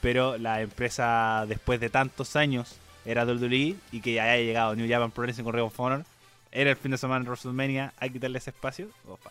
[0.00, 4.88] pero la empresa después de tantos años era WWE y que ya haya llegado New
[4.88, 6.04] Japan Pro Wrestling con Ring of Honor,
[6.52, 8.88] era el fin de semana en WrestleMania, a quitarle ese espacio.
[9.08, 9.30] opa.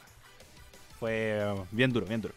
[1.00, 2.34] Fue bien duro, bien duro.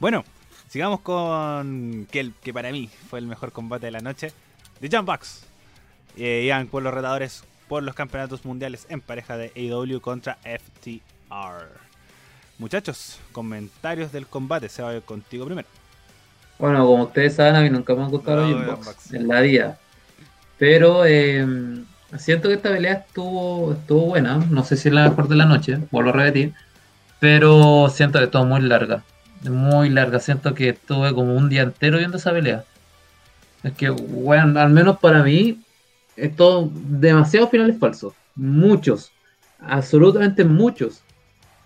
[0.00, 0.24] Bueno,
[0.68, 4.32] sigamos con que, el, que para mí fue el mejor combate de la noche.
[4.80, 5.46] The Jump Bucks.
[6.16, 11.68] Eh, iban por los retadores por los campeonatos mundiales en pareja de AEW contra FTR.
[12.58, 14.68] Muchachos, comentarios del combate.
[14.68, 15.66] Se va a ir contigo primero.
[16.58, 18.86] Bueno, como ustedes saben, a mí nunca me han gustado No, los Bucks.
[18.86, 19.78] Bucks en la vida.
[20.58, 21.44] Pero eh,
[22.18, 24.36] siento que esta pelea estuvo, estuvo buena.
[24.36, 26.54] No sé si es la mejor de la noche, vuelvo a repetir.
[27.20, 29.02] Pero siento que estuvo muy larga.
[29.42, 30.20] Muy larga.
[30.20, 32.64] Siento que estuve como un día entero viendo esa pelea.
[33.62, 35.58] Es que, bueno, al menos para mí,
[36.16, 38.12] es todo demasiados finales falsos.
[38.34, 39.10] Muchos.
[39.60, 41.02] Absolutamente muchos.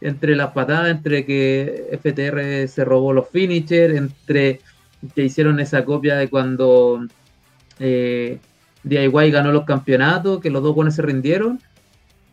[0.00, 4.60] Entre las patadas, entre que FTR se robó los finishers, entre
[5.14, 7.04] que hicieron esa copia de cuando
[7.80, 8.38] eh,
[8.84, 11.60] DIY ganó los campeonatos, que los dos buenos se rindieron.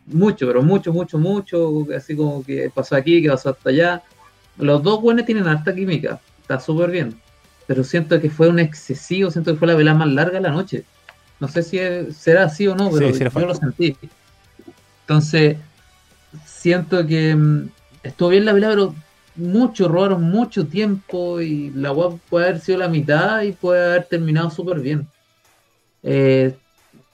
[0.06, 1.86] Mucho, pero mucho, mucho, mucho.
[1.96, 4.02] Así como que pasó aquí, que pasó hasta allá.
[4.58, 6.20] Los dos buenos tienen harta química.
[6.40, 7.20] Está súper bien.
[7.66, 10.52] Pero siento que fue un excesivo, siento que fue la velada más larga de la
[10.52, 10.84] noche.
[11.40, 13.42] No sé si es- será así o no, pero Sí, sí lo fue.
[13.42, 13.96] yo lo sentí.
[15.02, 15.56] Entonces,
[16.44, 17.68] siento que mm,
[18.02, 18.94] estuvo bien la velada, pero
[19.36, 24.04] mucho, robaron mucho tiempo y la web puede haber sido la mitad y puede haber
[24.04, 25.06] terminado súper bien.
[26.02, 26.56] Eh,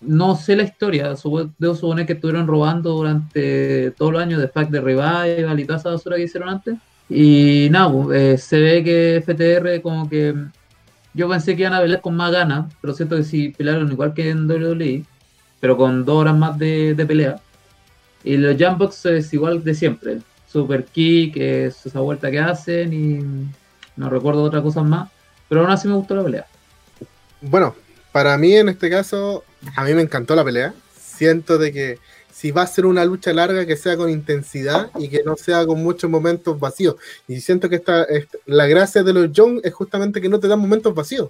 [0.02, 1.14] no sé la historia,
[1.58, 5.78] debo suponer que estuvieron robando durante todos los años de Pack de Revival y toda
[5.78, 6.76] esa basura que hicieron antes.
[7.08, 10.34] Y nada, pues, eh, se ve que FTR como que
[11.14, 14.14] yo pensé que iban a pelear con más ganas, pero siento que si pelearon igual
[14.14, 15.04] que en WWE,
[15.60, 17.40] pero con dos horas más de, pelea.
[18.24, 20.18] Y los Jambox es igual de siempre.
[20.48, 23.50] Super kick, es esa vuelta que hacen y
[23.96, 25.10] no recuerdo otras cosas más.
[25.48, 26.46] Pero aún así me gustó la pelea.
[27.40, 27.74] Bueno,
[28.10, 29.44] para mí en este caso,
[29.76, 30.74] a mí me encantó la pelea.
[30.98, 31.98] Siento de que
[32.32, 35.64] si va a ser una lucha larga, que sea con intensidad y que no sea
[35.66, 36.96] con muchos momentos vacíos.
[37.28, 38.06] Y siento que esta,
[38.46, 41.28] la gracia de los Young es justamente que no te dan momentos vacíos.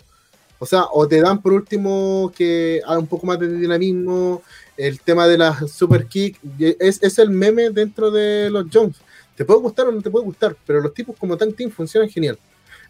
[0.58, 4.42] O sea, o te dan por último que hay un poco más de dinamismo,
[4.76, 8.96] el tema de la super kick, es, es el meme dentro de los Jones.
[9.36, 12.08] Te puede gustar o no te puede gustar, pero los tipos como Tank Team funcionan
[12.08, 12.38] genial.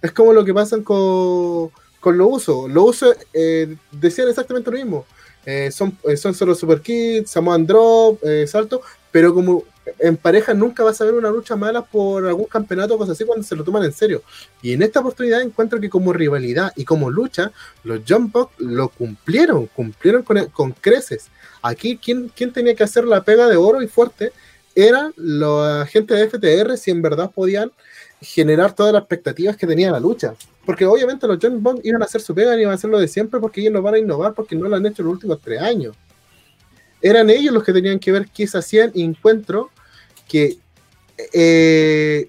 [0.03, 2.70] Es como lo que pasan con, con los usos.
[2.70, 5.07] Los usos eh, decían exactamente lo mismo.
[5.45, 9.64] Eh, son, eh, son solo Super Kids, Samoan Drop, eh, Salto, pero como
[9.99, 13.24] en pareja nunca vas a ver una lucha mala por algún campeonato o cosas así
[13.24, 14.22] cuando se lo toman en serio.
[14.62, 17.51] Y en esta oportunidad encuentro que como rivalidad y como lucha,
[17.82, 21.28] los Jump lo cumplieron, cumplieron con, con creces.
[21.62, 24.32] Aquí, ¿quién, ¿quién tenía que hacer la pega de oro y fuerte?
[24.74, 27.72] Eran los agentes de FTR si en verdad podían
[28.22, 30.34] generar todas las expectativas que tenía la lucha.
[30.64, 32.98] Porque obviamente los John Bond iban a hacer su pega y iban a hacer lo
[32.98, 35.40] de siempre porque ellos no van a innovar porque no lo han hecho los últimos
[35.40, 35.96] tres años.
[37.00, 39.70] Eran ellos los que tenían que ver qué se hacían y encuentro
[40.28, 40.56] que
[41.32, 42.28] eh,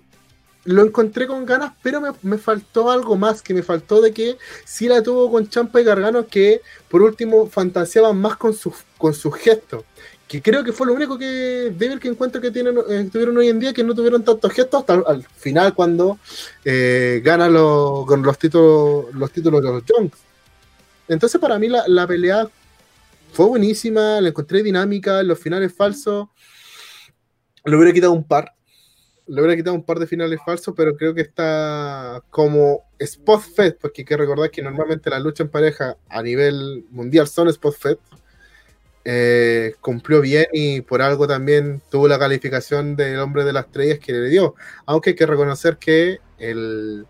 [0.66, 4.38] lo encontré con ganas, pero me, me, faltó algo más, que me faltó de que
[4.66, 9.14] sí la tuvo con Champa y Gargano, que por último fantaseaban más con sus con
[9.14, 9.84] sus gestos
[10.28, 13.50] que creo que fue lo único que débil que encuentro que tienen, eh, tuvieron hoy
[13.50, 16.18] en día, que no tuvieron tantos gestos hasta al final cuando
[16.66, 20.14] eh, ganan los, con los títulos, los títulos de los Jones.
[21.08, 22.48] Entonces para mí la, la, pelea
[23.34, 26.28] fue buenísima, la encontré dinámica, los finales falsos,
[27.66, 28.54] le hubiera quitado un par,
[29.28, 33.76] le hubiera quitado un par de finales falsos, pero creo que está como spot fed,
[33.80, 37.76] porque hay que recordar que normalmente la lucha en pareja a nivel mundial son spot
[37.76, 37.98] fed
[39.06, 44.00] eh, cumplió bien y por algo también tuvo la calificación del hombre de las estrellas
[44.00, 44.56] que le dio.
[44.86, 47.06] Aunque hay que reconocer que el,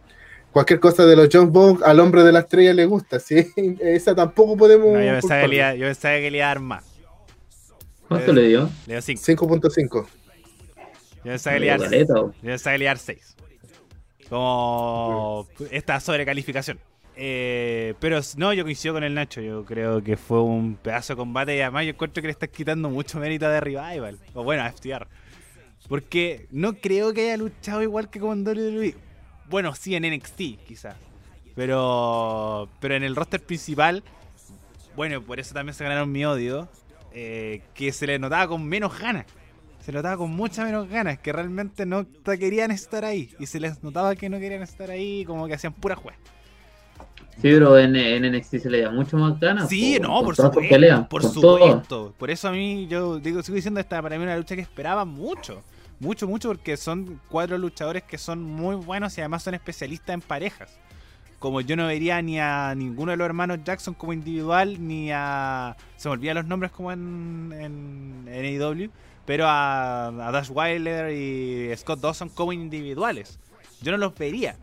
[0.51, 3.47] cualquier cosa de los John Bond al hombre de la estrella le gusta, ¿sí?
[3.81, 4.87] Esa tampoco podemos.
[4.87, 6.85] No, yo, pensaba que le iba, yo pensaba que le iba a dar más.
[8.07, 8.69] ¿Cuánto le dio?
[8.87, 9.91] Le dio 5.5.
[9.95, 12.07] Yo pensaba que le iba a dar 6.
[12.07, 13.35] Yo pensaba que le iba a dar 6.
[14.29, 16.79] Como esta sobrecalificación.
[17.15, 19.41] Eh, pero no, yo coincido con el Nacho.
[19.41, 22.49] Yo creo que fue un pedazo de combate y además yo encuentro que le estás
[22.49, 24.19] quitando mucho mérito de Revival.
[24.33, 25.07] O bueno, a FTR.
[25.87, 28.95] Porque no creo que haya luchado igual que con WWE.
[29.49, 30.95] Bueno, sí en NXT, quizás.
[31.55, 34.03] Pero, pero en el roster principal,
[34.95, 36.69] bueno, por eso también se ganaron mi odio.
[37.15, 39.27] Eh, que se le notaba con menos ganas.
[39.81, 41.19] Se notaba con muchas menos ganas.
[41.19, 43.35] Que realmente no querían estar ahí.
[43.37, 45.25] Y se les notaba que no querían estar ahí.
[45.25, 46.17] Como que hacían pura juega.
[47.35, 49.67] Sí, pero en, en, NXT se le da mucho más ganas.
[49.67, 50.69] Sí, por, no, por supuesto.
[50.69, 51.81] Peleas, por supuesto.
[51.87, 52.11] Todo.
[52.13, 55.03] Por eso a mí, yo digo, sigo diciendo, esta para mí una lucha que esperaba
[55.03, 55.63] mucho.
[55.99, 60.21] Mucho, mucho, porque son cuatro luchadores que son muy buenos y además son especialistas en
[60.21, 60.79] parejas.
[61.39, 65.75] Como yo no vería ni a ninguno de los hermanos Jackson como individual, ni a.
[65.97, 68.89] Se me olvidan los nombres como en, en, en AEW,
[69.25, 73.39] pero a, a Dash Wilder y Scott Dawson como individuales.
[73.81, 74.55] Yo no los vería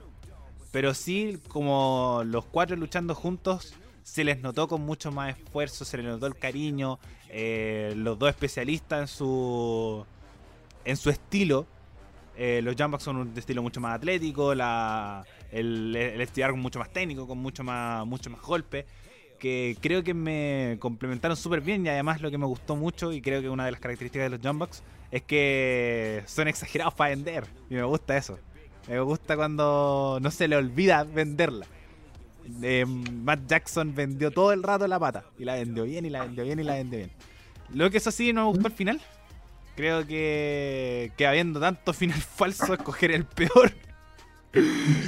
[0.72, 5.96] pero sí, como los cuatro luchando juntos, se les notó con mucho más esfuerzo, se
[5.98, 6.98] les notó el cariño,
[7.28, 10.04] eh, los dos especialistas en su,
[10.84, 11.66] en su estilo.
[12.36, 16.90] Eh, los Jumbucks son un estilo mucho más atlético, la, el, el estirar mucho más
[16.90, 18.86] técnico, con mucho más, mucho más golpe.
[19.38, 23.22] Que creo que me complementaron súper bien y además lo que me gustó mucho y
[23.22, 27.46] creo que una de las características de los Jumbucks es que son exagerados para vender
[27.70, 28.38] y me gusta eso.
[28.88, 31.66] Me gusta cuando no se le olvida venderla.
[32.62, 35.24] Eh, Matt Jackson vendió todo el rato la pata.
[35.38, 37.10] Y la vendió bien, y la vendió bien, y la vendió bien.
[37.74, 39.00] Lo que eso sí no me gustó al final.
[39.76, 43.72] Creo que, que habiendo tanto final falso, escoger el peor.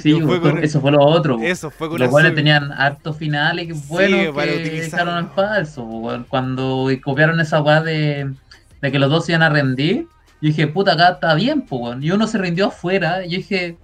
[0.01, 1.37] Sí, fue con, eso fue lo otro.
[1.41, 5.85] Eso fue con Los cuales tenían hartos finales que sí, que dejaron en falso.
[6.29, 8.33] Cuando copiaron esa weá de,
[8.81, 10.07] de que los dos se iban a rendir
[10.43, 13.25] yo dije, puta, acá está bien, pues, Y uno se rindió afuera.
[13.25, 13.77] Y yo dije,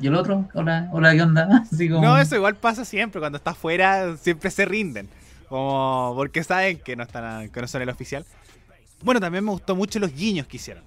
[0.00, 0.48] ¿y el otro?
[0.54, 1.64] Hola, hola, ¿qué onda?
[1.70, 2.00] Así como...
[2.00, 3.20] No, eso igual pasa siempre.
[3.20, 5.06] Cuando está afuera, siempre se rinden.
[5.50, 8.24] Como porque saben que no, están, que no son el oficial.
[9.02, 10.82] Bueno, también me gustó mucho los guiños que hicieron.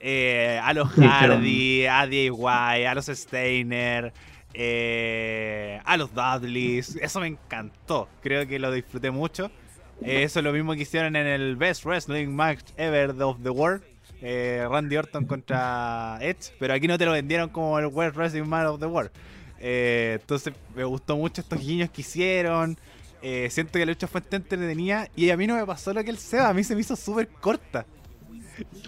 [0.00, 4.12] Eh, a los Hardy, a DIY, a los Steiner,
[4.54, 6.96] eh, a los Dudleys.
[6.96, 8.08] Eso me encantó.
[8.20, 9.52] Creo que lo disfruté mucho.
[10.00, 13.50] Eh, eso es lo mismo que hicieron en el Best Wrestling Match Ever of the
[13.50, 13.91] World
[14.22, 18.44] eh, Randy Orton contra Edge, pero aquí no te lo vendieron como el World Wrestling
[18.44, 19.10] Man of the World.
[19.58, 22.78] Eh, entonces me gustó mucho estos guiños que hicieron.
[23.20, 26.10] Eh, siento que la lucha fue entretenida y a mí no me pasó lo que
[26.10, 27.84] el Seba, a mí se me hizo súper corta.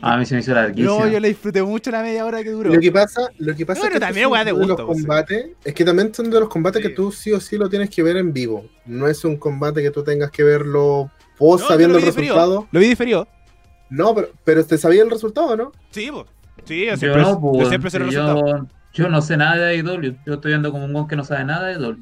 [0.03, 0.99] A mí se me hizo larguísima.
[0.99, 2.73] No, yo le disfruté mucho la media hora que duró.
[2.73, 5.75] Lo que pasa, lo que pasa bueno, es que también de gusto, los combates, es
[5.75, 6.89] que también son de los combates sí.
[6.89, 8.69] que tú sí o sí lo tienes que ver en vivo.
[8.87, 12.69] No es un combate que tú tengas que verlo vos no, sabiendo el resultado.
[12.71, 13.27] Lo vi diferido.
[13.95, 15.73] No, pero, pero te sabía el resultado, ¿no?
[15.91, 16.11] Sí.
[16.65, 18.69] Sí, yo siempre, yo, no, pues, yo siempre sé el yo, resultado.
[18.93, 20.17] Yo no sé nada de AEW.
[20.25, 21.99] Yo estoy viendo como un gon que no sabe nada de AEW.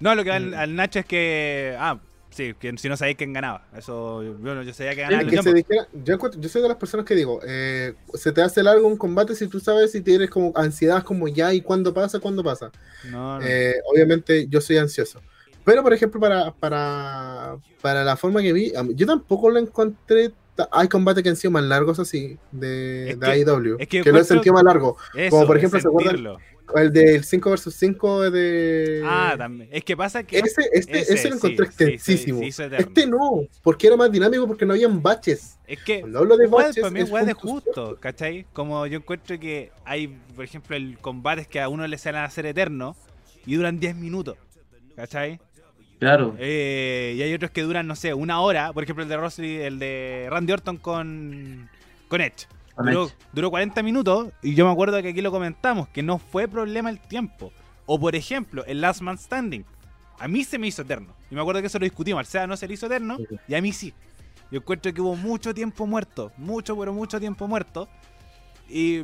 [0.00, 1.76] No, lo que al, al Nacho es que.
[1.78, 1.98] Ah,
[2.30, 3.66] Sí, que si no sabéis quién ganaba.
[3.74, 5.68] Eso, yo, yo sabía que ganaba que Young se Bucks.
[5.68, 8.86] dijera- yo, encuentro- yo soy de las personas que digo, eh, se te hace largo
[8.86, 12.44] un combate si tú sabes si tienes como ansiedad como ya y cuándo pasa, cuándo
[12.44, 12.70] pasa.
[13.10, 13.46] No, no.
[13.46, 15.22] Eh, obviamente yo soy ansioso.
[15.66, 20.30] Pero por ejemplo, para, para, para la forma que vi, yo tampoco lo encontré.
[20.70, 23.76] Hay combates que han sido más largos así de, Es de que- AEW.
[23.78, 24.96] es que que lo he sentido más largo.
[25.14, 26.36] Eso, como por ejemplo, ¿se acuerdan?
[26.74, 29.02] El del 5 vs 5 de.
[29.04, 29.68] Ah, también.
[29.72, 30.38] Es que pasa que.
[30.38, 32.42] Ese, este, ese, ese lo encontré sí, sí, extensísimo.
[32.42, 32.86] hizo eterno.
[32.86, 35.58] este no, porque era más dinámico, porque no habían baches.
[35.66, 36.00] Es que.
[36.00, 38.46] Cuando hablo de baches, para mí es de justo, ¿cachai?
[38.52, 42.24] Como yo encuentro que hay, por ejemplo, el combates que a uno le salen a
[42.24, 42.96] hacer eterno
[43.44, 44.36] y duran 10 minutos,
[44.96, 45.38] ¿cachai?
[45.98, 46.34] Claro.
[46.38, 48.72] Eh, y hay otros que duran, no sé, una hora.
[48.72, 51.68] Por ejemplo, el de Rossi, el de Randy Orton con,
[52.08, 52.46] con Edge.
[52.78, 56.46] Duró, duró 40 minutos y yo me acuerdo que aquí lo comentamos, que no fue
[56.46, 57.50] problema el tiempo.
[57.86, 59.64] O por ejemplo, el Last Man Standing.
[60.18, 61.14] A mí se me hizo eterno.
[61.30, 62.18] Y me acuerdo que eso lo discutimos.
[62.20, 63.26] Al SEA no se le hizo eterno Sí.
[63.48, 63.94] y a mí sí.
[64.50, 66.30] Yo encuentro que hubo mucho tiempo muerto.
[66.36, 67.88] Mucho, pero mucho tiempo muerto.
[68.68, 69.02] Y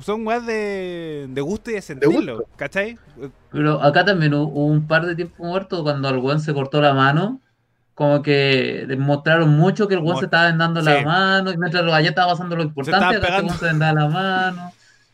[0.00, 2.38] son weas de, de gusto y de sentirlo.
[2.38, 2.50] gusto.
[2.56, 2.98] ¿Cachai?
[3.50, 6.80] Pero acá también hu- hubo un par de tiempo muerto cuando el weón se cortó
[6.80, 7.40] la mano.
[7.94, 10.86] Como que demostraron mucho que el weón se estaba vendando Sí.
[10.86, 11.50] la mano.
[11.52, 13.46] Y mientras allá estaba pasando lo importante, acá este pegando.
[13.48, 14.72] weón se vendaba la mano.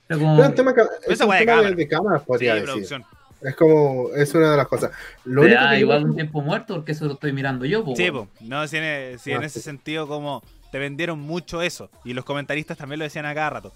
[0.08, 1.76] Era como- Pero un tema, es esa un weá de tema de, cámara.
[1.76, 2.66] de cámara, Sí, podría decir.
[2.68, 3.04] producción.
[3.40, 4.90] Es como, es una de las cosas.
[5.24, 7.84] Lo único ah, que igual yo- un tiempo muerto porque eso lo estoy mirando yo.
[7.84, 8.28] po, Sí, po.
[8.40, 9.64] no, si en, e- si en Ah, ese sí.
[9.64, 11.90] sentido como te vendieron mucho eso.
[12.04, 13.72] Y los comentaristas también lo decían a cada rato.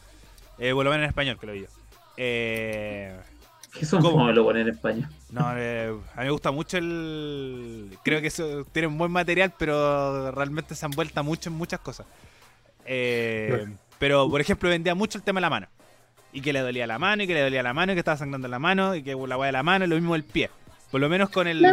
[0.59, 1.67] Eh, por lo menos en español, que lo vi yo.
[2.17, 3.17] Eh,
[3.79, 4.13] Que son ¿Cómo?
[4.19, 5.11] como lo ponen en España.
[5.31, 7.97] no, eh, a mí me gusta mucho el...
[8.03, 11.81] Creo que eso tiene un buen material, pero realmente se han vuelto mucho en muchas
[11.81, 12.07] cosas.
[12.87, 13.67] Eh,
[13.99, 15.67] pero, por ejemplo, vendía mucho el tema de la mano.
[16.33, 18.17] Y que le dolía la mano, y que le dolía la mano, y que estaba
[18.17, 20.51] sangrando la mano, y que la weá de la mano, y lo mismo el pie.
[20.91, 21.65] Por lo menos con el...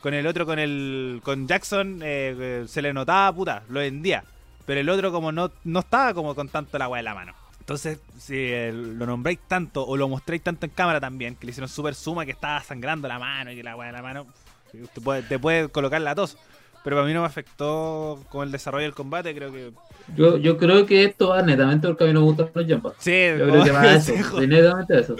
[0.00, 4.22] Con el otro, con el con Jackson, eh, eh, se le notaba, puta, lo vendía.
[4.66, 7.34] Pero el otro como no, no estaba como con tanto la weá de la mano.
[7.64, 11.50] Entonces, si eh, lo nombréis tanto o lo mostréis tanto en cámara también, que le
[11.50, 14.26] hicieron super suma que estaba sangrando la mano y que la weá de la mano,
[14.70, 16.36] te puede, te puede colocar la tos.
[16.84, 19.72] Pero para mí no me afectó con el desarrollo del combate, creo que...
[20.14, 22.84] Yo, yo creo que esto va netamente porque a mí no me gustan los jump
[22.84, 22.96] ups.
[22.98, 25.16] Sí, Yo creo que va a eso, de netamente eso.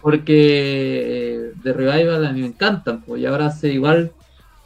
[0.00, 4.12] Porque eh, de Revival a mí me encantan, pues, y ahora se igual.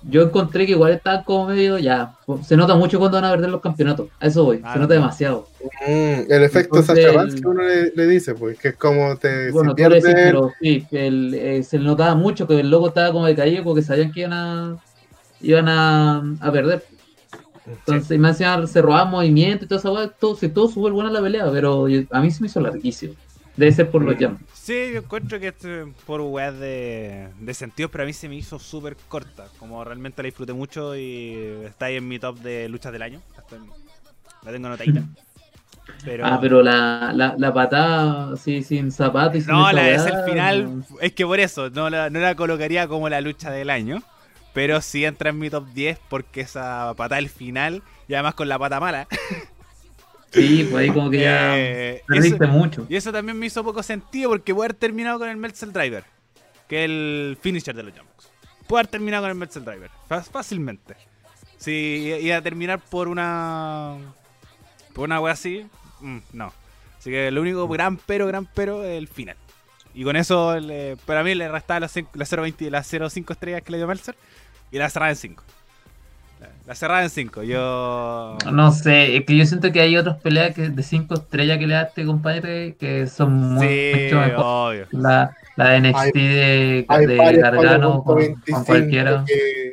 [0.02, 2.14] Yo encontré que igual están como medio ya.
[2.42, 4.08] Se nota mucho cuando van a perder los campeonatos.
[4.20, 5.00] A eso voy, Ah, se nota no.
[5.00, 5.48] demasiado.
[5.60, 8.76] Mm, el efecto Entonces, Sacha Banks el- que uno le, le dice, pues, que es
[8.76, 12.14] como te Bueno, si tú le decís, pero sí, que el, eh, se le notaba
[12.14, 14.76] mucho que el loco estaba como decaído porque sabían que iban a
[15.40, 16.84] iban a, a perder.
[17.66, 20.92] Entonces, y me encima se robaban movimientos y todo eso, weá, todo, sí, todo súper
[20.92, 23.14] buena la pelea, pero yo- a mí se me hizo larguísimo.
[23.56, 24.42] Debe ser por los jumps.
[24.52, 28.28] Sí, yo encuentro que esto es por weas de, de sentidos, pero a mí se
[28.28, 29.46] me hizo súper corta.
[29.58, 31.34] Como realmente la disfruté mucho y
[31.64, 33.20] está ahí en mi top de luchas del año.
[34.42, 35.02] La, tengo anotadita.
[36.04, 40.02] Pero, Ah, pero la, la, la patada así sin zapato y sin no, la es
[40.04, 40.78] weá, el final.
[40.78, 40.84] no.
[41.00, 44.02] Es que por eso, no la, no la colocaría como la lucha del año.
[44.52, 48.48] Pero sí entra en mi top 10 porque esa patada del final, y además con
[48.48, 49.06] la pata mala.
[50.36, 52.86] Sí, pues ahí como que ya eh, perdiste eso- mucho.
[52.88, 56.04] Y eso también me hizo poco sentido porque puede haber terminado con el Meltzer Driver,
[56.68, 58.28] que es el finisher de los Jumpbox.
[58.66, 59.90] Puede haber terminado con el Meltzer Driver,
[60.30, 60.96] fácilmente.
[61.58, 63.96] Si iba a terminar por una.
[64.92, 65.66] por una wea así,
[66.00, 66.52] mm, no.
[66.98, 69.36] Así que lo único gran pero, gran pero es el final.
[69.94, 73.62] Y con eso, le- para mí, le restaba las cin- las 0.20 las 0.5 estrellas
[73.62, 74.14] que le dio Meltzer
[74.70, 75.42] y la cerrada en 5.
[76.66, 77.42] La- cerrada en 5.
[77.44, 78.36] Yo.
[78.52, 81.66] No sé, es que yo siento que hay otras peleas que de 5 estrellas que
[81.66, 84.44] le da este compadre que son muy, Sí, mucho mejor.
[84.44, 84.86] obvio.
[84.90, 89.24] La, la de NXT de, hay de Gargano con, con 4.25 cualquiera.
[89.26, 89.72] que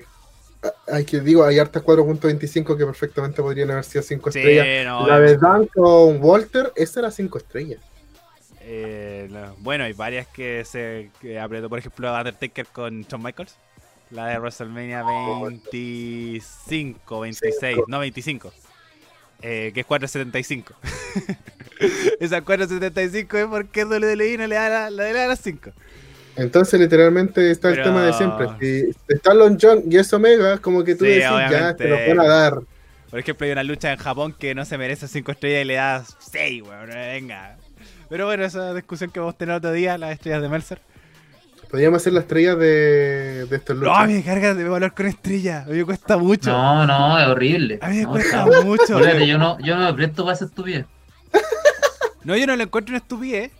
[0.88, 4.86] hay que digo, hay hartas 4.25 que perfectamente podrían haber sido 5 Sí, estrellas.
[4.86, 7.80] no, la de Dan con Walter, esa era 5 estrellas.
[8.62, 13.56] Eh, bueno, hay varias que se que apretó, por ejemplo, Undertaker con Shawn Michaels.
[14.14, 18.54] La de WrestleMania 25, 26, no 25.
[19.42, 20.74] eh, que es 475.
[22.20, 25.72] Esa 475 es porque WWE no le da la, la- le da las 5.
[26.36, 28.48] Entonces, literalmente está el tema de siempre.
[28.60, 31.98] Si está Lon John y es Omega, como que tú Sí, decís, ya, te lo
[32.08, 32.60] van a dar.
[33.10, 35.76] Por ejemplo, hay una lucha en Japón que no se merece 5 estrellas y le
[35.76, 36.90] da 6, weón.
[36.90, 37.58] Venga.
[38.10, 40.82] Pero bueno, esa discusión que vamos a tener otro día, las estrellas de Mercer.
[41.74, 44.08] Podríamos hacer la estrella de, de estos No, luchas.
[44.08, 45.66] me carga de valor con estrellas.
[45.66, 46.52] A mí me cuesta mucho.
[46.52, 47.80] No, no, es horrible.
[47.82, 49.00] A mí me No, cuesta está- mucho.
[49.26, 50.86] Yo no, yo no me presto para esa estupidez.
[52.24, 53.52] No, yo no lo encuentro una estupidez,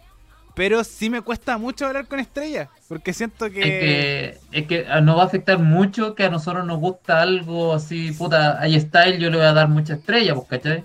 [0.54, 3.60] Pero sí me cuesta mucho hablar con estrellas, porque siento que...
[3.62, 7.20] Es que, es que ah, nos va a afectar mucho que a nosotros nos gusta
[7.24, 10.84] algo así, puta, hay style, yo le voy a dar mucha estrella, pues, ¿cachai?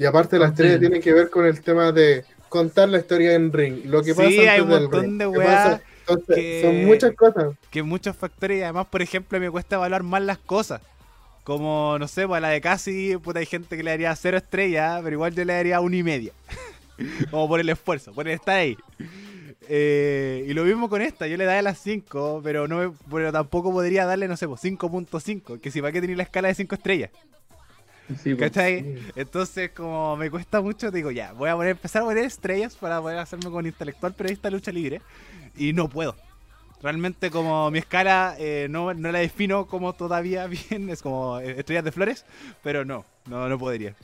[0.00, 0.80] Y aparte la estrella Sí.
[0.80, 3.84] tiene que ver con el tema de contar la historia en ring.
[3.84, 5.80] Lo que Sí, pasa hay antes un del montón ring, de.
[6.06, 7.54] Entonces, que- son muchas cosas.
[7.70, 10.80] que muchos factores y además, por ejemplo, me cuesta evaluar más las cosas.
[11.44, 14.38] Como, no sé, pues a la de casi, puta, hay gente que le daría cero
[14.38, 16.32] estrellas, pero igual yo le daría una y media.
[17.30, 18.76] Como por el esfuerzo, por el estar ahí.
[19.68, 23.32] Eh, y lo mismo con esta, yo le daría las 5, pero no me- pero
[23.32, 26.54] tampoco podría darle, no sé, pues 5.5, que si para qué tener la escala de
[26.54, 27.10] 5 estrellas.
[28.22, 28.50] Sí, pues.
[28.50, 28.98] ¿Cachai?
[29.16, 33.00] Entonces, como me cuesta mucho, digo, ya, voy a poner, empezar a poner estrellas para
[33.00, 35.00] poder hacerme con intelectual periodista de lucha libre.
[35.56, 36.16] Y no puedo.
[36.82, 41.54] Realmente, como mi escala eh, no, no la defino como todavía bien, es como eh,
[41.58, 42.24] estrellas de flores,
[42.62, 43.94] pero no, no, no podría.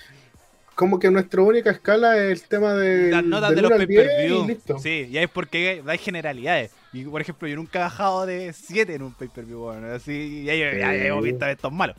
[0.74, 3.10] Como que nuestra única escala es el tema de.
[3.10, 4.44] Las notas del de los uno al 10 pay-per-view.
[4.44, 4.78] y listo.
[4.78, 6.70] Sí, ya es porque hay generalidades.
[6.94, 9.58] Y por ejemplo, yo nunca he bajado de 7 en un pay-per-view.
[9.58, 11.96] Bueno, así, ya, ya- ya visto estos malos.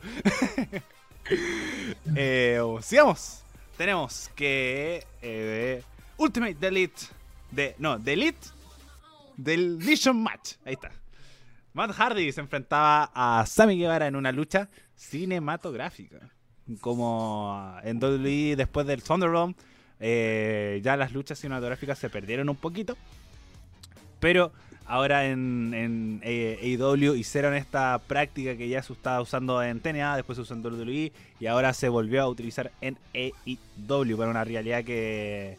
[2.16, 3.42] eh, sigamos.
[3.76, 5.04] Tenemos que.
[5.22, 5.82] eh,
[6.16, 7.02] Ultimate Delete.
[7.50, 8.48] De, no, Delete.
[9.42, 10.54] Del Vision Match.
[10.64, 10.90] Ahí está.
[11.72, 16.30] Matt Hardy se enfrentaba a Sammy Guevara en una lucha cinematográfica.
[16.80, 19.54] Como en WWE después del Thunderdome,
[19.98, 22.96] eh, ya las luchas cinematográficas se perdieron un poquito.
[24.20, 24.52] Pero
[24.86, 30.16] ahora en, en eh, AEW hicieron esta práctica que ya se estaba usando en TNA,
[30.16, 34.44] después se usó en WWE y ahora se volvió a utilizar en AEW para una
[34.44, 35.56] realidad que,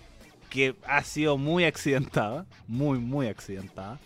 [0.54, 4.02] que ha sido muy accidentada, muy, muy accidentada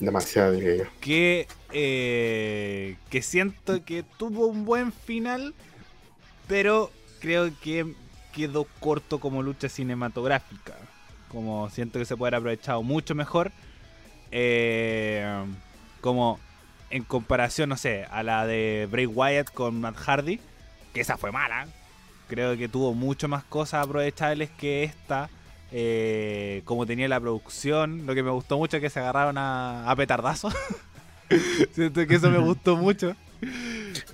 [0.00, 0.90] Demasiado, diría yo.
[1.00, 5.56] que, eh, que siento que tuvo un buen final,
[6.46, 7.96] pero creo que
[8.32, 10.90] quedó corto como lucha cinematográfica.
[11.28, 13.54] Como siento que se puede haber aprovechado mucho mejor.
[14.30, 15.46] eh,
[16.00, 16.42] como
[16.90, 20.40] en comparación, no sé, a la de Bray Wyatt con Matt Hardy,
[20.92, 21.74] que esa fue mala.
[22.28, 25.30] Creo que tuvo mucho más cosas aprovechables que esta.
[25.72, 29.90] Eh, como tenía la producción, lo que me gustó mucho es que se agarraron a,
[29.90, 30.54] a petardazos.
[31.72, 33.14] Siento que eso me gustó mucho.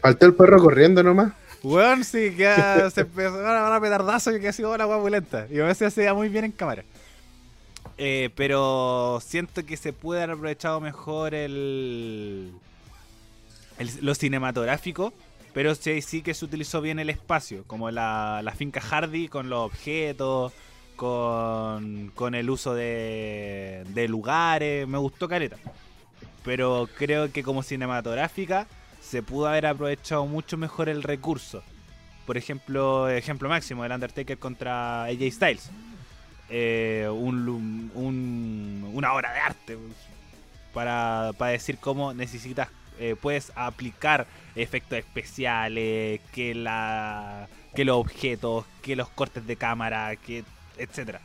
[0.00, 1.32] Faltó el perro corriendo nomás.
[1.62, 2.52] Weón, sí, que
[2.92, 5.46] se empezó a agarrar a petardazos y que ha sido la guapa lenta.
[5.50, 6.84] Y a veces se veía muy bien en cámara.
[7.96, 12.52] Eh, pero siento que se puede haber aprovechado mejor el,
[13.78, 15.12] el- lo cinematográfico.
[15.54, 19.48] Pero sí, sí que se utilizó bien el espacio, como la, la finca Hardy con
[19.48, 20.52] los objetos,
[20.96, 24.86] con, con el uso de, de lugares.
[24.88, 25.56] Me gustó Caleta.
[26.44, 28.66] Pero creo que como cinematográfica
[29.00, 31.62] se pudo haber aprovechado mucho mejor el recurso.
[32.26, 35.70] Por ejemplo, ejemplo máximo, el Undertaker contra AJ Styles.
[36.50, 39.96] Eh, un, un- una obra de arte pues,
[40.74, 42.68] para, para decir cómo necesitas,
[42.98, 50.16] eh, puedes aplicar efectos especiales, que, la, que los objetos, que los cortes de cámara,
[50.16, 50.44] que
[50.78, 51.20] etcétera.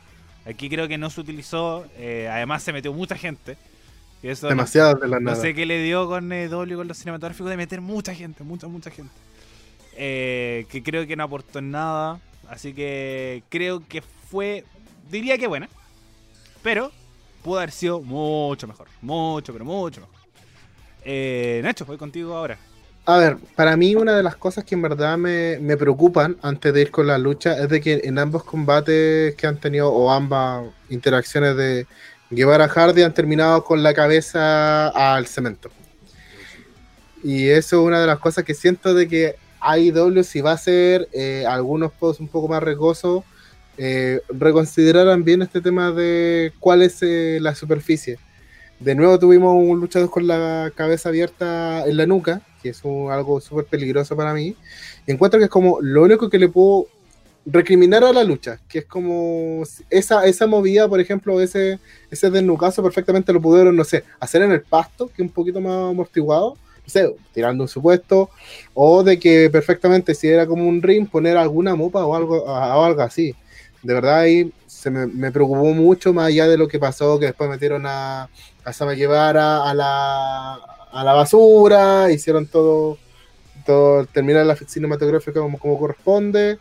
[0.46, 3.56] Aquí creo que no se utilizó, eh, además se metió mucha gente.
[4.22, 5.40] y eso no- Demasiado de la no nada.
[5.42, 8.68] sé qué le dio con eh, W con los cinematográficos de meter mucha gente, mucha,
[8.68, 9.12] mucha gente.
[9.96, 12.20] Eh, que creo que no aportó en nada.
[12.48, 14.64] Así que creo que fue,
[15.10, 15.68] diría que buena.
[16.62, 16.90] Pero
[17.42, 18.88] pudo haber sido mucho mejor.
[19.02, 20.14] Mucho, pero mucho mejor.
[21.04, 22.58] Eh, Nacho, voy contigo ahora.
[23.06, 26.72] A ver, para mí una de las cosas que en verdad me, me preocupan antes
[26.72, 30.10] de ir con la lucha es de que en ambos combates que han tenido o
[30.10, 31.86] ambas interacciones de
[32.30, 35.70] Guevara Hardy han terminado con la cabeza al cemento.
[37.22, 40.54] Y eso es una de las cosas que siento de que AEW si va a
[40.54, 43.24] hacer eh, algunos posts un poco más riesgosos,
[43.76, 48.18] eh, reconsideraran bien este tema de cuál es eh, la superficie.
[48.78, 53.10] De nuevo tuvimos un luchador con la cabeza abierta en la nuca, que es un-
[53.10, 54.56] algo súper peligroso para mí.
[55.06, 56.86] Y encuentro que es como lo único que le puedo
[57.46, 61.78] recriminar a la lucha, que es como esa, esa movida, por ejemplo, ese,
[62.10, 65.60] ese desnucazo perfectamente lo pudieron, no sé, hacer en el pasto, que es un poquito
[65.60, 66.50] más amortiguado,
[66.84, 68.30] no sé, tirando un supuesto,
[68.74, 72.84] o de que perfectamente si era como un ring, poner alguna mopa o algo, o
[72.84, 73.34] algo así.
[73.82, 77.26] De verdad ahí se me, me preocupó mucho más allá de lo que pasó, que
[77.26, 78.28] después metieron a,
[78.64, 80.60] a Sama Guevara a la,
[80.92, 82.98] a la basura, hicieron todo,
[83.66, 86.58] todo terminar la cinematográfica como, como corresponde.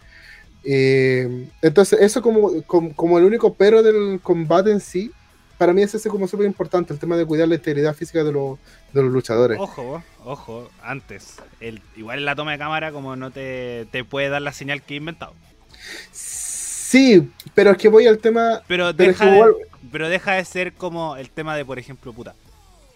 [0.63, 5.11] Eh, entonces, eso como, como, como el único pero del combate en sí,
[5.57, 8.31] para mí es ese como súper importante, el tema de cuidar la integridad física de,
[8.31, 8.57] los
[8.93, 9.59] de los luchadores.
[9.59, 11.35] Ojo, ojo, antes.
[11.59, 14.81] El, igual en la toma de cámara, como no te, te puede dar la señal
[14.81, 15.33] que he inventado.
[16.11, 18.61] Sí, pero es que voy al tema.
[18.67, 19.55] Pero deja, que de, igual-
[19.91, 22.35] pero deja de ser como el tema de, por ejemplo, puta.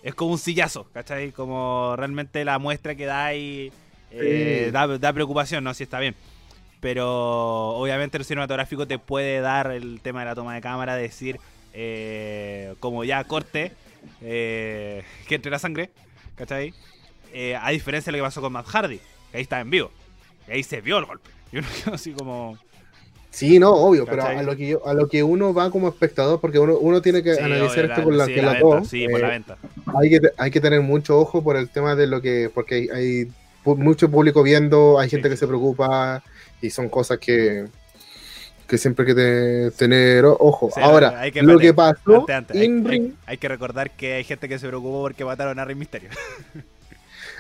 [0.04, 1.32] Es como un sillazo, ¿cachai?
[1.32, 3.72] Como realmente la muestra que da y
[4.12, 4.72] eh, Sí.
[4.72, 5.74] da, da preocupación, ¿no?
[5.74, 6.16] Si está bien.
[6.82, 11.40] Pero obviamente el cinematográfico te puede dar el tema de la toma de cámara, decir,
[11.74, 13.72] eh, como ya corte,
[14.22, 15.92] eh, que entre la sangre,
[16.36, 16.74] ¿cachai?
[17.32, 19.00] Eh, a diferencia de lo que pasó con Matt Hardy,
[19.32, 19.92] que ahí estaba en vivo.
[20.48, 21.30] Y ahí se vio el golpe.
[21.54, 22.58] Y uno así como...
[23.34, 26.40] Sí, no, obvio, pero a lo que yo, a lo que uno va como espectador,
[26.40, 28.62] porque uno, uno tiene que Sí, analizar obvio, esto con la, sí, que la venta,
[28.62, 29.58] todo, Sí, por la eh, venta.
[30.00, 32.90] hay que, hay que tener mucho ojo por el tema de lo que, porque hay,
[32.90, 33.28] hay
[33.66, 36.22] mucho público viendo, hay gente que se preocupa
[36.62, 37.66] y son cosas que,
[38.68, 40.70] que siempre hay que te- tener ojo.
[40.74, 41.98] Sí, Ahora, hay que- lo que pasó
[42.30, 45.66] Antes, antes, hay, hay que recordar que hay gente que se preocupó porque mataron a
[45.66, 46.10] Rey Misterio.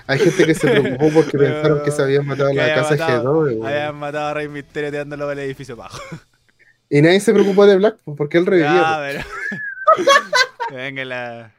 [0.07, 3.23] hay gente que se preocupó porque pensaron que se habían matado en la casa matado-
[3.23, 3.71] G2 güey.
[3.73, 5.99] Habían matado a Rey Misterio tirándolo del edificio abajo.
[6.89, 8.69] y nadie se preocupó de Black porque él revivió.
[8.71, 9.23] Ah, pero...
[10.75, 11.51] Venga, la...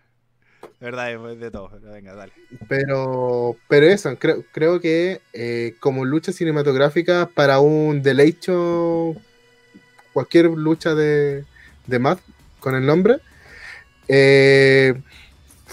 [0.81, 1.71] verdad, de todo.
[1.81, 2.33] pero Venga, dale.
[2.69, 9.21] Pero, pero eso, creo, creo que eh, como lucha cinematográfica para un deleite show,
[10.13, 11.45] cualquier lucha de,
[11.87, 12.19] de Matt
[12.61, 13.19] con el nombre,
[14.09, 14.95] eh,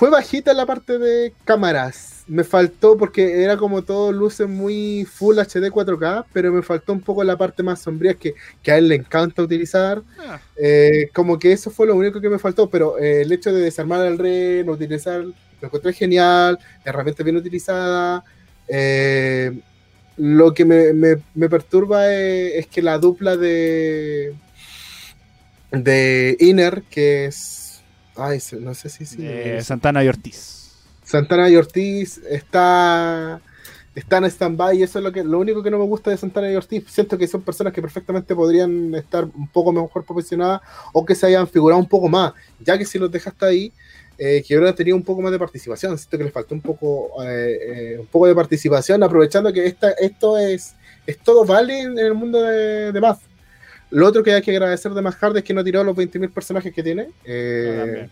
[0.01, 2.23] fue bajita la parte de cámaras.
[2.27, 7.01] Me faltó porque era como todo luces muy full HD 4K, pero me faltó un
[7.01, 8.33] poco la parte más sombría que,
[8.63, 10.01] que a él le encanta utilizar.
[10.17, 13.53] Ah, Eh, como que eso fue lo único que me faltó, pero eh, el hecho
[13.53, 18.23] de desarmar al rey, no utilizar, lo encontré genial, herramienta bien utilizada.
[18.67, 19.51] eh,
[20.17, 24.33] lo que me, me- me perturba es, es que la dupla de
[25.71, 27.60] de Inner, que es.
[28.21, 29.17] Ay, no sé si sí.
[29.19, 30.71] eh, Santana y Ortiz.
[31.03, 33.41] Santana y Ortiz está.
[33.93, 36.17] Están en stand-by y eso es lo, que, lo único que no me gusta de
[36.17, 36.85] Santana y Ortiz.
[36.87, 40.61] Siento que son personas que perfectamente podrían estar un poco mejor posicionadas
[40.93, 42.31] o que se hayan figurado un poco más.
[42.61, 43.73] Ya que si los dejaste ahí,
[44.17, 45.97] eh, que hubieran tenido un poco más de participación.
[45.97, 47.57] Siento que les faltó un poco, eh,
[47.95, 52.13] eh, un poco de participación, aprovechando que esta, esto es, es todo vale en el
[52.13, 53.19] mundo de, de Math.
[53.91, 56.29] Lo otro que hay que agradecer de Matt Hardy es que no tiró los 20.000
[56.31, 57.09] personajes que tiene.
[57.25, 58.11] Eh, también.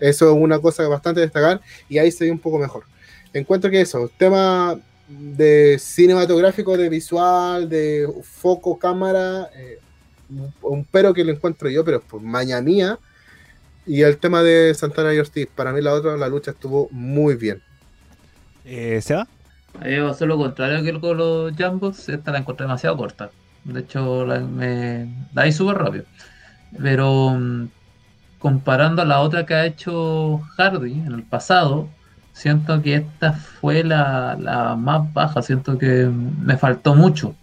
[0.00, 2.84] eso es una cosa bastante destacar y ahí se dio un poco mejor.
[3.32, 4.78] Encuentro que eso, tema
[5.08, 9.78] de cinematográfico, de visual, de foco, cámara, eh,
[10.62, 12.98] un- pero que lo encuentro yo, pero por maña mía.
[13.86, 17.36] Y el tema de Santana y Ortiz, para mí la otra, la lucha estuvo muy
[17.36, 17.62] bien.
[18.64, 19.26] Eh, ¿Seba?
[19.80, 23.30] A mí me pasó lo contrario que con los Jambos, esta la encontré demasiado corta.
[23.68, 26.04] De hecho, la, me, la di súper rápido.
[26.82, 27.68] Pero mm,
[28.38, 31.88] comparando a la otra que ha hecho Hardy en el pasado,
[32.32, 35.42] siento que esta fue la, la más baja.
[35.42, 37.34] Siento que mm, me faltó mucho.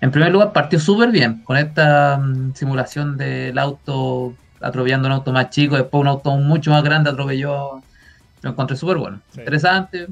[0.00, 5.32] En primer lugar, partió súper bien con esta mm, simulación del auto atropellando un auto
[5.32, 7.82] más chico, después un auto mucho más grande atropelló.
[8.42, 9.20] Lo encontré súper bueno.
[9.32, 9.40] Sí.
[9.40, 10.08] Interesante.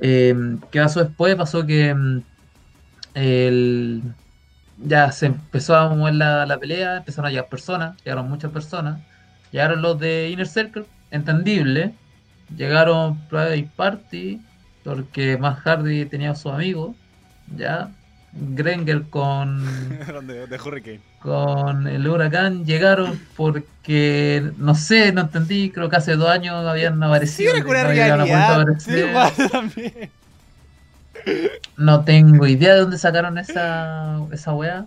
[0.00, 1.34] Eh, ¿Qué pasó después?
[1.34, 2.22] Pasó que
[3.14, 4.02] el-
[4.78, 9.00] ya se empezó a mover la, la pelea, empezaron a llegar personas, llegaron muchas personas,
[9.50, 11.92] llegaron los de Inner Circle, entendible,
[12.56, 14.40] llegaron Private Party,
[14.84, 16.96] porque más Hardy tenía a sus amigos,
[17.56, 17.90] ya,
[18.32, 19.62] Grenger con
[20.26, 21.00] de, de Hurricane.
[21.20, 26.94] con el huracán llegaron porque, no sé, no entendí, creo que hace dos años habían
[26.98, 27.52] Sí, aparecido.
[27.54, 28.66] era con una realidad.
[28.78, 30.10] Sí, también.
[31.76, 34.86] No tengo idea de dónde sacaron esa, esa weá.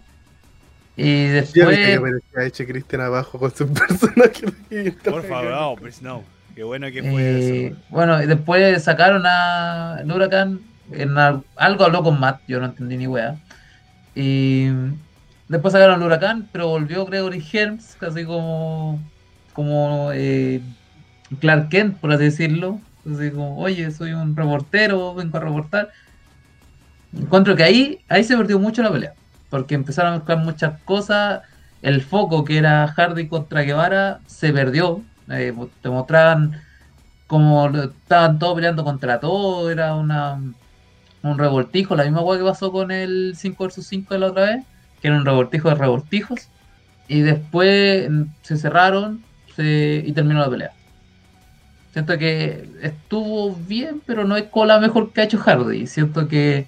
[0.97, 4.91] Y Ya viste que después, aparecía Eche Cristian abajo con su personaje.
[5.03, 6.23] Por favor, no, pues no.
[6.55, 7.77] Qué bueno que fue eh, eso.
[7.89, 10.59] bueno, y después sacaron a el huracán.
[10.91, 13.35] En al- algo habló con Matt, yo no entendí ni weá.
[14.13, 14.67] Y
[15.49, 18.99] después sacaron al huracán, pero volvió Gregory Helms, casi como,
[19.53, 20.61] como eh,
[21.41, 22.79] Clark Kent, por así decirlo.
[23.11, 25.89] Así como, oye, soy un reportero, vengo a reportar.
[27.17, 29.13] Encuentro que ahí, ahí se perdió mucho la pelea,
[29.49, 31.41] porque empezaron a mezclar muchas cosas.
[31.81, 35.01] El foco que era Hardy contra Guevara se perdió.
[35.29, 36.61] Eh, te mostraban
[37.27, 40.39] como estaban todos peleando contra todo, era una
[41.23, 44.45] un revoltijo, la misma hueá que pasó con el 5 vs 5 de la otra
[44.45, 44.63] vez,
[45.01, 46.49] que era un revoltijo de revoltijos,
[47.07, 49.23] y después mm, se cerraron
[49.57, 50.71] y terminó la pelea.
[51.93, 55.87] Siento que estuvo bien, pero no es con la mejor que ha hecho Hardy.
[55.87, 56.67] Siento que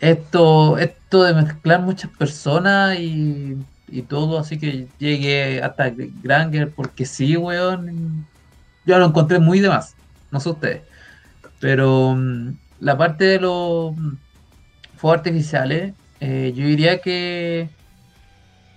[0.00, 3.56] esto, esto de mezclar muchas personas y,
[3.88, 8.26] y todo, así que llegue hasta Granger, porque sí, weón,
[8.86, 9.94] yo lo encontré muy de más,
[10.30, 10.82] no sé ustedes.
[11.60, 14.16] Pero mm, la parte de los mm,
[14.96, 17.68] fuegos artificiales eh, yo diría que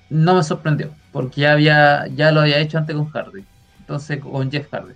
[0.10, 3.46] no me sorprendió, porque ya había, ya lo había hecho antes con Hardy,
[3.80, 4.94] entonces con Jeff Hardy.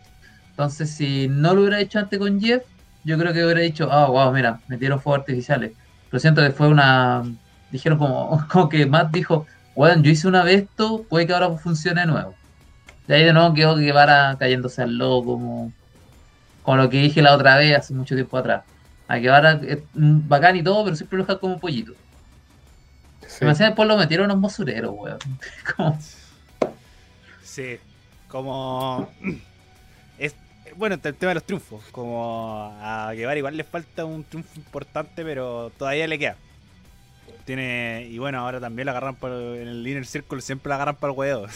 [0.49, 2.63] Entonces, si no lo hubiera hecho antes con Jeff,
[3.03, 5.73] yo creo que hubiera dicho, ah, wow, mira, metieron fuegos artificiales.
[6.09, 7.23] Pero siento que fue una,
[7.71, 9.45] dijeron como, como que Matt dijo,
[9.75, 12.35] bueno, yo hice una vez esto, puede que ahora funcione de nuevo.
[13.07, 15.73] De ahí de nuevo quedó Guevara cayéndose al lobo, como,
[16.63, 18.63] como lo que dije la otra vez, hace mucho tiempo atrás.
[19.07, 21.93] A Guevara es bacán y todo, pero siempre lo deja como pollito.
[23.27, 23.43] Sí.
[23.45, 25.17] Me después lo metieron a un basurero, weón.
[25.75, 25.99] Como-
[27.43, 27.77] Sí,
[28.27, 29.09] como.
[30.77, 31.83] Bueno, el tema de los triunfos.
[31.91, 36.35] Como a Guevara igual le falta un triunfo importante, pero todavía le queda.
[37.45, 38.07] Tiene.
[38.09, 41.13] Y bueno, ahora también lo agarran por, en el Inner Circle, siempre lo agarran para
[41.13, 41.47] el huevo.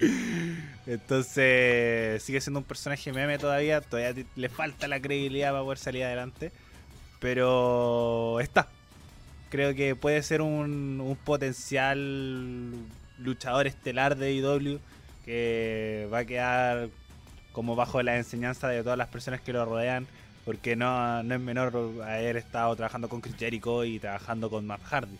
[0.86, 3.80] Entonces, sigue siendo un personaje meme todavía.
[3.80, 6.50] Todavía le falta la credibilidad para poder salir adelante.
[7.20, 8.68] Pero está.
[9.50, 12.72] Creo que puede ser un, un potencial
[13.18, 14.80] luchador estelar de IW
[15.24, 16.88] que va a quedar
[17.56, 20.06] como bajo la enseñanza de todas las personas que lo rodean,
[20.44, 21.72] porque no, no es menor
[22.04, 25.16] haber estado trabajando con Chris Jericho y trabajando con Matt Hardy.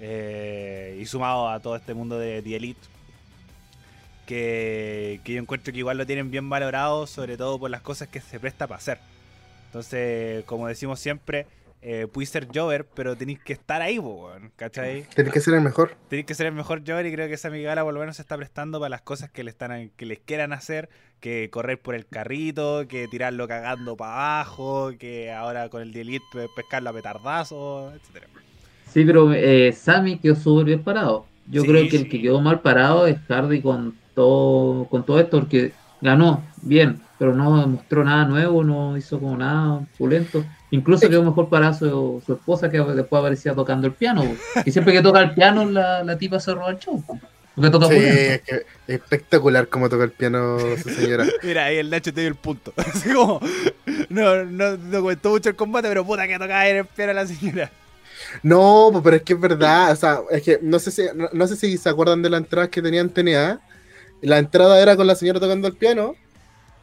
[0.00, 2.80] Eh, y sumado a todo este mundo de The Elite,
[4.26, 8.08] que, que yo encuentro que igual lo tienen bien valorado, sobre todo por las cosas
[8.08, 8.98] que se presta para hacer.
[9.66, 11.46] Entonces, como decimos siempre,
[11.82, 15.04] eh, puedes ser Jover, pero tenéis que estar ahí, weón, ¿cachai?
[15.14, 15.94] Tienes que ser el mejor.
[16.08, 18.22] Tenéis que ser el mejor Jover y creo que esa Gala por lo menos se
[18.22, 20.88] está prestando para las cosas que le están que les quieran hacer,
[21.20, 26.48] que correr por el carrito, que tirarlo cagando para abajo, que ahora con el pe-
[26.54, 28.26] pescarlo a petardazo, etcétera.
[28.92, 31.26] Sí, pero eh, Sammy quedó súper bien parado.
[31.50, 31.96] Yo Sí, creo que sí.
[31.98, 37.00] el que quedó mal parado es Hardy con todo, con todo esto, porque ganó bien,
[37.18, 40.44] pero no demostró nada nuevo, no hizo como nada pulento.
[40.70, 44.24] Incluso quedó mejor parado su, su esposa que después aparecía tocando el piano.
[44.64, 47.02] Y siempre que toca el piano, la, la tipa se roba el show.
[47.54, 48.20] Porque toca Sí, pulento.
[48.20, 51.24] es que espectacular cómo toca el piano su señora.
[51.42, 52.72] Mira, ahí el Nacho te dio el punto.
[52.76, 53.40] Así como,
[54.10, 57.14] no, no, no comentó mucho el combate, pero puta que tocaba en el piano a
[57.14, 57.72] la señora.
[58.42, 61.28] No, pues, pero es que es verdad, o sea, es que no sé si, no,
[61.32, 63.60] no sé si se acuerdan de la entrada que tenían TNA.
[64.20, 66.14] La entrada era con la señora tocando el piano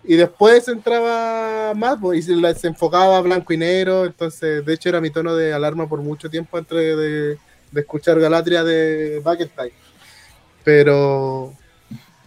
[0.08, 4.06] y después entraba más pues, y se, se enfocaba blanco y negro.
[4.06, 7.38] Entonces, de hecho, era mi tono de alarma por mucho tiempo antes de,
[7.72, 9.74] de escuchar Galatria de McIntyre.
[10.64, 11.54] Pero,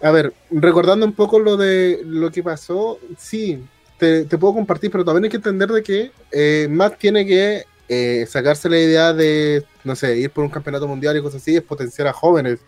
[0.01, 3.65] a ver, recordando un poco lo de lo que pasó, sí,
[3.99, 8.27] te, puedo compartir, pero también hay que entender de que eh, Matt tiene que eh,
[8.29, 11.63] sacarse la idea de, no sé, ir por un campeonato mundial y cosas así, es
[11.63, 12.61] potenciar a jóvenes.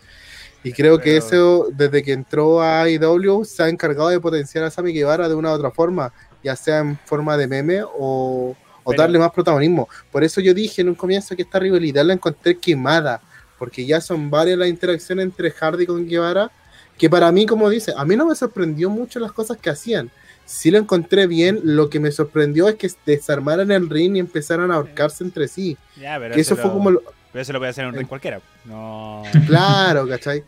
[0.63, 4.69] Y creo que eso, desde que entró a IW, se ha encargado de potenciar a
[4.71, 6.13] Sammy Guevara de una u otra forma,
[6.43, 9.89] ya sea en forma de meme o, o Pero- darle más protagonismo.
[10.11, 13.21] Por eso yo dije en un comienzo que esta rivalidad la encontré quemada,
[13.57, 16.51] porque ya son varias las interacciones entre Hardy con Guevara,
[16.97, 20.11] que para mí, como dice, a mí no me sorprendió mucho las cosas que hacían.
[20.45, 24.69] Sí lo encontré bien, lo que me sorprendió es que desarmaran el ring y empezaran
[24.71, 25.77] a ahorcarse entre sí.
[25.99, 28.07] Ya, pero Que eso fue como lo- Pero eso lo puede hacer en un ring
[28.07, 28.41] cualquiera.
[28.65, 29.23] No.
[29.47, 30.43] Claro, ¿cachai?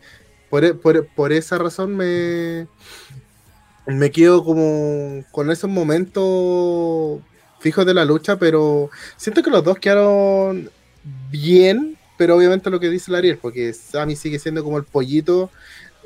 [0.50, 2.66] Por, e- por- por esa razón me,
[3.86, 7.20] me quedo como con esos momentos
[7.60, 10.70] fijos de la lucha, pero siento que los dos quedaron
[11.30, 15.50] bien, pero obviamente lo que dice el Ariel, porque Sammy sigue siendo como el pollito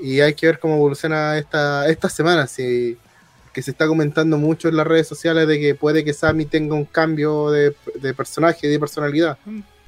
[0.00, 2.96] y hay que ver cómo evoluciona esta, esta semana, si,
[3.52, 6.74] que se está comentando mucho en las redes sociales de que puede que Sammy tenga
[6.76, 9.36] un cambio de, de personaje, de personalidad.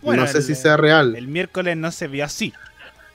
[0.02, 1.14] Bueno, no sé el- si sea real.
[1.16, 2.52] El miércoles no se vio así.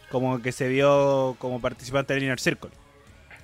[0.10, 2.70] Como que se vio como participante del Inner Circle.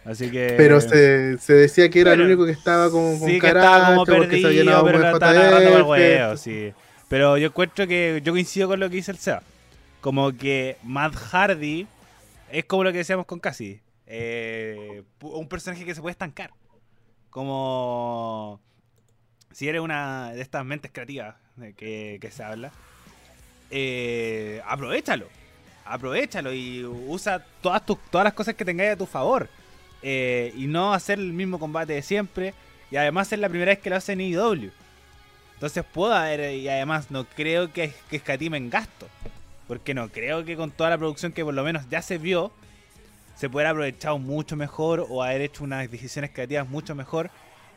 [0.05, 0.53] Así que.
[0.57, 3.47] Pero se, se decía que era Bueno, el único que estaba como con sí que
[3.47, 6.73] estaba como se perdido, pero agarrando huevo, sí.
[7.09, 9.43] Pero yo encuentro que yo coincido con lo que dice el Seba.
[9.99, 11.85] Como que Matt Hardy
[12.51, 13.79] es como lo que decíamos con Cassidy.
[14.07, 16.51] eh, un personaje que se puede estancar.
[17.29, 18.59] Como
[19.51, 22.71] si eres una de estas mentes creativas de que, que se habla,
[23.71, 25.27] eh, aprovechalo.
[25.85, 29.49] Aprovechalo y usa todas, tus, todas las cosas que tengáis a tu favor.
[30.03, 32.53] Eh, y no hacer el mismo combate de siempre.
[32.91, 34.71] Y además es la primera vez que lo hace en IW.
[35.53, 39.07] Entonces puedo haber, y además no creo que, que escatimen gasto.
[39.67, 42.51] Porque no creo que con toda la producción que por lo menos ya se vio,
[43.35, 47.31] se pudiera aprovechado mucho mejor o haber hecho unas decisiones creativas mucho mejor.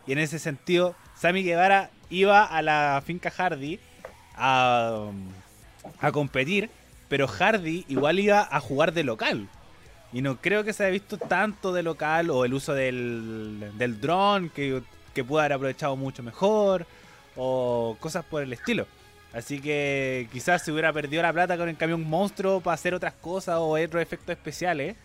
[0.07, 3.79] Y en ese sentido, Sammy Guevara iba a la finca Hardy
[4.35, 5.11] a,
[6.01, 6.71] a competir,
[7.09, 9.49] pero Hardy igual iba a jugar de local.
[10.13, 14.01] Y no creo que se haya visto tanto de local o el uso del, del
[14.01, 14.83] dron que,
[15.13, 16.87] que pudo haber aprovechado mucho mejor
[17.37, 18.87] o cosas por el estilo.
[19.33, 23.15] Así que quizás se hubiera perdido la plata con el camión monstruo para hacer otras
[23.15, 24.97] cosas o otros efectos especiales.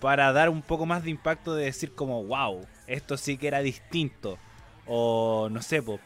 [0.00, 3.60] Para dar un poco más de impacto de decir como, wow, esto sí que era
[3.60, 4.38] distinto.
[4.86, 6.00] O no sé, po,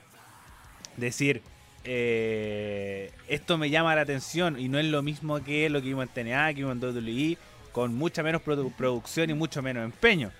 [0.97, 1.43] decir,
[1.87, 6.07] eh, esto me llama la atención y no es lo mismo que lo que vimos
[6.07, 7.39] en TNA, que vimos en WWE,
[7.73, 10.31] con mucha menos produ- producción y mucho menos empeño.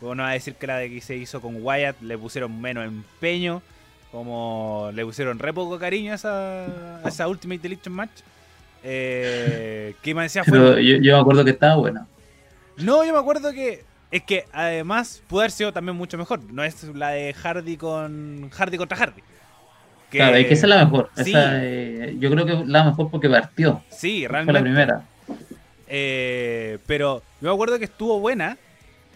[0.00, 2.84] Bueno, va a decir que la de que se hizo con Wyatt le pusieron menos
[2.86, 3.62] empeño,
[4.12, 6.64] como le pusieron re poco cariño a esa,
[7.04, 8.20] a esa Ultimate Deletion Match.
[8.84, 10.58] Eh, que me decía fue.
[10.58, 12.06] Pero yo, yo me acuerdo que estaba buena.
[12.76, 13.84] No, yo me acuerdo que.
[14.10, 16.40] Es que además pudo haber sido también mucho mejor.
[16.52, 18.48] No es la de Hardy con.
[18.50, 19.22] Hardy contra Hardy.
[20.10, 21.10] Que- Claro, es que esa es la mejor.
[21.16, 21.30] Sí.
[21.30, 23.82] Esa, eh, yo creo que es la mejor porque partió.
[23.90, 24.52] Sí, Fue realmente.
[24.52, 25.02] la primera.
[25.88, 28.56] Eh, pero yo me acuerdo que estuvo buena,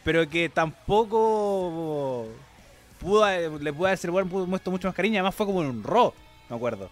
[0.05, 2.29] pero que tampoco
[3.01, 3.27] pudo,
[3.59, 3.89] le pudo
[4.27, 5.17] pudo puesto mucho más cariño.
[5.17, 6.13] Además fue como en un Raw,
[6.49, 6.91] me acuerdo.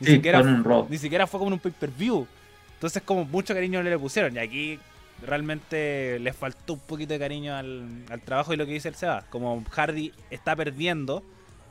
[0.00, 0.86] Ni, Sí, siquiera, un Raw.
[0.88, 2.26] ni siquiera fue como en un pay-per-view.
[2.74, 4.34] Entonces como mucho cariño le pusieron.
[4.34, 4.78] Y aquí
[5.26, 8.94] realmente le faltó un poquito de cariño al, al trabajo y lo que dice el
[8.94, 9.24] Seba.
[9.28, 11.22] Como Hardy está perdiendo,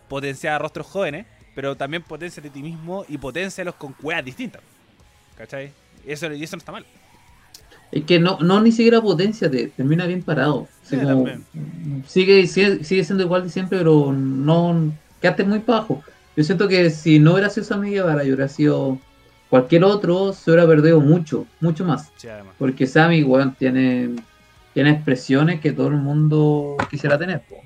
[0.07, 1.25] potencia a rostros jóvenes,
[1.59, 4.61] pero también potencia de ti mismo y potencia los con cuevas distintas.
[5.37, 5.73] ¿Cachai?
[6.07, 6.85] Y eso, y eso no está mal.
[7.91, 10.69] Es que no, no ni siquiera potencia, te termina bien parado.
[10.83, 11.25] Sí, como-
[12.07, 16.01] sigue, sigue, sigue siendo igual de siempre, pero no quedaste muy bajo.
[16.37, 18.97] Yo siento que si no hubiera sido Sammy Guevara y hubiera sido
[19.49, 22.09] cualquier otro, se hubiera perdido mucho, mucho más.
[22.15, 22.29] Sí.
[22.57, 24.15] Porque Sammy, weón, tiene,
[24.73, 27.41] tiene expresiones que todo el mundo quisiera tener.
[27.41, 27.57] po.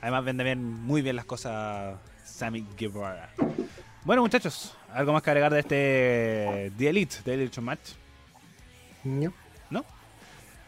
[0.00, 1.94] Además vende bien, muy bien las cosas
[2.34, 3.30] Sammy Guevara.
[4.04, 7.90] Bueno muchachos, ¿algo más que agregar de este The Elite, The Elite Match?
[9.70, 9.84] ¿no?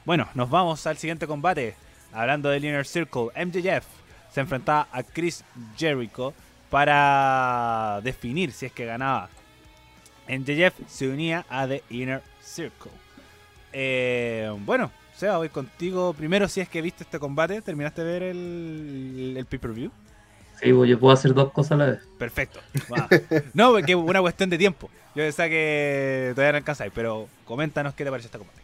[0.04, 1.74] Bueno, nos vamos al siguiente combate.
[2.12, 3.84] Hablando del Inner Circle, MJF
[4.32, 5.44] se enfrentaba a Chris
[5.76, 6.32] Jericho
[6.70, 9.28] para definir si es que ganaba.
[10.28, 12.92] MJF se unía a The Inner Circle.
[13.72, 17.60] Eh, bueno, Seba, voy contigo primero si es que viste este combate.
[17.60, 19.90] ¿Terminaste de ver el, el pay-per-view?
[20.60, 22.00] Sí, pues, yo puedo hacer dos cosas a la vez.
[22.18, 22.60] Perfecto.
[23.54, 24.90] No, porque es una cuestión de tiempo.
[25.14, 28.60] Yo pensaba que todavía no alcanzáis, pero coméntanos qué te pareció este combate.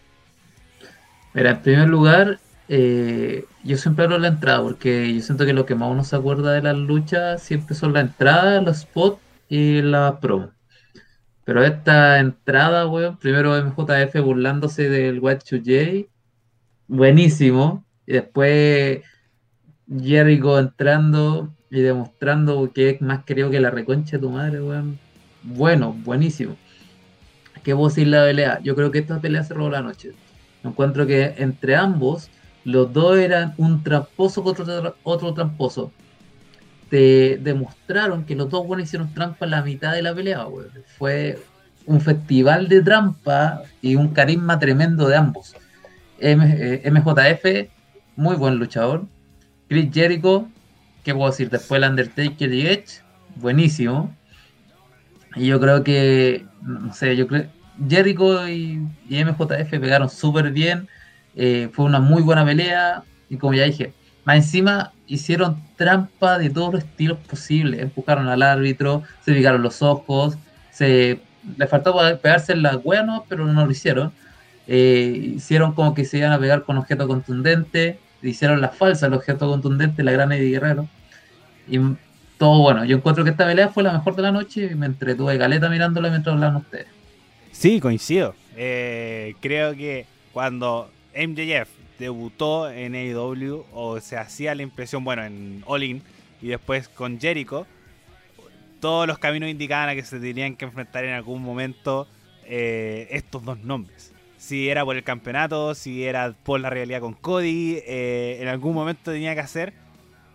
[1.34, 2.38] Mira, en primer lugar,
[2.68, 6.04] eh, yo siempre hablo de la entrada, porque yo siento que lo que más uno
[6.04, 10.50] se acuerda de las luchas siempre son la entrada, los spots y la promo.
[11.44, 16.08] Pero esta entrada, weón, primero MJF burlándose del White 2J,
[16.86, 17.84] buenísimo.
[18.06, 19.00] Y después
[19.88, 24.98] Jericho entrando y demostrando que es más querido que la reconcha de tu madre, weón.
[25.42, 26.54] Bueno, buenísimo.
[27.64, 28.60] ¿Qué vos decir la pelea?
[28.62, 30.12] Yo creo que esta pelea se robó la noche.
[30.62, 32.28] Encuentro que entre ambos,
[32.64, 35.90] los dos eran un tramposo contra otro, otro tramposo.
[36.90, 40.68] Te demostraron que los dos buenos hicieron trampa en la mitad de la pelea, weón.
[40.98, 41.38] Fue
[41.86, 45.54] un festival de trampa y un carisma tremendo de ambos.
[46.18, 47.70] M- eh, MJF,
[48.14, 49.06] muy buen luchador.
[49.68, 50.48] Chris Jericho,
[51.02, 51.50] ¿qué puedo decir?
[51.50, 53.02] Después el Undertaker y Edge,
[53.36, 54.14] buenísimo.
[55.36, 57.46] Y yo creo que, no sé, yo creo
[57.88, 60.88] Jericho y, MJF pegaron súper bien.
[61.34, 63.02] eh, fue una muy buena pelea.
[63.28, 67.80] Y como ya dije, más encima hicieron trampa de todos los estilos posibles.
[67.80, 70.36] Empujaron al árbitro, se picaron los ojos,
[70.70, 71.20] se
[71.56, 74.12] le faltó pegarse en la hueá, pero no lo hicieron.
[74.66, 77.98] Eh, hicieron como que se iban a pegar con objeto contundente.
[78.22, 80.88] Hicieron la falsa, el objeto contundente, la gran Eddie Guerrero.
[81.68, 81.78] Y
[82.38, 82.84] todo bueno.
[82.84, 85.68] Yo encuentro que esta pelea fue la mejor de la noche y me entretuve caleta
[85.68, 86.86] mirándola mientras hablaban ustedes.
[87.52, 88.34] Sí, coincido.
[88.56, 91.68] Eh, creo que cuando MJF
[91.98, 96.02] debutó en AEW o se hacía la impresión, bueno, en All In
[96.40, 97.66] y después con Jericho,
[98.80, 102.08] todos los caminos indicaban a que se tenían que enfrentar en algún momento
[102.44, 104.11] eh, estos dos nombres.
[104.42, 108.74] Si era por el campeonato, si era por la realidad con Cody, eh, en algún
[108.74, 109.72] momento tenía que hacer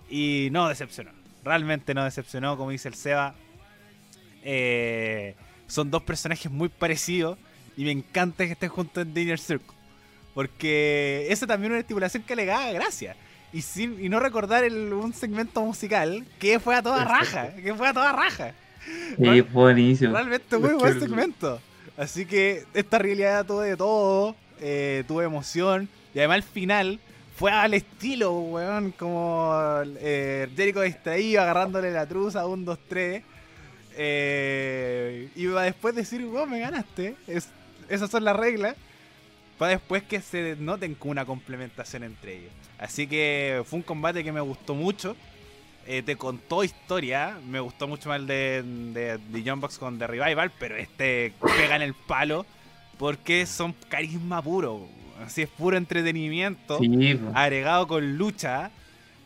[0.10, 1.12] y no decepcionó.
[1.44, 3.36] Realmente no decepcionó, como dice el Seba.
[4.44, 5.36] Eh,
[5.68, 7.38] son dos personajes muy parecidos
[7.76, 9.76] y me encanta que estén juntos en The Inner Circle.
[10.34, 13.16] Porque eso también es una estipulación que le da gracia.
[13.52, 17.54] Y, sin, y no recordar el- un segmento musical que fue a toda raja.
[17.56, 18.54] Que fue a toda raja.
[19.18, 20.14] Y buenísimo.
[20.14, 21.60] Realmente muy Es buen segmento.
[21.98, 24.36] Así que esta realidad tuve de todo.
[24.62, 25.90] eh, tuve emoción.
[26.14, 27.00] Y además el final
[27.36, 28.92] fue al estilo, weón.
[28.92, 29.52] Como
[30.00, 33.24] eh, Jericho distraído, agarrándole la truza, un, dos, tres.
[33.98, 37.16] Eh, y va después decir, weón, me ganaste.
[37.28, 37.50] Es,
[37.90, 38.76] esas son las reglas.
[39.58, 42.52] Para después que se noten como una complementación entre ellos.
[42.78, 45.16] Así que fue un combate que me gustó mucho.
[45.88, 47.40] Eh, te contó historia.
[47.46, 51.34] Me gustó mucho más el de, de, de John Box con The Revival, pero este
[51.56, 52.46] pega en el palo
[52.98, 54.94] porque son carisma puro.
[55.20, 58.72] Así es puro entretenimiento Sí, agregado con lucha.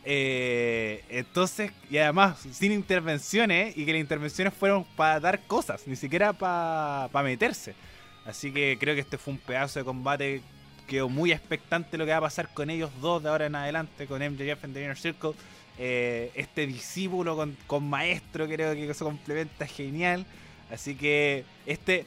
[0.04, 5.96] eh, entonces, y además sin intervenciones y que las intervenciones fueron para dar cosas, ni
[5.96, 7.78] siquiera para meterse.
[8.24, 10.46] Así que creo que este fue un pedazo de combate.
[10.88, 14.08] Quedó muy expectante lo que va a pasar con ellos dos de ahora en adelante,
[14.08, 15.32] con MJF en The Inner Circle.
[15.78, 20.26] Eh, este discípulo con, con maestro creo que se complementa genial.
[20.72, 22.06] Así que este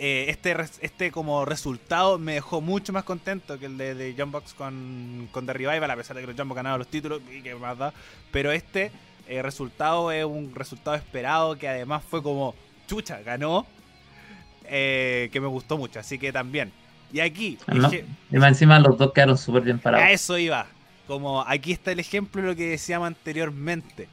[0.00, 4.30] eh, este, este como resultado me dejó mucho más contento que el de, de John
[4.30, 7.20] Box con, con The Revival, a pesar de que los John Box ganaron los títulos
[7.32, 7.92] y que más da.
[8.30, 8.92] Pero este
[9.26, 12.54] eh, resultado es un resultado esperado que además fue como
[12.86, 13.66] chucha, ganó.
[14.64, 16.72] eh, que me gustó mucho, así que también.
[17.12, 17.90] Y aquí, Ah, ¿No?
[17.92, 20.08] Y encima los dos quedaron súper bien a parados.
[20.10, 20.66] eso iba.
[21.08, 24.08] Como aquí está el ejemplo de lo que decíamos anteriormente.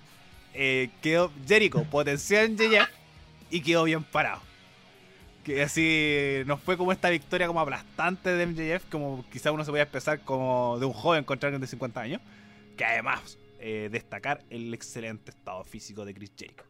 [0.54, 2.90] Eh, quedó Jericho potenciado en JF
[3.52, 4.42] y quedó bien parado.
[5.44, 9.70] Que así no fue como esta victoria como aplastante de MJF, como quizá uno se
[9.70, 12.22] podía expresar como de un joven contra alguien de 50 años.
[12.78, 16.64] Que además, eh, destacar el excelente estado físico de Chris Jericho.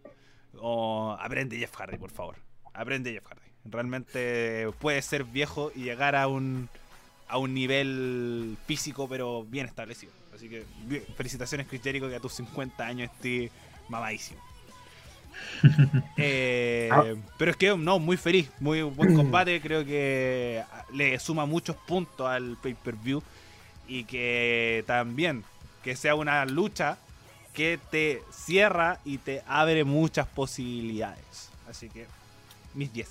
[0.58, 2.38] O, aprende Jeff Hardy, por favor.
[2.74, 3.52] Aprende Jeff Hardy.
[3.66, 6.68] Realmente puede ser viejo y llegar a un,
[7.28, 10.12] a un nivel físico, pero bien establecido.
[10.34, 13.52] Así que bien, felicitaciones, Chris Jericho, que a tus 50 años estés
[13.90, 14.40] mamadísimo.
[16.18, 17.04] Eh, Ah.
[17.38, 19.60] Pero es que no, muy feliz, muy buen combate.
[19.60, 23.22] Creo que le suma muchos puntos al pay-per-view
[23.88, 25.44] y que también
[25.84, 26.98] que sea una lucha
[27.54, 31.50] que te cierra y te abre muchas posibilidades.
[31.70, 32.06] Así que
[32.74, 33.08] mis 10.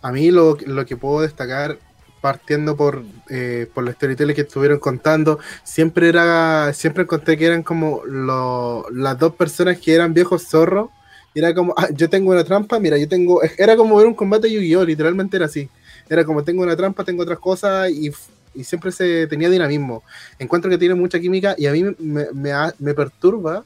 [0.00, 1.78] A mí lo, lo que puedo destacar,
[2.22, 7.62] partiendo por, eh, por los storytellers que estuvieron contando, siempre era siempre encontré que eran
[7.64, 10.90] como lo- las dos personas que eran viejos zorros.
[11.34, 13.40] Era como, ah, yo tengo una trampa, mira, yo tengo.
[13.58, 14.84] Era como ver un combate Yu-Gi-Oh!
[14.84, 15.68] Literalmente era así.
[16.08, 18.12] Era como, tengo una trampa, tengo otras cosas y,
[18.54, 20.02] y siempre se tenía dinamismo.
[20.38, 23.64] Encuentro que tiene mucha química y a mí me, me, me perturba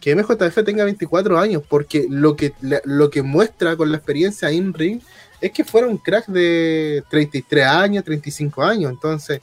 [0.00, 2.52] que MJF tenga 24 años, porque lo que,
[2.84, 5.00] lo que muestra con la experiencia in ring
[5.40, 8.90] es que fuera un crack de 33 años, 35 años.
[8.90, 9.40] Entonces,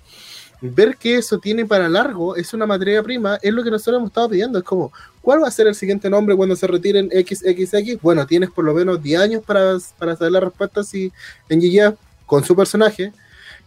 [0.62, 4.10] ver que eso tiene para largo es una materia prima, es lo que nosotros hemos
[4.10, 4.60] estado pidiendo.
[4.60, 4.92] Es como,
[5.22, 8.02] ¿cuál va a ser el siguiente nombre cuando se retiren XXX?
[8.02, 11.12] Bueno, tienes por lo menos 10 años para, para saber la respuesta si
[11.50, 11.96] en GG
[12.26, 13.14] con su personaje,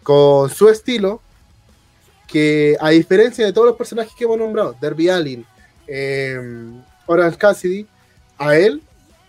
[0.02, 1.20] con su estilo,
[2.26, 5.46] que a diferencia de todos los personajes que hemos nombrado, Derby Allin,
[5.86, 6.38] eh,
[7.06, 7.86] Orange Cassidy,
[8.36, 8.82] a él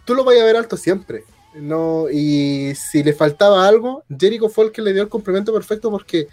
[0.09, 1.23] tú lo vas a ver alto siempre.
[1.55, 5.89] No, y si le faltaba algo, Jericho fue el que le dio el complemento perfecto
[5.89, 6.27] porque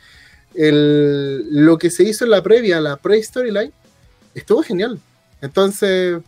[0.55, 3.73] el, lo que se hizo en la previa, la pre-storyline,
[4.35, 4.99] estuvo genial.
[5.41, 6.21] Entonces,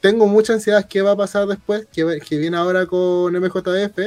[0.00, 3.98] tengo mucha ansiedad qué va a pasar después, que, viene ahora con MJF.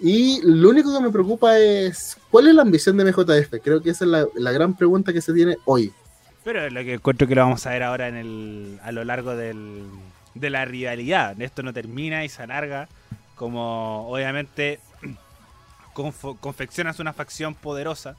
[0.00, 3.54] Y lo único que me preocupa es cuál es la ambición de MJF.
[3.62, 5.92] Creo que esa es la, la gran pregunta que se tiene hoy.
[6.44, 9.34] Pero lo que encuentro que lo vamos a ver ahora en el, a lo largo
[9.34, 9.84] del,
[10.34, 11.40] de la rivalidad.
[11.40, 12.88] Esto no termina y se alarga.
[13.38, 14.80] Como obviamente
[16.40, 18.16] confeccionas una facción poderosa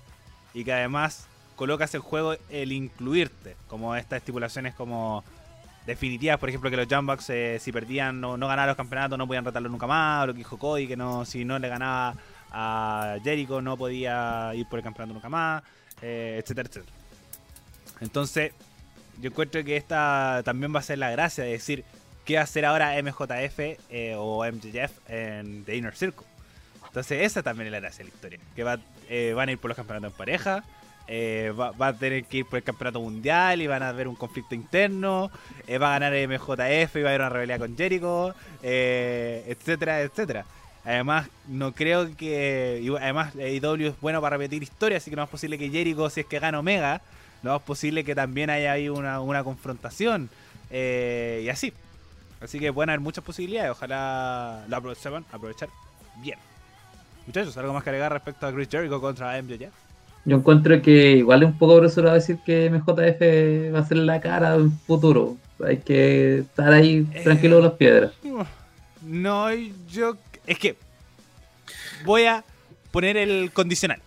[0.54, 3.56] y que además colocas en juego el incluirte.
[3.68, 5.24] Como estas estipulaciones como
[5.86, 9.28] definitivas, por ejemplo, que los Jumbucks eh, si perdían no, no ganaban los campeonatos no
[9.28, 10.24] podían retarlo nunca más.
[10.24, 12.16] O lo que dijo Cody, que no si no le ganaba
[12.52, 15.64] a Jericho no podía ir por el campeonato nunca más,
[16.02, 16.94] eh, etcétera, etcétera.
[18.02, 18.54] Entonces,
[19.20, 21.84] yo encuentro que esta también va a ser la gracia de decir
[22.30, 26.27] qué va a hacer ahora MJF eh, o MJF en The Inner Circle.
[26.85, 28.39] Entonces, esa también es la gracia de la historia.
[28.56, 28.77] Que va,
[29.10, 30.64] eh, van a ir por los campeonatos en pareja,
[31.07, 34.14] eh, va, a tener que ir por el campeonato mundial y van a haber un
[34.14, 35.31] conflicto interno,
[35.81, 40.45] va a ganar MJF y va a haber una rebelión con Jericho, etcétera, etcétera.
[40.85, 42.88] Además, no creo que.
[43.01, 46.19] Además, AEW es bueno para repetir historias, así que no es posible que Jericho, si
[46.19, 47.01] es que gana Omega,
[47.41, 50.30] no es posible que también haya ahí una, confrontación.
[50.69, 51.73] y así.
[52.41, 53.72] Así que pueden haber muchas posibilidades.
[53.72, 55.70] Ojalá lo apro- sepan aprovechar
[56.18, 56.40] bien.
[57.28, 59.74] Muchachos, ¿algo más que agregar respecto a Chris Jericho contra MJF?
[60.26, 64.20] Yo encuentro que igual es un poco apresurado decir que MJF va a ser la
[64.22, 65.38] cara del futuro.
[65.66, 67.22] Hay que estar ahí Eh.
[67.24, 68.11] tranquilo de las piedras.
[69.02, 69.49] No,
[69.90, 70.16] yo.
[70.48, 70.76] Es que.
[72.06, 72.44] Voy a
[72.91, 74.02] poner el condicional.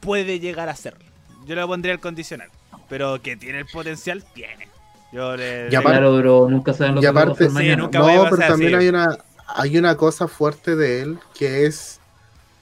[0.00, 1.04] Puede llegar a serlo.
[1.46, 2.48] Yo le pondría el condicional.
[2.88, 4.68] Pero que tiene el potencial, tiene.
[5.14, 5.68] Yo le.
[5.70, 7.88] Y aparte- Claro, pero nunca saben lo y que va a aparte- sí, a No,
[7.88, 8.76] pero también sí.
[8.76, 12.00] hay una, hay una cosa fuerte de él que es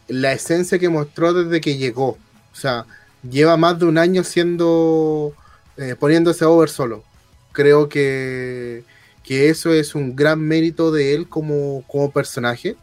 [0.08, 2.08] la esencia que mostró desde que llegó.
[2.52, 2.84] O sea,
[3.28, 5.32] lleva más de un año siendo
[5.78, 7.02] eh, poniéndose over solo.
[7.52, 8.84] creo que,
[9.22, 12.76] que eso es un gran mérito de él como, como personaje.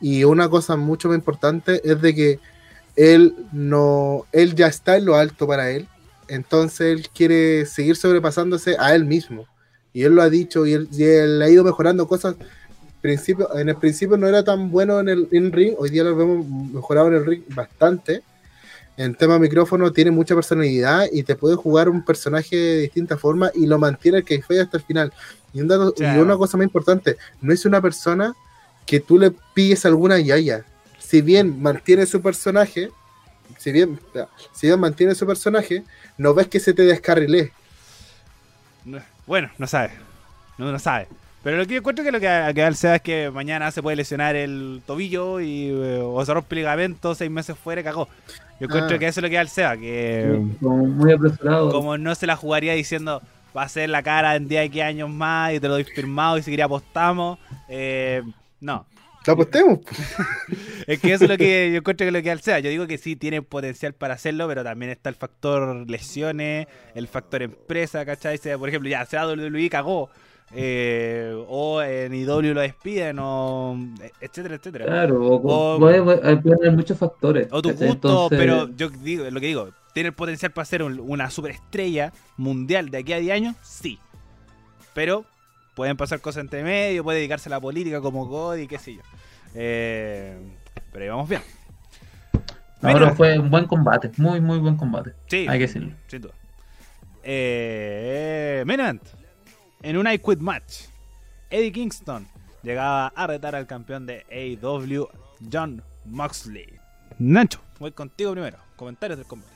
[0.00, 2.38] Y una cosa mucho más importante es de que
[2.96, 5.86] él no, él ya está en lo alto para él,
[6.30, 9.46] entonces él quiere seguir sobrepasándose a él mismo.
[9.92, 12.36] Y él lo ha dicho y él, y él ha ido mejorando cosas.
[13.00, 16.14] Principio, en el principio no era tan bueno en el in ring, hoy día lo
[16.14, 18.22] vemos mejorado en el ring bastante.
[18.96, 23.50] En tema micrófono tiene mucha personalidad y te puede jugar un personaje de distinta forma
[23.54, 25.12] y lo mantiene el que fue hasta el final.
[25.54, 26.22] Y, un dato- y Claro.
[26.22, 28.34] una cosa más importante, no es una persona
[28.86, 30.64] que tú le pilles alguna yaya.
[30.98, 32.90] Si bien mantiene su personaje,
[33.58, 33.98] si bien,
[34.52, 35.82] si bien mantiene su personaje,
[36.20, 37.52] no ves que se te descarrile.
[38.84, 39.92] No- Bueno, no sabe.
[40.58, 41.06] No, no sabe.
[41.42, 43.80] Pero lo que yo encuentro que lo que a que Seba es que mañana se
[43.82, 47.84] puede lesionar el tobillo y eh, o se rompe el ligamento, seis meses fuera y
[47.84, 48.08] cagó.
[48.60, 48.98] Yo encuentro Ah.
[48.98, 51.70] que eso es lo que da el Seba, que Como muy apresurado.
[51.72, 53.22] como no se la jugaría diciendo
[53.56, 56.36] va a ser la cara en 10 X años más y te lo doy firmado
[56.36, 57.38] y seguiría apostamos.
[57.68, 58.22] Eh,
[58.60, 58.84] no.
[59.26, 59.80] Lo apostemos.
[60.86, 62.58] Es que eso es lo que yo encuentro que es lo que Seba.
[62.58, 67.06] Yo digo que sí tiene potencial para hacerlo, pero también está el factor lesiones, el
[67.06, 68.38] factor empresa, ¿cachai?
[68.58, 70.08] Por ejemplo, ya sea WWE cagó.
[70.52, 73.78] eh, o en IW lo despiden, o
[74.20, 74.84] etcétera, etcétera.
[74.86, 75.36] Claro, o,
[75.76, 77.46] O- puede, puede- puede haber muchos factores.
[77.52, 80.82] O tu gusto, Entonces, pero yo digo, lo que digo, ¿tiene el potencial para ser
[80.82, 83.54] un- una superestrella mundial de aquí a 10 años?
[83.62, 84.00] Sí.
[84.92, 85.24] Pero
[85.80, 89.00] pueden pasar cosas entre medio, puede dedicarse a la política como Cody, qué sé yo.
[89.54, 90.36] Eh,
[90.92, 91.40] pero ahí vamos bien.
[92.34, 92.40] no,
[92.82, 93.06] Bueno.
[93.06, 95.12] no, fue un buen combate, muy, muy buen combate.
[95.28, 95.94] Sí, Hay que decirlo.
[96.06, 96.34] sin duda.
[97.22, 99.02] Eh, event.
[99.82, 100.82] En un I Quit match,
[101.48, 102.28] Eddie Kingston
[102.62, 105.08] llegaba a retar al campeón de AEW,
[105.50, 106.74] John Moxley.
[107.18, 108.58] Nacho, voy contigo primero.
[108.76, 109.54] Comentarios del combate.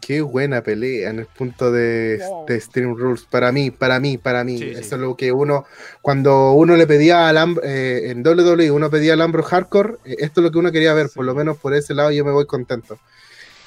[0.00, 3.24] Qué buena pelea en el punto de, de Stream Rules.
[3.30, 4.58] Para mí, para mí, para mí.
[4.58, 4.80] Sí, sí.
[4.80, 5.66] Eso es lo que uno,
[6.00, 10.40] cuando uno le pedía al eh, en WWE, uno pedía al Ambro Hardcore, eh, esto
[10.40, 11.14] es lo que uno quería ver, Sí.
[11.16, 12.98] por lo menos por ese lado yo me voy contento.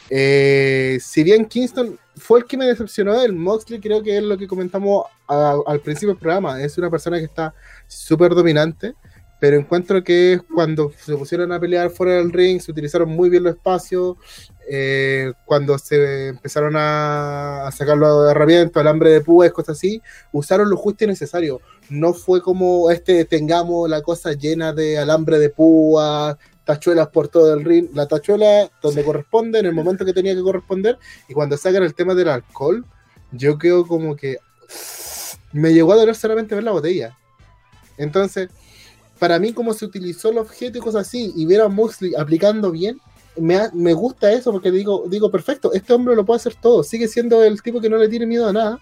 [0.10, 4.38] Eh, si bien Kingston fue el que me decepcionó, el Moxley creo que es lo
[4.38, 7.53] que comentamos a- al principio del programa, es una persona que está
[7.88, 8.93] súper dominante,
[9.44, 13.44] pero encuentro que cuando se pusieron a pelear fuera del ring, se utilizaron muy bien
[13.44, 14.15] los espacios,
[14.70, 20.02] eh, cuando se empezaron a, a sacar los herramientas, alambre de púas, cosas así,
[20.32, 21.60] usaron lo justo y necesario.
[21.90, 27.53] No fue como este tengamos la cosa llena de alambre de púas, tachuelas por todo
[27.53, 30.98] el ring, la tachuela donde corresponde, en el momento que tenía que corresponder,
[31.28, 32.86] y cuando sacan el tema del alcohol,
[33.34, 34.38] yo creo como que
[35.52, 37.18] me llegó a doler solamente ver la botella.
[37.98, 38.49] Entonces,
[39.24, 42.72] para mí, como se utilizó el objeto y cosas así, y ver a Moxley aplicando
[42.72, 43.00] bien,
[43.38, 47.08] me, me gusta eso porque digo, digo, perfecto, este hombre lo puede hacer todo, sigue
[47.08, 48.80] siendo el tipo que no le tiene miedo a nada,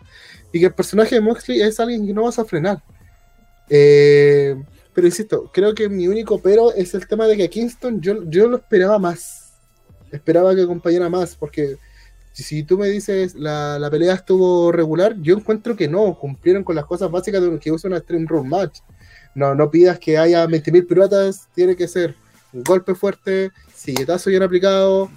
[0.52, 2.82] y que el personaje de Moxley es alguien que no vas a frenar.
[3.70, 4.56] Eh,
[4.96, 8.48] pero insisto, creo que mi único pero es el tema de que Kingston yo, yo
[8.48, 9.54] lo esperaba más.
[10.12, 11.78] Esperaba que acompañara más, porque
[12.32, 16.64] si, si tú me dices la, la pelea estuvo regular, yo encuentro que no, cumplieron
[16.64, 18.80] con las cosas básicas de lo que usa una Stream Room Match.
[19.36, 22.16] No, no pidas que haya 20.000 piruetas, tiene que ser
[22.54, 25.10] un golpe fuerte, silletazo bien aplicado,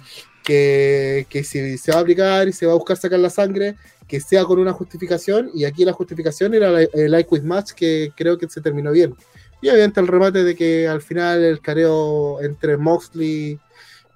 [0.43, 3.75] que, que si se va a aplicar y se va a buscar sacar la sangre,
[4.07, 7.71] que sea con una justificación, y aquí la justificación era la- el I Quit Match,
[7.71, 9.15] que creo que se terminó bien.
[9.61, 13.59] Y obviamente el remate de que al final el careo entre Moxley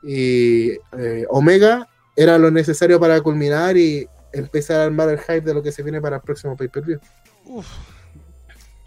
[0.04, 5.54] y eh, Omega era lo necesario para culminar y empezar a armar el hype de
[5.56, 7.00] lo que se viene para el próximo pay-per-view.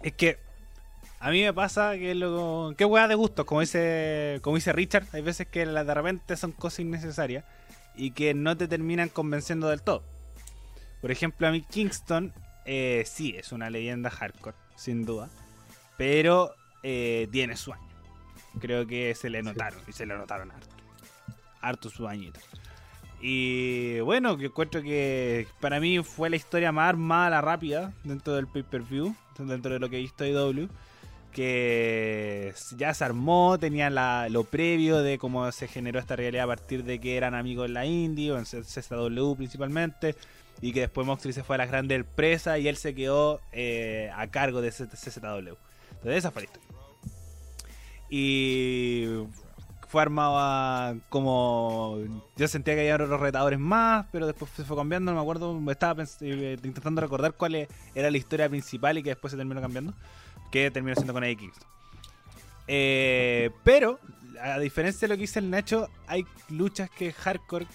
[0.01, 0.37] Es que
[1.23, 5.07] a mí me pasa que lo qué hueá de gustos, como dice como dice Richard,
[5.13, 7.45] hay veces que de repente son cosas innecesarias
[7.95, 10.03] y que no te terminan convenciendo del todo.
[10.99, 12.33] Por ejemplo, a mí Kingston
[12.65, 15.29] eh, sí es una leyenda hardcore, sin duda,
[15.97, 17.87] pero eh, tiene su año.
[18.59, 20.75] Creo que se le notaron y se le notaron harto.
[21.61, 22.41] Harto su añito.
[23.21, 28.35] Y bueno, que encuentro que para mí fue la historia más armada, la rápida dentro
[28.35, 30.67] del pay-per-view, dentro de lo que he visto IW,
[31.33, 36.47] que ya se armó, tenían la- lo previo de cómo se generó esta realidad a
[36.47, 40.15] partir de que eran amigos en la indie o en CSW principalmente,
[40.61, 44.09] y que después Moxley se fue a las grandes empresas y él se quedó eh,
[44.15, 45.55] a cargo de CSW.
[45.91, 46.69] Entonces esa fue la historia.
[48.09, 49.07] Y
[49.87, 51.97] fue armado a- como
[52.35, 55.59] yo sentía que había otros retadores más, pero después se fue cambiando, no me acuerdo,
[55.71, 59.61] estaba eh, intentando recordar cuál e- era la historia principal y que después se terminó
[59.61, 59.93] cambiando,
[60.53, 61.67] que terminó siendo con Kingston.
[62.67, 63.99] Eh, pero,
[64.39, 67.65] a diferencia de lo que dice el Nacho, hay luchas que hardcore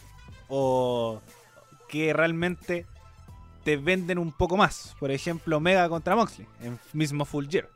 [0.46, 1.20] o
[1.88, 2.86] que realmente
[3.64, 4.94] te venden un poco más.
[5.00, 7.68] Por ejemplo, Omega contra Moxley, en mismo Full Gear.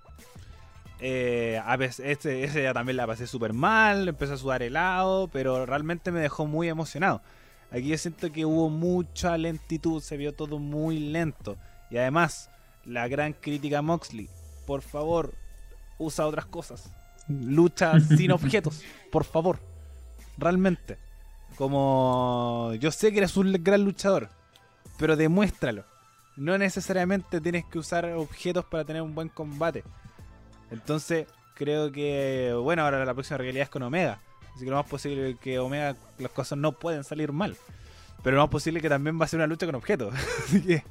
[1.01, 5.27] Eh, a veces, este, ese ya también la pasé súper mal, empecé a sudar helado,
[5.33, 7.23] pero realmente me dejó muy emocionado.
[7.73, 11.57] Aquí yo siento que hubo mucha lentitud, se vio todo muy lento.
[11.91, 12.51] Y además,
[12.85, 14.31] la gran crítica a Moxley,
[14.67, 15.35] por favor,
[15.99, 16.91] usa otras cosas.
[17.29, 19.59] Lucha sin objetos, por favor.
[20.39, 20.99] Realmente.
[21.57, 24.31] Como yo sé que eres un gran luchador,
[24.99, 25.85] pero demuéstralo.
[26.37, 29.85] No necesariamente tienes que usar objetos para tener un buen combate.
[30.71, 34.21] Entonces, creo que, bueno, ahora la próxima realidad es con Omega.
[34.55, 37.57] Así que lo más posible que Omega las cosas no pueden salir mal.
[38.23, 40.15] Pero lo más posible que también va a ser una lucha con objetos.
[40.45, 40.85] Así que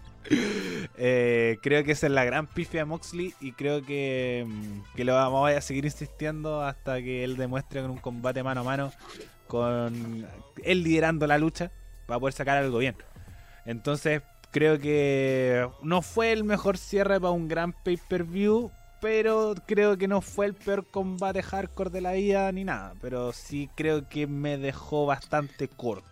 [0.97, 5.03] eh, creo que esa es la gran pifia de Moxley y creo que, mm, que
[5.03, 8.91] lo vamos a seguir insistiendo hasta que él demuestre con un combate mano a mano,
[9.47, 10.27] con
[10.63, 11.71] él liderando la lucha,
[12.05, 12.95] para poder sacar algo bien.
[13.65, 14.21] Entonces
[14.51, 20.21] creo que no fue el mejor cierre para un gran pay-per-view, pero creo que no
[20.21, 22.93] fue el peor combate hardcore de la vida ni nada.
[23.01, 26.05] Pero sí creo que me dejó bastante corto.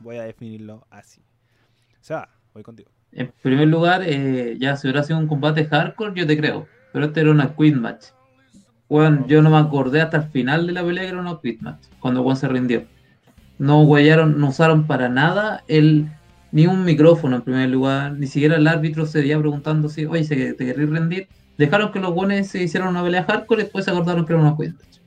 [0.00, 1.22] Voy a definirlo así.
[2.00, 2.90] O sea, voy contigo.
[3.14, 6.66] En primer lugar, eh, ya si hubiera sido un combate hardcore, yo te creo.
[6.92, 8.06] Pero este era una quit match.
[8.88, 11.60] Bueno, yo no me acordé hasta el final de la pelea que era una quit
[11.60, 11.86] match.
[12.00, 12.84] Cuando Juan se rindió.
[13.58, 16.08] No huellaron, no usaron para nada el,
[16.50, 18.12] ni un micrófono en primer lugar.
[18.12, 21.28] Ni siquiera el árbitro se veía preguntando si, oye, ¿te querés rendir?
[21.56, 24.42] Dejaron que los buenos se hicieran una pelea hardcore y después se acordaron que era
[24.42, 24.98] una quit match.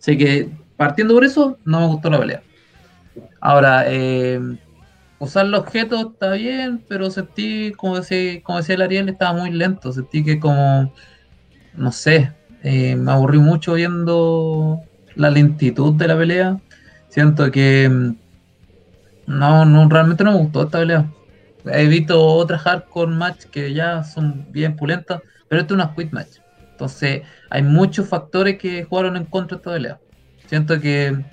[0.00, 2.42] Así que, partiendo por eso, no me gustó la pelea.
[3.40, 4.40] Ahora, eh,
[5.18, 9.50] usar los objetos está bien, pero sentí, como decía, como decía el Ariel, estaba muy
[9.50, 9.92] lento.
[9.92, 10.92] Sentí que como,
[11.74, 12.32] no sé,
[12.62, 14.80] eh, me aburrí mucho viendo
[15.14, 16.58] la lentitud de la pelea.
[17.08, 18.16] Siento que mm,
[19.26, 21.06] no, no, realmente no me gustó esta pelea.
[21.66, 26.12] He visto otras hardcore match que ya son bien pulentas, pero esta es una quit
[26.12, 26.38] match.
[26.72, 29.98] Entonces, hay muchos factores que jugaron en contra de esta pelea.
[30.46, 31.24] Siento que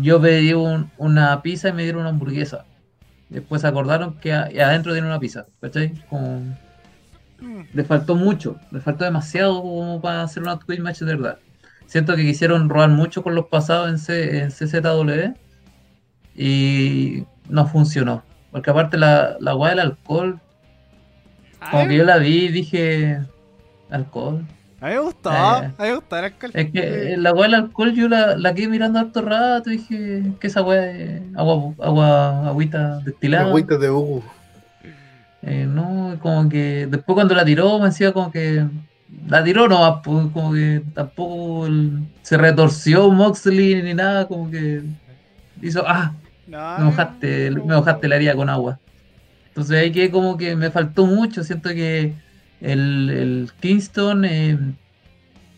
[0.00, 2.64] yo pedí una pizza y me dieron una hamburguesa.
[3.28, 5.46] Después acordaron que adentro tiene una pizza.
[5.60, 5.92] ¿Cachai?
[6.10, 7.62] Mm.
[7.72, 11.38] Le faltó mucho, le faltó demasiado como para hacer una Twitch match de verdad.
[11.86, 15.34] Siento que quisieron robar mucho con los pasados en, C, en CZW
[16.34, 18.22] y no funcionó.
[18.50, 20.40] Porque aparte la, la guay del alcohol,
[21.70, 23.20] como que yo la vi y dije,
[23.90, 24.44] alcohol.
[24.84, 26.50] A mí me gustó, a mí me gustó el alcohol.
[26.52, 30.22] Es que la weá del alcohol yo la, la quedé mirando harto rato y dije
[30.38, 33.46] que esa weá es agua, agua, agüita destilada.
[33.46, 34.22] Agüita de Hugo.
[35.40, 38.66] Eh, no, como que después cuando la tiró me decía como que
[39.26, 41.66] la tiró no, pues, como que tampoco
[42.20, 44.82] se retorció Moxley ni nada, como que
[45.62, 46.12] hizo, ah,
[46.46, 48.78] me mojaste, me mojaste la herida con agua.
[49.48, 52.22] Entonces ahí que como que me faltó mucho, siento que
[52.64, 54.58] el, Kingston eh,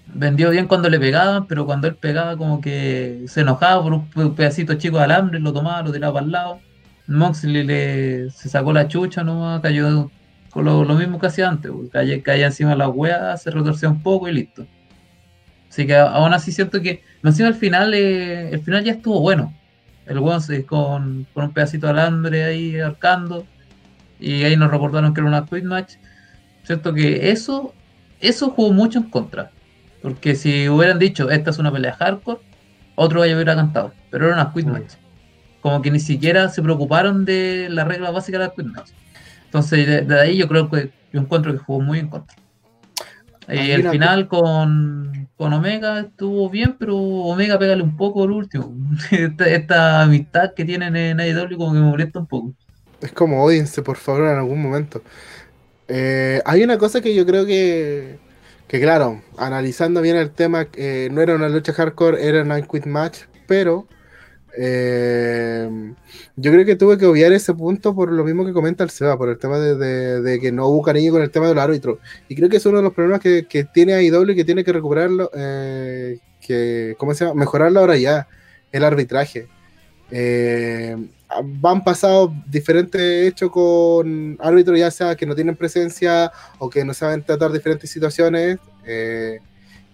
[0.06, 4.34] vendió bien cuando le pegaban, pero cuando él pegaba como que se enojaba por un
[4.34, 6.60] pedacito chico de alambre, lo tomaba, lo tiraba para el lado.
[7.06, 10.10] Moxley le, se sacó la chucha nomás, cayó
[10.50, 11.90] con lo, mismo que hacía antes, pues,
[12.22, 14.66] caía, encima de la wea, se retorció un poco y listo.
[15.68, 19.54] Así que aún así siento que, encima al final, eh, el final ya estuvo bueno.
[20.06, 23.44] El weón con, con un pedacito de alambre ahí arcando.
[24.18, 25.96] Y ahí nos reportaron que era una quick match.
[26.66, 26.92] ¿Cierto?
[26.92, 27.72] Que eso,
[28.20, 29.50] eso jugó mucho en contra.
[30.02, 32.40] Porque si hubieran dicho, esta es una pelea hardcore,
[32.96, 33.92] otro gallo hubiera cantado.
[34.10, 34.94] Pero era una quick match.
[35.60, 38.90] Como que ni siquiera se preocuparon de la regla básica de la quick match.
[39.44, 42.36] Entonces, de, ahí yo creo que yo encuentro que jugó muy en contra.
[43.48, 48.74] Y el final con, con, Omega estuvo bien, pero Omega pégale un poco el último.
[49.10, 52.52] esta, amistad que tienen en AEW como que me molesta un poco.
[53.00, 55.00] Es como odiense, por favor, en algún momento.
[55.88, 58.18] Eh, hay una cosa que yo creo que,
[58.68, 62.86] que claro, analizando bien el tema, eh, no era una lucha hardcore, era una quit
[62.86, 63.86] match, pero
[64.58, 65.94] eh,
[66.36, 69.16] yo creo que tuve que obviar ese punto por lo mismo que comenta el Seba,
[69.16, 72.00] por el tema de, que no hubo cariño con el tema del árbitro.
[72.28, 74.72] Y creo que es uno de los problemas que, tiene AEW y que tiene que
[74.72, 77.40] recuperarlo, que, ¿cómo se llama?
[77.40, 78.28] Mejorarlo ahora ya,
[78.72, 79.48] el arbitraje.
[80.10, 80.96] Eh,
[81.44, 86.94] van pasado diferentes hechos con árbitros, ya sea que no tienen presencia o que no
[86.94, 88.58] saben tratar diferentes situaciones.
[88.84, 89.40] Eh,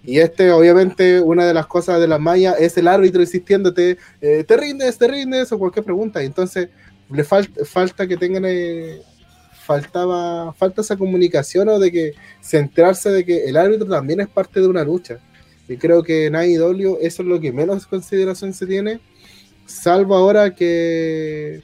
[0.04, 4.44] y este, obviamente, una de las cosas de la malla es el árbitro insistiéndote, eh,
[4.44, 6.22] te rindes, te rindes, o cualquier pregunta.
[6.22, 6.68] Y entonces,
[7.10, 9.00] le falta que tengan, eh,
[9.64, 14.60] faltaba, falta esa comunicación o de que centrarse de que el árbitro también es parte
[14.60, 15.18] de una lucha.
[15.68, 19.00] Y creo que en AEW eso es lo que menos consideración se tiene
[19.72, 21.62] Salvo ahora que,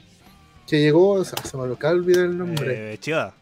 [0.67, 2.93] que llegó, o sea, se me de olvidar el nombre.
[2.93, 3.35] Eh, Chioda.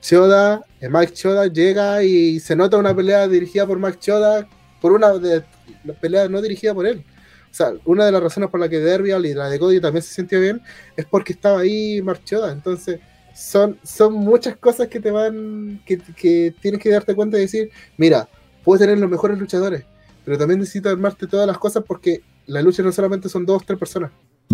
[0.00, 4.48] Choda, eh, Mike Choda llega y se nota una pelea dirigida por Mike Choda
[4.80, 5.44] por una de
[5.84, 7.04] las peleas no dirigida por él.
[7.50, 10.02] O sea, una de las razones por la que Derbial y la de Cody también
[10.02, 10.62] se sintió bien
[10.96, 12.52] es porque estaba ahí Mark Choda.
[12.52, 13.00] Entonces,
[13.34, 17.70] son, son muchas cosas que te van, que, que tienes que darte cuenta y decir,
[17.98, 18.28] mira,
[18.64, 19.84] puedes tener los mejores luchadores,
[20.24, 23.64] pero también necesitas armarte todas las cosas porque la lucha no solamente son dos o
[23.64, 24.10] tres personas,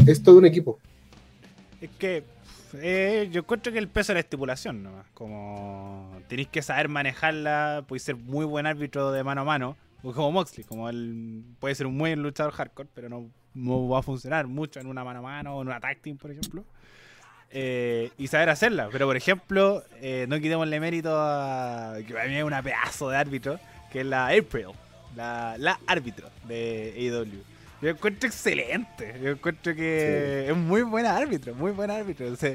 [0.06, 0.78] es todo un equipo.
[1.80, 2.24] Es que
[2.74, 5.06] eh, yo encuentro que el peso es la estipulación nomás.
[5.14, 10.32] Como tenéis que saber manejarla, podéis ser muy buen árbitro de mano a mano, como
[10.32, 14.02] Moxley, como él puede ser un muy buen luchador hardcore, pero no, no va a
[14.02, 16.64] funcionar mucho en una mano a mano o en una tag team, por ejemplo.
[17.50, 18.88] Eh, y saber hacerla.
[18.92, 23.16] Pero por ejemplo, eh, no quitémosle mérito a que para mí es una pedazo de
[23.16, 23.58] árbitro,
[23.90, 24.68] que es la April,
[25.16, 27.57] la, la árbitro de AEW.
[27.80, 29.20] Yo encuentro excelente.
[29.22, 32.28] Yo encuentro que es muy buena árbitro, muy buena árbitro.
[32.32, 32.54] O sea,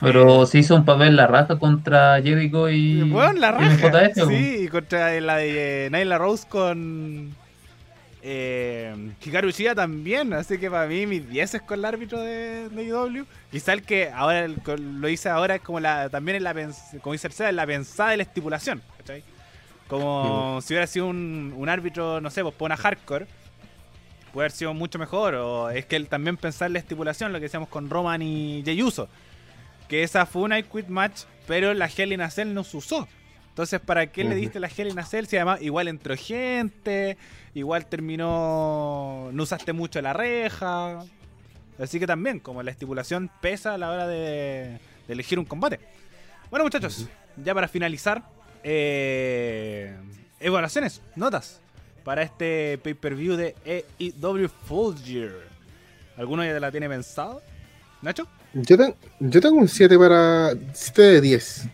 [0.00, 3.02] Pero se hizo un papel la raja contra Jericho y.
[3.02, 3.88] bueno, la y raja.
[3.88, 7.36] MJF, Sí, y contra la de eh, Nyla Rose con
[8.22, 10.32] eh, Hikaru Shida también.
[10.32, 13.26] Así que para mí, mis 10 es con el árbitro de, de IW.
[13.50, 14.56] Quizá el que ahora el-
[15.00, 18.10] lo hice ahora es como la también es la pens- como dice el la pensada
[18.10, 18.82] de la estipulación.
[18.98, 19.22] ¿cachai?
[19.88, 23.26] Como si hubiera sido un, un árbitro, no sé, pues por una hardcore.
[24.32, 25.34] Puede haber sido mucho mejor.
[25.34, 28.82] O es que él también pensar la estipulación, lo que decíamos con Roman y Jey
[28.82, 29.08] Uso.
[29.88, 33.08] Que esa fue una Quit Match, pero la Hell in a Cell no se usó.
[33.48, 37.18] Entonces, ¿para qué le diste la Hell in a Cell si además igual entró gente,
[37.52, 41.00] igual terminó, no usaste mucho la reja?
[41.78, 45.80] Así que también, como la estipulación pesa a la hora de, de elegir un combate.
[46.50, 48.22] Bueno, muchachos, ya para finalizar,
[48.62, 49.96] eh,
[50.38, 51.60] evaluaciones, notas
[52.10, 55.30] para este pay-per-view de AEW Full Year.
[56.16, 57.40] ¿Alguno ya la tiene pensado?
[58.02, 58.26] ¿Nacho?
[58.52, 61.68] Yo, ten- yo tengo un 7 para 7 de 10.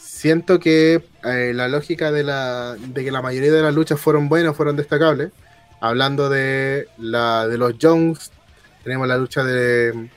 [0.00, 4.28] Siento que eh, la lógica de, la, de que la mayoría de las luchas fueron
[4.28, 5.30] buenas, fueron destacables.
[5.80, 8.32] Hablando de la de los Jones,
[8.82, 10.10] tenemos la lucha de,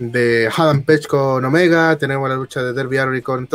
[0.00, 3.48] de Adam Page con Omega, tenemos la lucha de Derby Allin con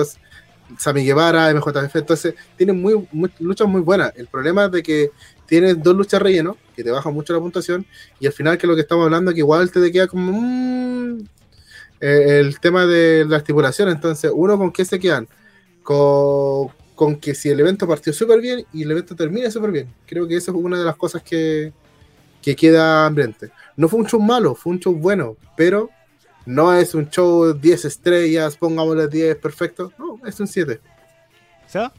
[0.77, 1.95] Sammy Guevara, MJF.
[1.95, 3.07] Entonces, tienen muy,
[3.39, 4.14] luchas muy buenas.
[4.15, 5.11] El problema es de que
[5.45, 7.85] tienes dos luchas relleno, que te bajan mucho la puntuación,
[8.19, 11.19] y al final que lo que estamos hablando que igual te queda como mm,
[12.02, 15.27] eh, el tema de la estipulación entonces uno con qué se quedan
[15.84, 16.72] con,
[17.19, 20.35] que si el evento partió súper bien y el evento termina súper bien creo que
[20.35, 21.72] eso es una de las cosas que,
[22.41, 25.91] que queda hambriente no fue un show malo fue un show bueno pero
[26.45, 30.80] no es un show 10 estrellas pongámosle 10 perfecto no es un 7
[31.72, 31.93] ¿Seba?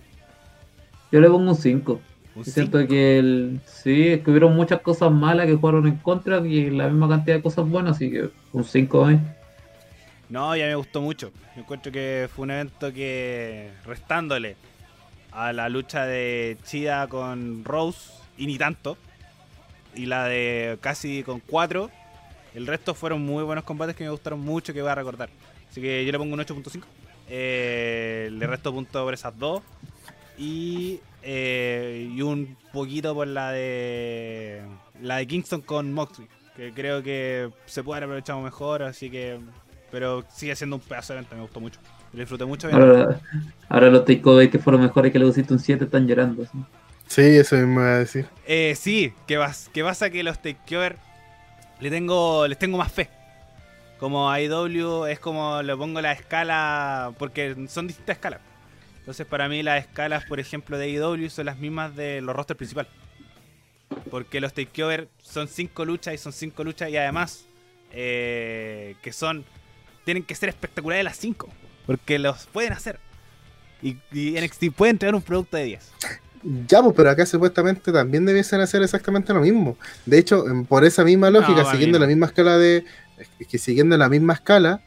[1.10, 2.00] Yo le pongo un 5.
[2.34, 2.90] ¿Un Siento cinco?
[2.90, 6.88] que el, sí, es que hubieron muchas cosas malas que jugaron en contra y la
[6.88, 9.20] misma cantidad de cosas buenas, así que un 5 ahí.
[10.28, 11.32] No, ya me gustó mucho.
[11.54, 14.56] Yo encuentro que fue un evento que, restándole
[15.30, 18.98] a la lucha de Chida con Rose, y ni tanto,
[19.94, 21.90] y la de casi con 4,
[22.54, 25.30] el resto fueron muy buenos combates que me gustaron mucho, que voy a recordar.
[25.70, 26.82] Así que yo le pongo un 8.5.
[27.28, 29.62] Eh, le resto puntos por esas dos.
[30.36, 34.62] Y, eh, y un poquito por la de
[35.00, 36.28] la de Kingston con Moxley.
[36.56, 39.38] Que creo que se puede haber aprovechado mejor, así que
[39.90, 41.78] pero sigue siendo un pedazo de evento, me gustó mucho.
[42.12, 42.68] Lo disfruté mucho.
[42.72, 43.20] Ahora,
[43.68, 46.44] ahora los takeovers que fueron mejores que le pusiste un 7 están llorando.
[46.44, 46.58] ¿sí?
[47.06, 50.96] sí eso mismo iba a decir Eh, sí, que, vas, que pasa que los takeover
[51.82, 53.10] le tengo, les tengo más fe.
[53.98, 58.40] Como IW es como le pongo la escala, porque son distintas escalas.
[59.00, 62.56] Entonces para mí las escalas, por ejemplo, de IW son las mismas de los rosters
[62.56, 62.88] principal.
[64.10, 67.46] Porque los takeover son cinco luchas y son cinco luchas y además
[67.90, 69.44] eh, que son
[70.04, 71.48] tienen que ser espectaculares las cinco.
[71.84, 73.00] Porque los pueden hacer.
[73.82, 75.92] Y, y NXT puede entregar un producto de 10.
[76.66, 79.76] Ya, pues, pero acá supuestamente también debiesen hacer exactamente lo mismo.
[80.06, 82.04] De hecho, en- por esa misma lógica, siguiendo no.
[82.04, 82.84] la misma escala de.
[83.48, 84.82] Que siguiendo la misma escala,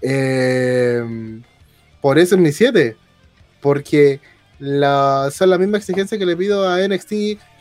[0.00, 1.40] eh,
[2.00, 2.96] por eso es mi 7.
[3.60, 4.20] Porque
[4.58, 7.12] la, son las mismas exigencias que le pido a NXT,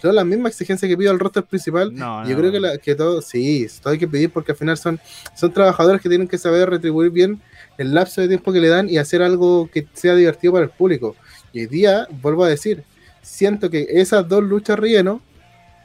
[0.01, 1.93] son las mismas exigencias que pido al roster principal.
[1.93, 2.37] No, Yo no.
[2.39, 4.99] creo que, la- que todo, sí, todo hay que pedir porque al final son,
[5.35, 7.41] son trabajadores que tienen que saber retribuir bien
[7.77, 10.71] el lapso de tiempo que le dan y hacer algo que sea divertido para el
[10.71, 11.15] público.
[11.53, 12.83] Y hoy día, vuelvo a decir,
[13.21, 15.21] siento que esas dos luchas relleno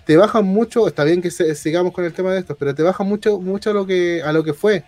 [0.05, 2.83] te bajan mucho, está bien que se- sigamos con el tema de estos, pero te
[2.83, 4.85] bajan mucho, mucho a lo que, a lo que fue.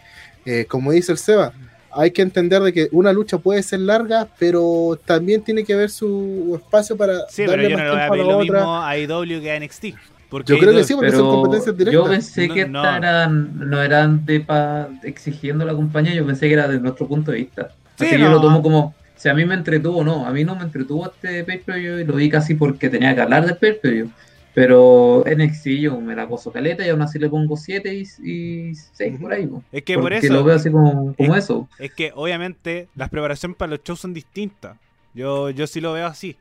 [0.47, 1.53] Eh, como dice el Seba,
[1.91, 5.91] hay que entender de que una lucha puede ser larga, pero también tiene que haber
[5.91, 8.59] su espacio para Sí, pero yo no le voy a la lo otra.
[8.61, 9.85] mismo a IW que a NXT.
[10.29, 12.09] Porque Yo creo que sí, porque son competencias yo directas.
[12.11, 12.79] pensé No, que no.
[12.85, 17.09] estas eran, no eran de pa, exigiendo la compañía, yo pensé que era de nuestro
[17.09, 17.71] punto de vista.
[17.97, 18.25] Sí, Así que no.
[18.27, 21.07] yo lo tomo como, si a mí me entretuvo, no, a mí no me entretuvo
[21.11, 24.11] este pay-per-view y lo vi casi porque tenía que hablar del pay-per-view.
[24.55, 28.05] Pero NXT yo me la gozo caleta y aún así le pongo 7 y,
[28.75, 29.47] 6 por ahí.
[29.47, 29.63] po.
[29.71, 30.33] Es que por eso.
[30.33, 31.69] lo veo así como, como Es- eso.
[31.79, 34.77] Es que obviamente las preparaciones para los shows son distintas.
[35.15, 36.37] Yo, yo sí lo veo así.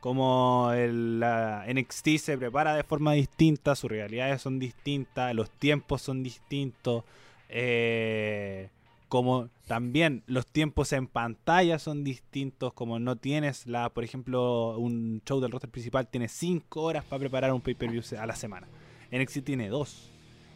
[0.00, 6.00] Como el, la NXT se prepara de forma distinta, sus realidades son distintas, los tiempos
[6.02, 7.04] son distintos.
[7.50, 8.68] eh,
[9.10, 12.72] como también los tiempos en pantalla son distintos.
[12.72, 17.20] Como no tienes la, por ejemplo, un show del roster principal tiene 5 horas para
[17.20, 18.66] preparar un pay-per-view a la semana.
[19.12, 20.10] NXT tiene 2.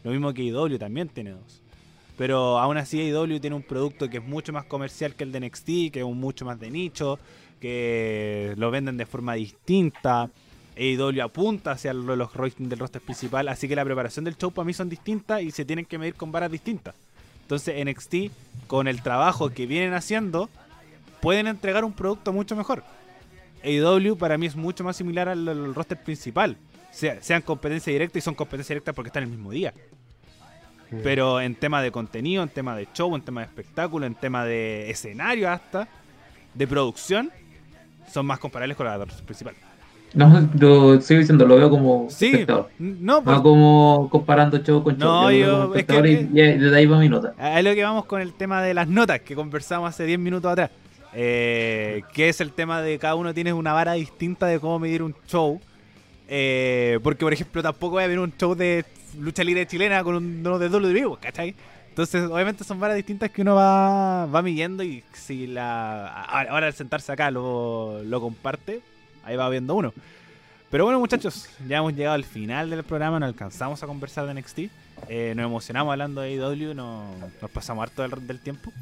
[0.05, 1.41] Lo mismo que IW también tiene 2.
[2.17, 5.41] Pero aún así AEW tiene un producto que es mucho más comercial que el de
[5.41, 7.19] NXT, que es mucho más de nicho,
[7.61, 10.31] que lo venden de forma distinta.
[10.77, 14.53] AEW apunta hacia lo- los ratings del roster principal, así que la preparación del show
[14.53, 16.95] para mí son distintas y se tienen que medir con varas distintas.
[17.45, 20.49] Entonces NXT, con el trabajo que vienen haciendo,
[21.21, 22.83] pueden entregar un producto mucho mejor.
[23.62, 26.57] AEW para mí es mucho más similar al, al roster principal.
[26.91, 29.73] Sea- sean competencia directa y son competencia directa porque están el mismo día.
[31.03, 34.45] Pero en tema de contenido, en tema de show, en tema de espectáculo, en tema
[34.45, 35.89] de escenario hasta,
[36.55, 37.31] de producción,
[38.12, 39.55] son más comparables con la de principal.
[40.15, 42.69] No, lo sigo diciendo, lo veo como Sí, espectador.
[42.78, 45.09] no, No pues, como comparando show con show.
[45.09, 47.35] No, yo- como es que- y, y de ahí va mi nota.
[47.39, 50.51] a lo que vamos con el tema de las notas que conversamos hace 10 minutos
[50.53, 50.70] atrás.
[51.16, 55.03] Eh, que es el tema de cada uno tiene una vara distinta de cómo medir
[55.03, 55.61] un show.
[56.28, 58.85] Eh, porque, por ejemplo, tampoco voy a ver un show de
[59.19, 61.55] lucha libre chilena con un- uno de WWE, ¿cachai?
[61.89, 66.66] Entonces, obviamente son varas distintas que uno va, va midiendo y si la ahora ahora
[66.66, 68.81] al sentarse acá lo, lo comparte,
[69.25, 69.93] ahí va viendo uno.
[70.71, 74.35] Pero bueno, muchachos, ya hemos llegado al final del programa, no alcanzamos a conversar de
[74.35, 74.59] NXT.
[75.09, 77.05] Eh, nos emocionamos hablando de AEW, no-
[77.41, 78.73] nos pasamos harto del, del tiempo.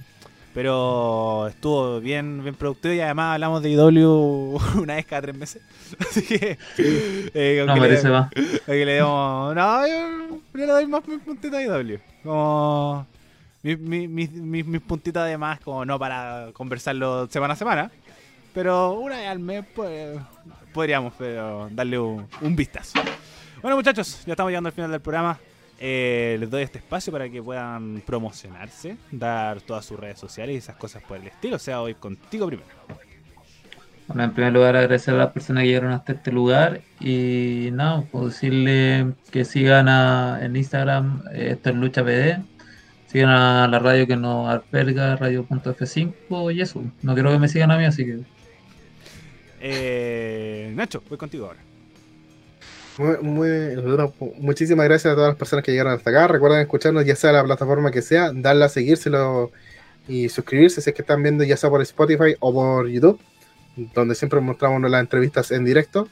[0.55, 5.63] Pero estuvo bien, bien productivo y además hablamos de AEW una vez cada tres meses.
[5.99, 6.59] Así que.
[6.79, 8.31] eh, No, le- más.
[8.33, 9.01] Aquí le.
[9.01, 11.99] No, yo, yo le doy más mis puntitas a IW.
[12.23, 13.07] Como.
[13.63, 17.91] Mis, mis, mis, mis- mis puntitas de más, como no para conversarlo semana a semana.
[18.53, 20.19] Pero una vez al mes, pues.
[20.73, 22.27] Podríamos pero, darle un,
[22.57, 22.99] vistazo.
[23.61, 25.39] Bueno, muchachos, ya estamos llegando al final del programa.
[25.79, 30.59] Eh, les doy este espacio para que puedan promocionarse, dar todas sus redes sociales y
[30.59, 31.57] esas cosas por el estilo.
[31.57, 32.69] O sea, hoy contigo primero.
[34.07, 38.03] Bueno, en primer lugar agradecer a las personas que llegaron hasta este lugar y nada,
[38.03, 42.41] puedo decirle que sigan a- en Instagram, eh, esto es Lucha PD,
[43.07, 47.71] sigan a la radio que nos alberga, radio.f5 y eso, no quiero que me sigan
[47.71, 48.21] a mí, así que
[49.65, 51.61] Eh, Nacho, voy contigo ahora.
[52.99, 56.27] Muy- muy- muchísimas gracias a todas las personas que llegaron hasta acá.
[56.29, 59.51] Recuerden escucharnos ya sea la plataforma que sea, darle a seguírselo
[60.09, 63.21] y suscribirse si es que están viendo ya sea por Spotify o por YouTube,
[63.95, 66.09] donde siempre mostramos las entrevistas en directo.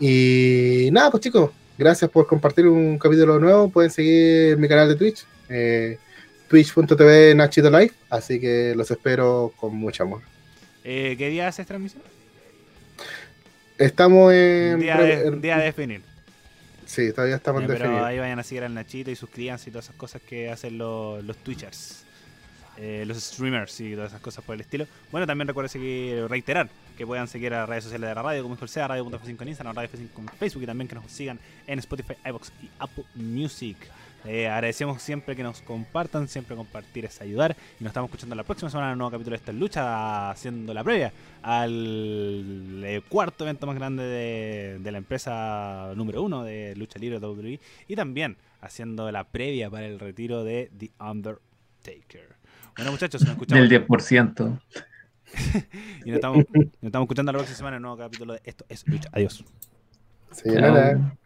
[0.00, 3.68] Y nada, pues chicos, gracias por compartir un capítulo nuevo.
[3.68, 5.98] Pueden seguir mi canal de Twitch, eh,
[6.48, 7.92] twitch.tv Nachito Live.
[8.10, 10.22] Así que los espero con mucho amor.
[10.84, 12.02] Eh, ¿Qué día haces transmisión?
[13.78, 14.80] Estamos en.
[14.80, 16.02] día, de, día de definir.
[16.86, 18.02] Sí, todavía estamos en pero definir.
[18.02, 21.22] ahí vayan a seguir al Nachito y suscríbanse y todas esas cosas que hacen los,
[21.24, 22.04] los Twitchers.
[22.78, 24.86] eh, los streamers y todas esas cosas por el estilo.
[25.10, 28.42] Bueno, también recuerden seguir, reiterar que puedan seguir a las redes sociales de la radio,
[28.42, 31.38] como mejor sea, radio.f5 en Instagram, radio F5 en Facebook y también que nos sigan
[31.66, 33.76] en Spotify, iBox y Apple Music.
[34.28, 37.56] Eh, agradecemos siempre que nos compartan, siempre compartir es ayudar.
[37.80, 40.74] Y nos estamos escuchando la próxima semana en un nuevo capítulo de esta lucha, haciendo
[40.74, 46.76] la previa al eh, cuarto evento más grande de, de la empresa número uno de
[46.76, 47.58] lucha libre WWE.
[47.88, 52.36] Y también haciendo la previa para el retiro de The Undertaker.
[52.76, 53.68] Bueno, muchachos, nos escuchamos.
[53.68, 54.60] del 10%.
[56.04, 58.64] Y nos estamos, nos estamos escuchando la próxima semana en un nuevo capítulo de Esto
[58.68, 59.10] es Lucha.
[59.12, 59.44] Adiós.
[60.42, 61.18] Chao.